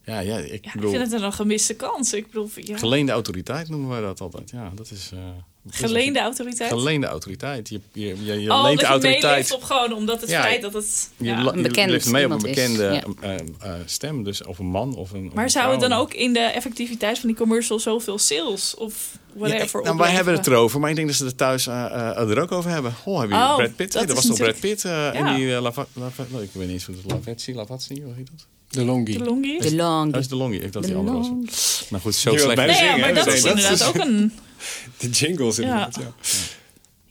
[0.04, 2.14] Ja, ja, ik Ja, ik bedoel, vind het een gemiste kans.
[2.14, 2.78] Ik bedoel, ja.
[2.78, 4.50] geleende autoriteit noemen wij dat altijd.
[4.52, 5.10] Ja, dat is...
[5.14, 6.72] eh, dat is Geleende autoriteit.
[6.72, 7.70] Geleende autoriteit.
[7.70, 9.54] Je, je, je, je oh, leent dat de je autoriteit.
[9.54, 11.10] op gewoon omdat het Ja, feit dat het...
[11.18, 11.38] Je, ja.
[11.38, 13.04] Een je bekend leeft mee op een bekende ja.
[13.22, 14.24] eh, eh, stem.
[14.24, 16.40] Dus of een man of een of Maar een zou het dan ook in de
[16.40, 20.90] effectiviteit van die commercial zoveel sales of whatever ik- nou, wij hebben het erover, maar
[20.90, 22.94] ik denk dat ze er thuis eh, eh, er ook over hebben.
[23.06, 23.94] Oh, hebben jullie Oh, Brad Pitt?
[23.94, 24.86] dat was toch Brad natuurlijk- Pitt?
[24.86, 25.14] eh, Ja.
[25.14, 28.28] En die uh, Lava, Lava, ik weet niet eens hoe het Lavezzi, Lavazzi, hoe heet
[28.32, 28.46] dat?
[28.70, 29.18] De Longi.
[29.18, 29.62] De longie?
[29.62, 30.12] De long.
[30.12, 30.60] Dat is de Longie.
[30.62, 31.86] Ik dacht De die andere was.
[31.90, 32.56] Maar goed, zo slecht.
[32.56, 34.32] Nee, ja, zingen, maar dat is- inderdaad ook een...
[34.98, 36.14] De jingles inderdaad, ja.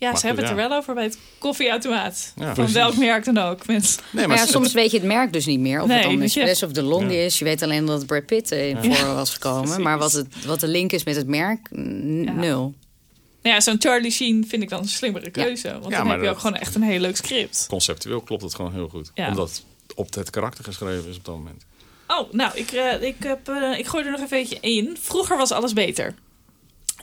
[0.05, 2.33] Ja, Maar ze hebben het er wel over bij het koffieautomaat.
[2.37, 3.67] Ja, van welk merk dan ook.
[3.67, 3.99] Met...
[4.13, 5.81] Nee, Maar ja, het- soms weet je het merk dus niet meer.
[5.81, 6.19] Of Nee, het dan.
[6.19, 7.19] Nespresso of de long Ja.
[7.19, 7.39] is.
[7.39, 9.83] Je weet alleen dat het Brad Pitt in voor was gekomen.
[9.83, 12.75] Maar wat, het, wat de link is met het merk, nul.
[13.43, 15.69] Ja, zo'n Charlie Sheen vind ik dan een slimmere keuze.
[15.73, 17.67] Want Ja, dan maar heb je ook gewoon echt een heel leuk script.
[17.69, 19.11] conceptueel klopt het gewoon heel goed.
[19.15, 19.29] Ja.
[19.29, 19.63] Omdat het
[19.95, 21.65] op het karakter geschreven is op dat moment.
[22.09, 24.97] Oh, nou, ik, eh, ik, heb, eh, ik gooi er nog even eentje in.
[25.01, 26.15] Vroeger was alles beter.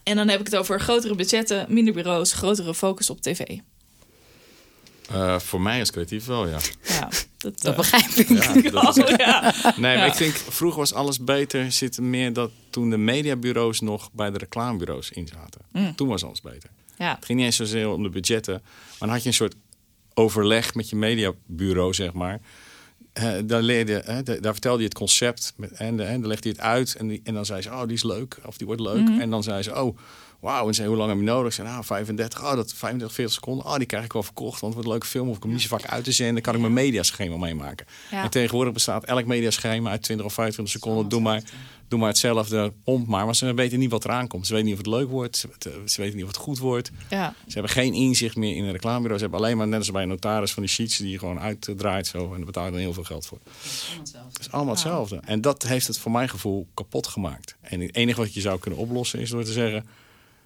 [0.03, 3.57] En dan heb ik het over grotere budgetten, minder bureaus, grotere focus op tv.
[5.09, 6.57] Eh, voor mij als creatief wel, ja.
[6.83, 8.27] Ja, dat, Dat eh, begrijp ik.
[8.29, 9.53] ja dat is- oh, ja.
[9.75, 11.71] Nee, maar ik denk vroeger was alles beter.
[11.71, 15.61] Zit er meer dat toen de mediabureaus nog bij de reclamebureaus in zaten.
[15.71, 15.95] Mm.
[15.95, 16.69] Toen was alles beter.
[16.97, 17.15] ja.
[17.15, 18.53] Het ging niet eens zozeer om de budgetten.
[18.63, 19.55] Maar dan had je een soort
[20.13, 22.39] overleg met je mediabureau, zeg maar.
[23.45, 26.95] Daar, leerde, daar vertelde je het concept en, en dan legde je het uit.
[26.95, 28.37] En, die, en dan zei ze, oh, die is leuk.
[28.45, 29.09] Of die wordt leuk.
[29.09, 29.19] Mhm.
[29.19, 29.97] En dan zei ze, oh,
[30.41, 30.67] wauw.
[30.67, 31.53] En zei, hoe lang heb je nodig?
[31.53, 32.43] Zei, nou, 35.
[32.43, 33.65] Oh, dat 35, 40 seconden.
[33.65, 34.61] Oh, die krijg ik wel verkocht.
[34.61, 35.29] Want het wordt een leuke film.
[35.29, 36.33] Of ik hem niet zo vaak uit te zenden.
[36.33, 37.85] Dan kan ik mijn mediaschema meemaken.
[38.11, 38.23] Ja.
[38.23, 41.09] En tegenwoordig bestaat elk mediaschema uit 20 of 25 seconden.
[41.09, 41.41] Doe maar,
[41.87, 43.25] doe maar hetzelfde, pomp maar.
[43.25, 44.47] Maar ze weten niet wat eraan komt.
[44.47, 45.45] Ze weten niet of het leuk wordt.
[45.85, 46.91] Ze, weten niet of het goed wordt.
[47.09, 47.33] ja.
[47.47, 49.17] Ze hebben geen inzicht meer in een reclamebureau.
[49.17, 51.39] Ze hebben alleen maar, net als bij een notaris, van die sheets die je gewoon
[51.39, 52.07] uitdraait.
[52.07, 53.39] Zo, en daar betaal je dan heel veel geld voor.
[53.61, 55.19] Het is allemaal hetzelfde.
[55.25, 57.55] En dat heeft het voor mijn gevoel kapot gemaakt.
[57.61, 59.85] En het enige wat je zou kunnen oplossen is door te zeggen...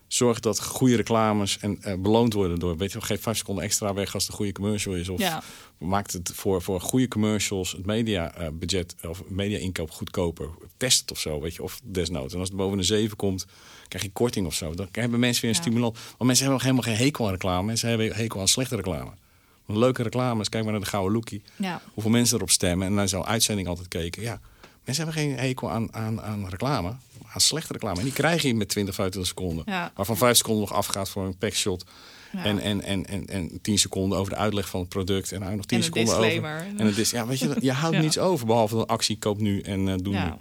[0.08, 2.78] zorg dat goede reclames en, eh, beloond worden door...
[2.78, 5.10] weet je, geef vijf seconden extra weg als het een goede commercial is.
[5.10, 5.44] Of Ja.
[5.78, 10.50] maakt het voor, voor goede commercials het media-budget of media-inkoop goedkoper.
[10.78, 12.34] Test het of zo, weet je, of desnoods.
[12.34, 13.46] En als het boven de 7 komt,
[13.88, 14.74] krijg je korting of zo.
[14.74, 15.62] Dan hebben mensen weer een Ja.
[15.64, 15.94] stimulans.
[16.00, 17.66] Want mensen hebben nog helemaal geen hekel aan reclame.
[17.66, 19.12] Mensen hebben hekel aan slechte reclame.
[19.68, 21.42] Leuke reclames, kijk maar naar de Gouden Lookie.
[21.56, 21.82] Ja.
[21.94, 24.22] Hoeveel mensen erop stemmen en naar zo'n uitzending altijd keken.
[24.22, 24.40] Ja,
[24.86, 26.94] mensen hebben geen hekel aan, aan, aan reclame,
[27.34, 27.98] aan slechte reclame.
[27.98, 29.64] En die krijg je met 20, 25 seconden.
[29.68, 29.92] Ja.
[29.96, 31.86] Waarvan 5 seconden nog afgaat voor een packshot.
[32.32, 32.44] Ja.
[32.44, 35.32] En, en, en, en, en 10 seconden over de uitleg van het product.
[35.32, 36.66] En nou nog 10 En een seconden over.
[36.78, 38.02] En het is, ja, weet je, je houdt Ja.
[38.02, 38.46] niets over.
[38.46, 40.32] Behalve een actie, koop nu en eh doe nu.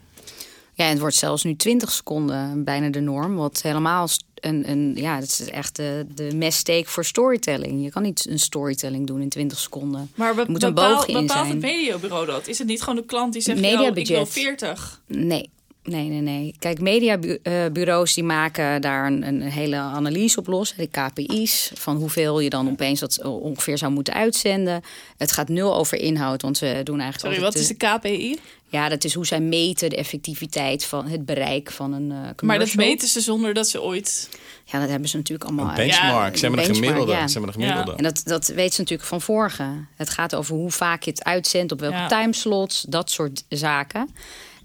[0.75, 0.85] Ja.
[0.85, 3.37] Het wordt zelfs nu 20 seconden bijna de norm.
[3.37, 7.83] Wat helemaal een, een ja, dat is echt de, de meststeek voor storytelling.
[7.85, 10.11] Je kan niet een storytelling doen in 20 seconden.
[10.15, 11.49] Maar be- moet een bepaal- boog in bepaalt zijn.
[11.51, 12.47] het mediabureau dat?
[12.49, 14.09] Is het niet gewoon de klant die zegt, Mediabudget.
[14.09, 15.01] "Yo, ik wil 40?
[15.07, 15.51] Nee.
[15.83, 16.55] Nee, nee, nee.
[16.59, 20.75] Kijk, mediabureaus die maken daar een, een hele analyse op los.
[20.77, 24.83] De KPI's, van hoeveel je dan opeens dat ongeveer zou moeten uitzenden.
[25.17, 27.35] Het gaat nul over inhoud, want ze doen eigenlijk...
[27.35, 28.39] Sorry, wat is de KPI?
[28.75, 32.47] Ja, dat is hoe zij meten de effectiviteit van het bereik van een eh commercial.
[32.47, 34.29] Maar dat meten ze zonder dat ze ooit...
[34.65, 35.69] Ja, dat hebben ze natuurlijk allemaal...
[35.69, 36.33] Een benchmark.
[36.33, 37.13] Ja, ze hebben een benchmark, gemiddelde.
[37.13, 37.27] ja.
[37.27, 37.97] Ze hebben een gemiddelde.
[37.97, 39.87] En dat, dat weet ze natuurlijk van vorige.
[39.97, 42.07] Het gaat over hoe vaak je het uitzendt, op welke Ja.
[42.07, 44.11] timeslots, dat soort zaken.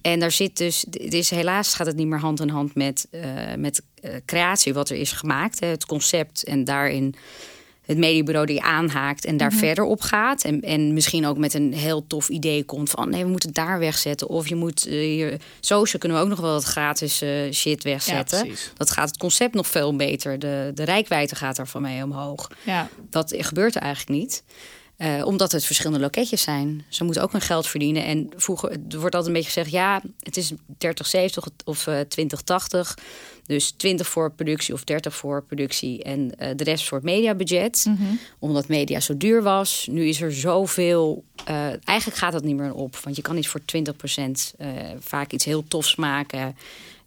[0.02, 3.08] En daar zit dus, het is, helaas gaat het niet meer hand in hand met,
[3.12, 3.22] eh,
[3.58, 5.60] met eh, creatie, wat er is gemaakt.
[5.60, 7.16] Hè, het concept en daarin
[7.90, 10.44] het mediebureau die aanhaakt en daar verder op gaat.
[10.44, 13.58] En, en misschien ook met een heel tof idee komt van nee, we moeten het
[13.58, 14.28] daar wegzetten.
[14.28, 17.84] Of je moet eh, hier, social kunnen we ook nog wel wat gratis eh, shit
[17.84, 18.50] wegzetten.
[18.78, 20.40] dat gaat het concept nog veel beter.
[20.40, 22.52] De, de rijkwijde gaat daarvan mee omhoog.
[22.66, 22.90] Ja.
[23.10, 24.44] Dat gebeurt er eigenlijk niet.
[24.98, 26.86] Eh, omdat het verschillende loketjes zijn.
[26.90, 28.06] Ze moeten ook hun geld verdienen.
[28.06, 29.72] En vroeger, er wordt altijd een beetje gezegd...
[29.72, 32.98] ja, het is 3070 of eh 2080.
[33.50, 36.04] Dus 20 voor productie of 30 voor productie...
[36.04, 37.86] en eh, de rest voor het mediabudget.
[38.40, 39.88] Omdat media zo duur was.
[39.92, 41.24] Nu is er zoveel...
[41.46, 41.56] eh,
[41.88, 42.96] eigenlijk gaat dat niet meer op.
[42.96, 43.64] Want je kan niet voor 20%
[44.58, 44.70] eh,
[45.00, 46.56] vaak iets heel tofs maken...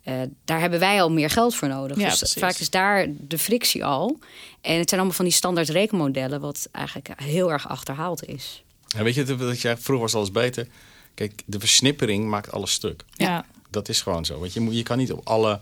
[0.03, 1.99] Eh, daar hebben wij al meer geld voor nodig.
[1.99, 2.41] Ja, dus precies.
[2.41, 4.19] vaak is daar de frictie al.
[4.61, 8.63] En het zijn allemaal van die standaard rekenmodellen, wat eigenlijk heel erg achterhaald is.
[8.97, 10.67] En weet je, dat dat je vroeger was alles beter.
[11.15, 13.05] Kijk, de versnippering maakt alles stuk.
[13.13, 13.45] Ja.
[13.71, 14.39] Dat is gewoon zo.
[14.39, 15.61] Want je, moet, je kan niet op alle,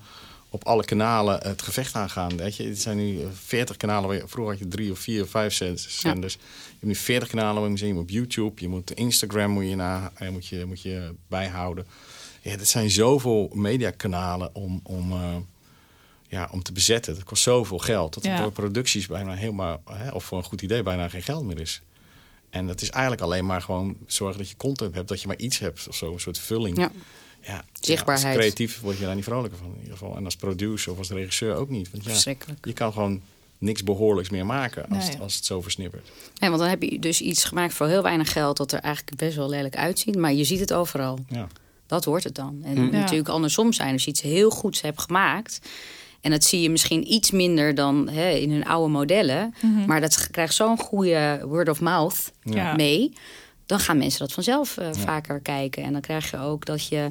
[0.51, 2.37] op alle kanalen het gevecht aangaan.
[2.37, 4.09] Weet je, het zijn nu eh, 40 kanalen.
[4.09, 6.33] waar je- Vroeger had je drie of vier of vijf zend- zenders.
[6.35, 6.41] Je
[6.71, 7.89] hebt nu 40 kanalen waar je moet zien.
[7.89, 11.15] Je moet op YouTube, je moet Instagram moet je, na, eh, moet je, moet je
[11.29, 11.87] bijhouden.
[12.43, 15.37] Ja, dat zijn zoveel mediakanalen om, om, eh,
[16.29, 17.15] ja, om te bezetten.
[17.15, 18.15] Dat kost zoveel geld.
[18.15, 18.37] Dat Ja.
[18.43, 21.83] voor producties bijna helemaal, hè, of voor een goed idee, bijna geen geld meer is.
[22.51, 25.37] En dat is eigenlijk alleen maar gewoon zorgen dat je content hebt, dat je maar
[25.39, 26.77] iets hebt of zo, een soort vulling.
[26.79, 26.91] Ja.
[27.43, 28.27] Ja, Zichtbaarheid.
[28.27, 30.17] als creatief word je daar niet vrolijker van in ieder geval.
[30.17, 31.91] En als producer of als regisseur ook niet.
[31.91, 33.21] Want ja, je kan gewoon
[33.59, 35.11] niks behoorlijks meer maken als, Nee.
[35.11, 36.09] het, als het zo versnippert.
[36.41, 38.57] Nee, want dan heb je dus iets gemaakt voor heel weinig geld...
[38.57, 40.17] dat er eigenlijk best wel lelijk uitziet.
[40.17, 41.19] Maar je ziet het overal.
[41.29, 41.49] Ja.
[41.87, 42.61] Dat wordt het dan.
[42.65, 42.91] En Ja.
[42.91, 43.93] natuurlijk andersom zijn.
[43.93, 45.61] Als je iets heel goeds hebt gemaakt...
[46.21, 49.55] en dat zie je misschien iets minder dan hè, in hun oude modellen...
[49.87, 52.75] maar dat krijgt zo'n goede word of mouth Ja.
[52.77, 53.13] mee...
[53.71, 55.83] dan gaan mensen dat vanzelf eh, vaker kijken.
[55.83, 57.11] En dan krijg je ook dat je...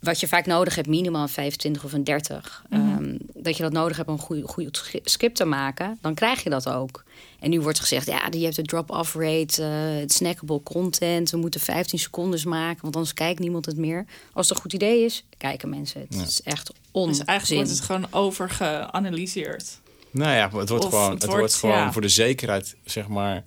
[0.00, 2.64] wat je vaak nodig hebt, minimaal een 25 of een 30...
[2.70, 4.70] ehm, dat je dat nodig hebt om een goede, goede
[5.04, 5.98] script te maken...
[6.00, 7.04] dan krijg je dat ook.
[7.40, 9.62] En nu wordt gezegd, ja, je hebt de drop-off rate...
[9.62, 12.82] eh, het snackable content, we moeten 15 secondes maken...
[12.82, 14.04] want anders kijkt niemand het meer.
[14.32, 16.18] Als het een goed idee is, kijken mensen het.
[16.18, 17.16] Het is echt onzin.
[17.16, 19.80] Dus eigenlijk wordt het gewoon overgeanalyseerd.
[20.10, 21.92] Nou ja, het wordt Of gewoon, het het wordt, wordt gewoon ja.
[21.92, 23.44] voor de zekerheid, zeg maar,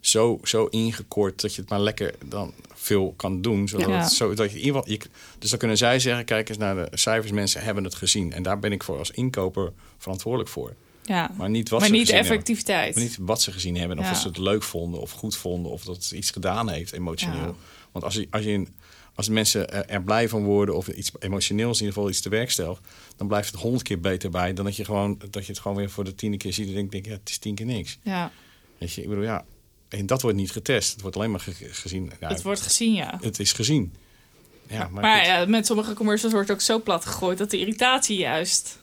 [0.00, 3.68] zo, zo ingekort dat je het maar lekker dan veel kan doen.
[3.68, 4.00] Zodat Ja.
[4.00, 5.00] het zo, dat je in ieder geval, je,
[5.38, 8.32] dus dan kunnen zij zeggen, kijk eens naar de cijfers, mensen hebben het gezien.
[8.32, 10.74] En daar ben ik voor als inkoper verantwoordelijk voor.
[11.04, 11.30] Ja.
[11.36, 12.32] Maar niet wat maar ze niet gezien hebben.
[12.32, 12.94] effectiviteit.
[12.94, 13.98] Maar niet wat ze gezien hebben.
[13.98, 14.10] Of Ja.
[14.10, 15.72] dat ze het leuk vonden of goed vonden.
[15.72, 17.40] Of dat het iets gedaan heeft emotioneel.
[17.40, 17.54] Ja.
[17.92, 18.66] Want als, je, als, je,
[19.14, 22.28] als mensen er, er blij van worden of iets emotioneels in ieder geval iets te
[22.28, 22.80] werk stelt.
[23.16, 25.76] Dan blijft het honderd keer beter bij dan dat je, gewoon, dat je het gewoon
[25.76, 27.98] weer voor de tiende keer ziet en denkt, denk, ja, het is tien keer niks.
[28.02, 28.32] Ja,
[28.78, 29.44] Weet je, ik bedoel, ja.
[29.90, 30.92] En dat wordt niet getest.
[30.92, 32.12] Het wordt alleen maar ge- gezien.
[32.20, 33.18] Ja, het wordt gezien, ja.
[33.22, 33.94] het is gezien.
[34.66, 38.78] Ja, maar, ja, met sommige commercials wordt ook zo plat gegooid dat de irritatie juist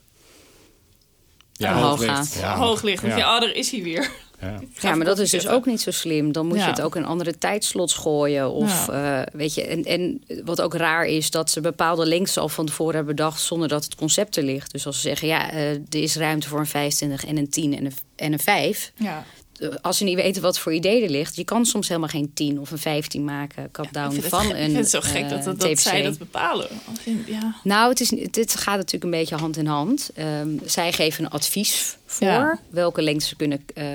[1.54, 2.12] ja, omhoog hoog ligt.
[2.14, 2.34] gaat.
[2.42, 3.02] Ja, hoog ligt.
[3.02, 4.12] Want Ja, ja, oh, daar is hij weer.
[4.42, 4.60] ja.
[4.82, 6.32] Ja, maar dat is dus ook niet zo slim.
[6.32, 6.64] Dan moet Ja.
[6.64, 8.52] je het ook in andere tijdslots gooien.
[8.52, 12.50] Of eh, weet je, en, en wat ook raar is, dat ze bepaalde lengtes al
[12.50, 14.72] van tevoren hebben bedacht zonder dat het concept er ligt.
[14.72, 17.78] Dus als ze zeggen, ja, eh, er is ruimte voor een 25 en een 10
[17.78, 18.92] en een, en een 5.
[18.96, 19.26] Ja.
[19.60, 22.32] Eh, Als ze niet weten wat voor idee er ligt, je kan soms helemaal geen
[22.34, 23.72] 10 of een 15 maken.
[23.72, 25.60] Cut Ik down vind het, van een ik vind het zo gek eh, dat, dat,
[25.60, 26.68] dat zij dat bepalen.
[27.26, 27.56] Ja.
[27.64, 30.10] Nou, het is, dit gaat natuurlijk een beetje hand in hand.
[30.16, 32.60] Ehm, zij geven een advies voor Ja.
[32.70, 33.86] welke lengte ze kunnen eh,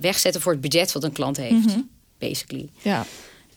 [0.00, 1.66] wegzetten voor het budget wat een klant heeft.
[1.66, 1.80] Mhm.
[2.18, 2.68] Basically.
[2.82, 3.06] Ja.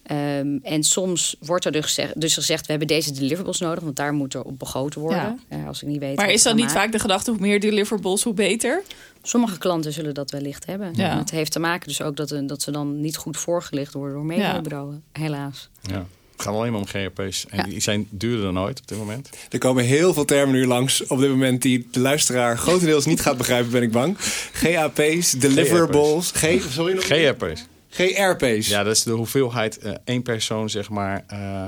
[0.06, 3.95] Ehm, en soms wordt er dus gezegd, dus gezegd, we hebben deze deliverables nodig, want
[3.95, 5.39] daar moet er op begoten worden.
[5.68, 6.16] Als ik niet weet.
[6.16, 6.80] Maar is dat niet maken.
[6.80, 8.84] vaak de gedachte, hoe meer deliverables, hoe beter?
[9.22, 10.93] Sommige klanten zullen dat wellicht hebben.
[10.95, 11.12] Ja.
[11.12, 13.93] En het heeft te maken dus ook dat, eh, dat ze dan niet goed voorgelicht
[13.93, 15.70] worden door mediabureaus, helaas.
[15.82, 16.06] Ja.
[16.32, 17.45] Het gaat alleen maar om GRP's.
[17.49, 17.64] En Ja.
[17.64, 19.30] die zijn duurder dan ooit op dit moment.
[19.49, 23.22] Er komen heel veel termen nu langs op dit moment die de luisteraar grotendeels niet
[23.22, 24.16] gaat begrijpen, ben ik bang.
[24.53, 27.03] GAP's, deliverables, G, sorry nog?
[27.03, 27.66] GRP's.
[27.96, 28.68] GRP's.
[28.68, 31.66] Ja, dat is de hoeveelheid eh, één persoon, zeg maar, eh,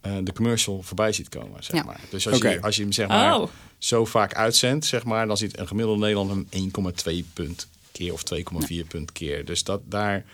[0.00, 1.64] eh, de commercial voorbij ziet komen.
[1.64, 1.82] Zeg Ja.
[1.82, 2.00] maar.
[2.10, 3.48] Dus als, je, als je hem zeg maar, Oh.
[3.78, 8.22] zo vaak uitzendt, zeg maar, dan ziet een gemiddelde Nederlander hem 1,2 punt keer of
[8.22, 9.44] 2,4 punt keer.
[9.44, 10.24] Dus dat daar.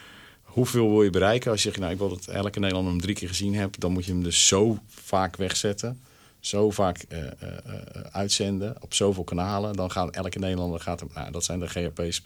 [0.42, 1.50] Hoeveel wil je bereiken?
[1.50, 3.92] Als je zegt, nou, ik wil dat elke Nederlander hem drie keer gezien hebt, dan
[3.92, 6.00] moet je hem dus zo vaak wegzetten.
[6.40, 9.76] Zo vaak eh, eh, eh, uitzenden op zoveel kanalen.
[9.76, 11.08] Dan gaat elke Nederlander gaat hem.
[11.14, 12.22] Nou, dat zijn de GRP's.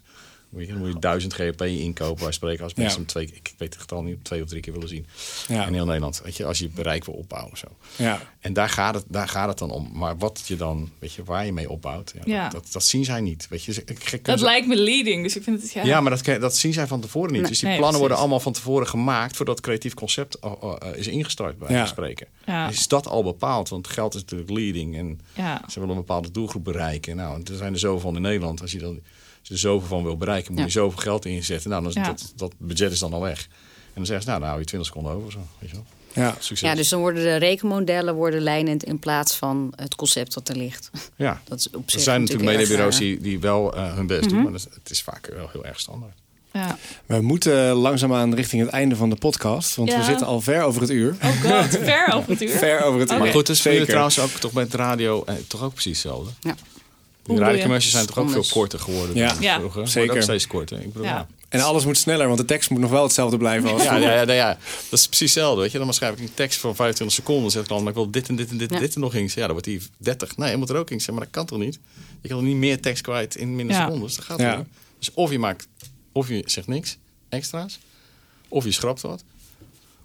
[0.52, 2.22] Moet je, dan moet je duizend GRP inkopen.
[2.22, 2.98] Wij spreken als mensen Ja.
[3.00, 5.06] hem twee, ik weet het getal niet, twee of drie keer willen zien.
[5.48, 5.66] Ja.
[5.66, 6.20] In heel Nederland.
[6.24, 7.56] Weet je, als je bereik wil opbouwen.
[7.58, 7.66] Zo.
[7.96, 8.20] Ja.
[8.40, 9.90] En daar gaat, het, daar gaat het dan om.
[9.92, 12.42] Maar wat je dan, weet je, waar je mee opbouwt, ja, Ja.
[12.48, 13.46] Dat, dat, dat zien zij niet.
[13.50, 15.72] Weet je, ik, ik- Dat ze- lijkt me leading, dus ik vind het...
[15.72, 17.40] Ja, ja, maar dat, dat zien zij van tevoren niet.
[17.40, 17.50] Nee.
[17.50, 20.74] dus die Nee, plannen worden allemaal van tevoren gemaakt voordat het creatief concept uh, uh,
[20.94, 21.86] is ingestart bij Ja.
[21.86, 22.26] spreken.
[22.46, 22.68] Ja.
[22.68, 23.68] Is dat al bepaald?
[23.68, 25.62] Want geld is natuurlijk leading en Ja.
[25.68, 27.16] ze willen een bepaalde doelgroep bereiken.
[27.16, 28.60] Nou, en er zijn er zoveel van in Nederland.
[28.60, 29.00] Als je, dan,
[29.42, 30.66] als je er zoveel van wil bereiken, moet Ja.
[30.66, 31.70] je zoveel geld inzetten.
[31.70, 32.02] Nou, dan is Ja.
[32.06, 33.40] dat, dat budget is dan al weg.
[33.86, 35.32] En dan zeggen ze, nou, dan hou je 20 seconden over.
[35.32, 35.84] Zo, weet je wel.
[36.14, 36.36] Ja.
[36.38, 36.68] Succes.
[36.68, 40.56] Ja, dus dan worden de rekenmodellen worden lijnend in plaats van het concept dat er
[40.56, 40.90] ligt.
[41.16, 41.40] ja.
[41.48, 43.00] Dat is op Er zich zijn natuurlijk mediabureaus raar.
[43.02, 44.30] die, die wel eh, hun best Mhm.
[44.30, 46.12] doen, maar dat is- het is vaak wel heel erg standaard.
[46.52, 46.78] Ja.
[47.06, 50.80] We moeten langzaamaan richting het einde van de podcast, want we zitten al ver over
[50.80, 51.16] het uur.
[51.22, 52.48] Oh god, ver over het uur.
[52.58, 53.18] Ver over het uur.
[53.18, 53.86] Maar goed, dus vind je Zeker.
[53.86, 56.30] trouwens ook toch met radio eh, toch ook precies hetzelfde.
[56.40, 56.54] Ja.
[57.24, 57.38] Je?
[57.38, 59.28] radiocommercials zijn toch ook veel korter geworden Ja.
[59.32, 59.58] dan Ja.
[59.58, 59.88] vroeger.
[59.88, 60.16] Zeker.
[60.16, 60.78] ook steeds korter.
[60.80, 61.10] Ik bedoel, Ja.
[61.16, 61.26] ja.
[61.48, 64.12] En alles moet sneller, want de tekst moet nog wel hetzelfde blijven als Ja, ja,
[64.12, 64.58] ja, ja, ja.
[64.90, 65.60] dat is precies hetzelfde.
[65.62, 65.78] Weet je?
[65.78, 67.42] Dan schrijf ik een tekst van 25 seconden.
[67.42, 68.80] Dan zeg ik dan, maar ik wil dit en dit en dit en Ja.
[68.80, 69.24] dit er nog in.
[69.34, 70.36] Ja, dan wordt die 30.
[70.36, 70.96] Nee, je moet er ook in.
[70.96, 71.78] Ik zeg, maar dat kan toch niet?
[72.20, 73.82] Je kan toch niet meer tekst kwijt in minder Ja.
[73.82, 74.06] seconden?
[74.06, 74.66] Dus dat gaat niet?
[74.98, 75.68] Dus of je maakt,
[76.12, 76.96] of je zegt niks
[77.28, 77.78] extra's.
[78.48, 79.22] Of je schrapt wat.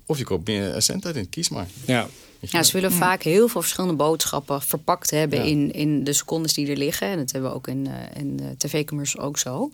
[0.10, 1.30] Of je koopt meer zendtijd in.
[1.30, 1.68] Kies maar.
[1.86, 2.08] Ja.
[2.40, 5.46] Ja, ze willen vaak heel veel verschillende boodschappen verpakt hebben Ja.
[5.46, 7.08] in, in de secondes die er liggen.
[7.08, 9.72] En dat hebben we ook in, eh, in de tv-commercials ook zo.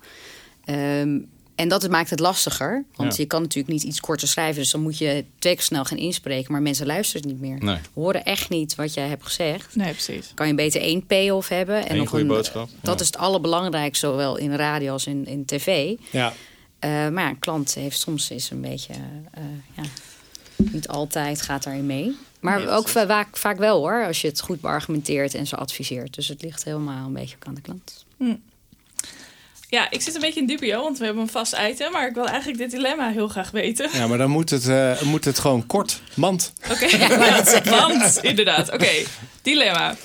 [0.66, 1.20] Ehm,
[1.56, 2.84] en dat maakt het lastiger.
[2.96, 3.22] Want Ja.
[3.22, 4.62] je kan natuurlijk niet iets korter schrijven.
[4.62, 6.52] Dus dan moet je twee keer snel gaan inspreken.
[6.52, 7.58] Maar mensen luisteren niet meer.
[7.64, 7.78] Nee.
[7.94, 9.76] Horen echt niet wat jij hebt gezegd.
[9.76, 10.32] Nee, precies.
[10.34, 11.86] Kan je beter één payoff hebben.
[11.86, 12.70] En Eén nog goede een, boodschap.
[12.82, 13.02] Dat Ja.
[13.02, 15.96] is het allerbelangrijkste, zowel in radio als in, in tv.
[16.12, 16.34] Ja.
[16.80, 18.94] Eh, maar ja, een klant heeft soms is een beetje,
[19.32, 19.44] eh,
[19.76, 19.84] ja,
[20.56, 22.16] niet altijd gaat daarin mee.
[22.40, 26.16] Maar Nee, ook vaak, vaak wel hoor, als je het goed beargumenteert en ze adviseert.
[26.16, 28.06] Dus het ligt helemaal een beetje ook aan de klant.
[29.70, 31.92] Ja, ik zit een beetje in dubio, want we hebben een vast item.
[31.92, 33.90] Maar ik wil eigenlijk dit dilemma heel graag weten.
[33.94, 36.02] ja, maar dan moet het, eh, moet het gewoon kort.
[36.14, 36.54] Mand.
[36.72, 36.98] Oké,
[37.80, 38.72] want inderdaad.
[38.72, 38.92] Oké,
[39.42, 39.96] dilemma.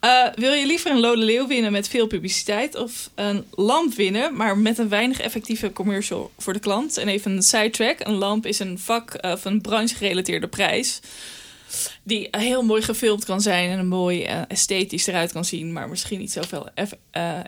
[0.00, 4.36] Eh, wil je liever een Lode Leeuw winnen met veel publiciteit of een lamp winnen,
[4.36, 6.96] maar met een weinig effectieve commercial voor de klant?
[6.96, 11.00] En even een sidetrack: een lamp is een vak eh, of een branche-gerelateerde prijs.
[12.02, 15.88] Die heel mooi gefilmd kan zijn en een mooi eh, esthetisch eruit kan zien, maar
[15.88, 16.94] misschien niet zoveel eff-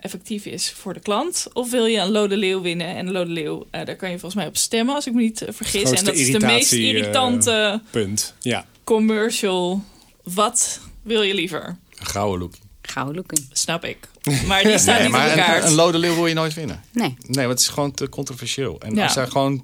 [0.01, 1.46] effectief is voor de klant.
[1.53, 2.86] Of wil je een Lode Leeuw winnen?
[2.86, 5.44] En een Lode Leeuw, daar kan je volgens mij op stemmen, als ik me niet
[5.48, 5.90] vergis.
[5.90, 8.34] En dat is de meest irritante Punt.
[8.40, 8.66] Ja.
[8.84, 9.82] commercial.
[10.22, 11.76] Wat wil je liever?
[12.01, 12.53] Een gouden look.
[12.82, 13.46] Gauw looking.
[13.53, 13.98] Snap ik.
[14.46, 15.62] Maar die staat Nee, niet op de kaart.
[15.62, 16.82] een, een lode leeuw wil je nooit winnen.
[16.92, 17.16] Nee.
[17.26, 18.80] Nee, want het is gewoon te controversieel.
[18.80, 19.03] En Ja.
[19.03, 19.57] als zij gewoon...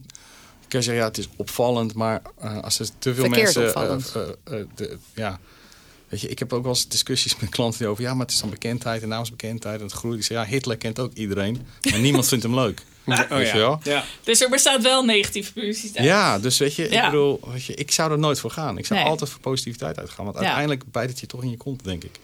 [0.69, 3.63] kan je zeggen, ja, het is opvallend, maar eh, als er te veel Verkeerd mensen...
[3.63, 4.13] eh, opvallend.
[4.45, 5.41] eh, eh, de- ja,
[6.09, 8.03] weet je, ik heb ook wel eens discussies met klanten die over...
[8.03, 10.19] ja, maar het is dan bekendheid en naamsbekendheid en het groeit.
[10.19, 12.83] Ik zeg, ja, Hitler kent ook iedereen, maar niemand vindt hem leuk.
[13.07, 13.81] Oh, Weet je wel?
[13.83, 14.05] Ja.
[14.25, 16.05] Dus er bestaat wel negatieve publiciteit.
[16.05, 17.05] Ja, dus weet je, Ja.
[17.05, 18.79] ik bedoel, weet je, ik zou er nooit voor gaan.
[18.79, 19.09] Ik zou Nee.
[19.09, 20.43] altijd voor positiviteit uitgaan, want Ja.
[20.45, 22.19] uiteindelijk bijt het je toch in je kont, denk ik.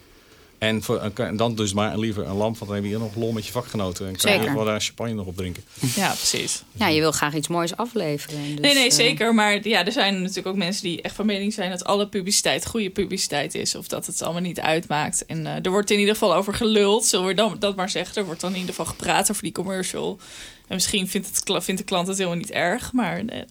[0.57, 3.15] En, voor, en dan dus maar liever een lamp, want dan heb je hier nog
[3.15, 4.07] lol met je vakgenoten.
[4.07, 4.45] En kan je Zeker.
[4.53, 5.63] nog wel daar champagne nog op drinken.
[5.95, 6.63] Ja, precies.
[6.71, 8.37] Ja, je wil graag iets moois afleveren.
[8.51, 9.33] Dus, nee, nee, eh, zeker.
[9.33, 12.65] Maar ja, er zijn natuurlijk ook mensen die echt van mening zijn dat alle publiciteit
[12.65, 13.75] goede publiciteit is.
[13.75, 15.25] Of dat het allemaal niet uitmaakt.
[15.25, 17.05] En eh, er wordt in ieder geval over geluld.
[17.05, 18.15] Zullen we dan, dat maar zeggen?
[18.15, 20.19] Er wordt dan in ieder geval gepraat over die commercial.
[20.67, 22.93] En misschien vindt, het, vindt de klant het helemaal niet erg.
[22.93, 23.41] Maar eh,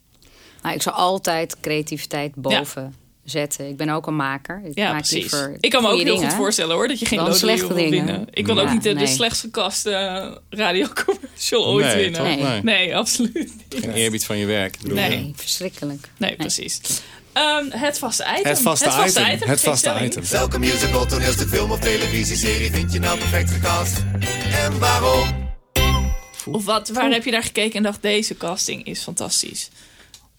[0.62, 2.94] nou, ik zou altijd creativiteit boven
[3.24, 3.68] zetten.
[3.68, 4.62] Ik ben ook een maker.
[4.64, 5.20] Ik ja, maak precies.
[5.20, 6.88] liever Ik kan me ook heel goed voorstellen hoor.
[6.88, 8.26] Dat je geen Leeuw wil winnen.
[8.30, 9.06] Ik wil ook niet de, de nee.
[9.06, 12.20] slechtst gekaste radiocommercial ooit nee, winnen.
[12.20, 12.28] toch?
[12.28, 12.42] Nee.
[12.42, 12.62] Nee.
[12.62, 13.84] Nee, absoluut niet.
[13.84, 14.82] Geen eerbied van je werk.
[14.82, 15.08] Nee.
[15.08, 16.08] Nee, verschrikkelijk.
[16.16, 16.80] Nee, precies.
[17.32, 18.50] Ehm, het vaste item.
[18.50, 19.48] Het vaste item.
[19.48, 20.22] Het vaste item.
[20.30, 24.04] Welke musical, toneelstuk, film of televisieserie vind je nou perfect gecast?
[24.52, 25.51] En waarom?
[26.50, 29.68] Of wat, waar heb je naar gekeken en dacht, deze casting is fantastisch?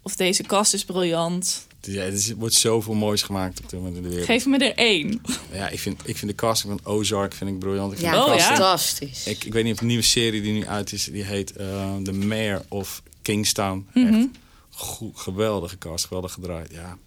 [0.01, 1.67] Of deze cast is briljant.
[1.81, 4.25] Ja, er is- wordt zoveel moois gemaakt op dit moment in de wereld.
[4.27, 5.21] Geef me er één.
[5.51, 7.91] Ja, ik vind, ik vind de casting van Ozark vind ik briljant.
[7.91, 8.55] Ik, vind Ja, de Oh, casting- ja.
[8.63, 9.27] fantastisch.
[9.27, 11.95] Ik, ik weet niet of de nieuwe serie die nu uit is, die heet eh
[12.03, 13.87] The Mayor of Kingstown.
[13.93, 14.13] Mhm.
[14.13, 14.27] Echt
[14.69, 16.71] goed, geweldige cast, geweldig gedraaid.
[16.71, 16.97] Ja.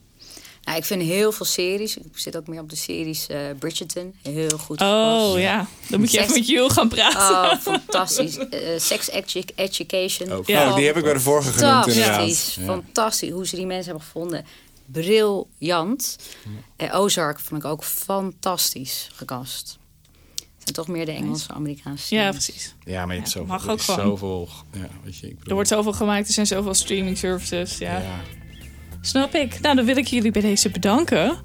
[0.67, 1.97] Nou, ik vind heel veel series.
[1.97, 4.15] Ik zit ook meer op de series eh Bridgerton.
[4.23, 7.21] Heel goed Oh ja, dan moet je even Seks- met Jules gaan praten.
[7.21, 8.37] Oh, fantastisch.
[8.39, 10.43] Eh, sex edu- Education.
[10.47, 10.69] Ja.
[10.71, 12.15] Oh, die heb ik bij de vorige genoemd inderdaad.
[12.15, 12.55] Fantastisch.
[12.55, 12.65] Ja.
[12.65, 13.31] Fantastisch.
[13.31, 14.45] Hoe ze die mensen hebben gevonden.
[14.87, 16.17] Briljant.
[16.77, 19.79] En Ozark vond ik ook fantastisch gecast.
[20.35, 20.45] Het
[20.75, 22.75] zijn toch meer de Engelse, Amerikaanse Ja, precies.
[22.85, 23.55] ja, maar je hebt Ja, zoveel.
[23.55, 24.01] mag ook gewoon.
[24.01, 27.79] Zoveel, ja, weet je, ik bedoel, Er wordt zoveel gemaakt, er zijn zoveel streaming services.
[27.79, 27.99] Ja.
[27.99, 28.21] ja.
[29.07, 29.61] Snap ik.
[29.61, 31.37] Nou, dan wil ik jullie bij deze bedanken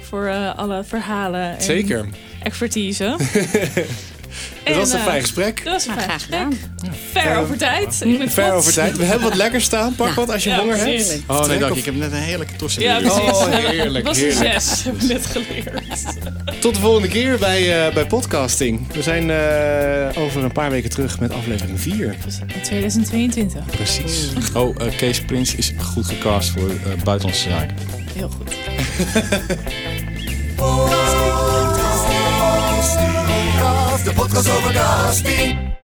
[0.00, 2.08] voor eh, alle verhalen en Zeker.
[2.42, 3.16] expertise.
[4.64, 5.64] Het was een eh, fijn gesprek.
[5.64, 6.40] Nou, Dat was een fijn graag gesprek.
[6.40, 6.92] gedaan.
[7.12, 8.00] Ver over tijd.
[8.04, 8.96] Ik ben Ver over tijd.
[8.96, 9.94] We hebben wat lekkers staan.
[9.94, 11.18] Pak wat als je Ja, honger hebt.
[11.26, 11.78] Oh nee, dank je.
[11.78, 12.82] Ik heb net een heerlijke tossen.
[12.82, 13.18] Ja, precies.
[13.20, 16.60] Oh, heerlijk, Dat was een zes, hebben we net geleerd.
[16.60, 18.92] Tot de volgende keer bij, eh, bij podcasting.
[18.92, 22.16] We zijn eh, over een paar weken terug met aflevering 4.
[22.54, 23.64] In 2022.
[23.66, 24.28] Precies.
[24.54, 27.76] Oh, eh, Kees Prins is goed gecast voor eh, buitenlandse zaken.
[28.14, 28.54] Heel goed.
[34.08, 35.87] De podcast over casting.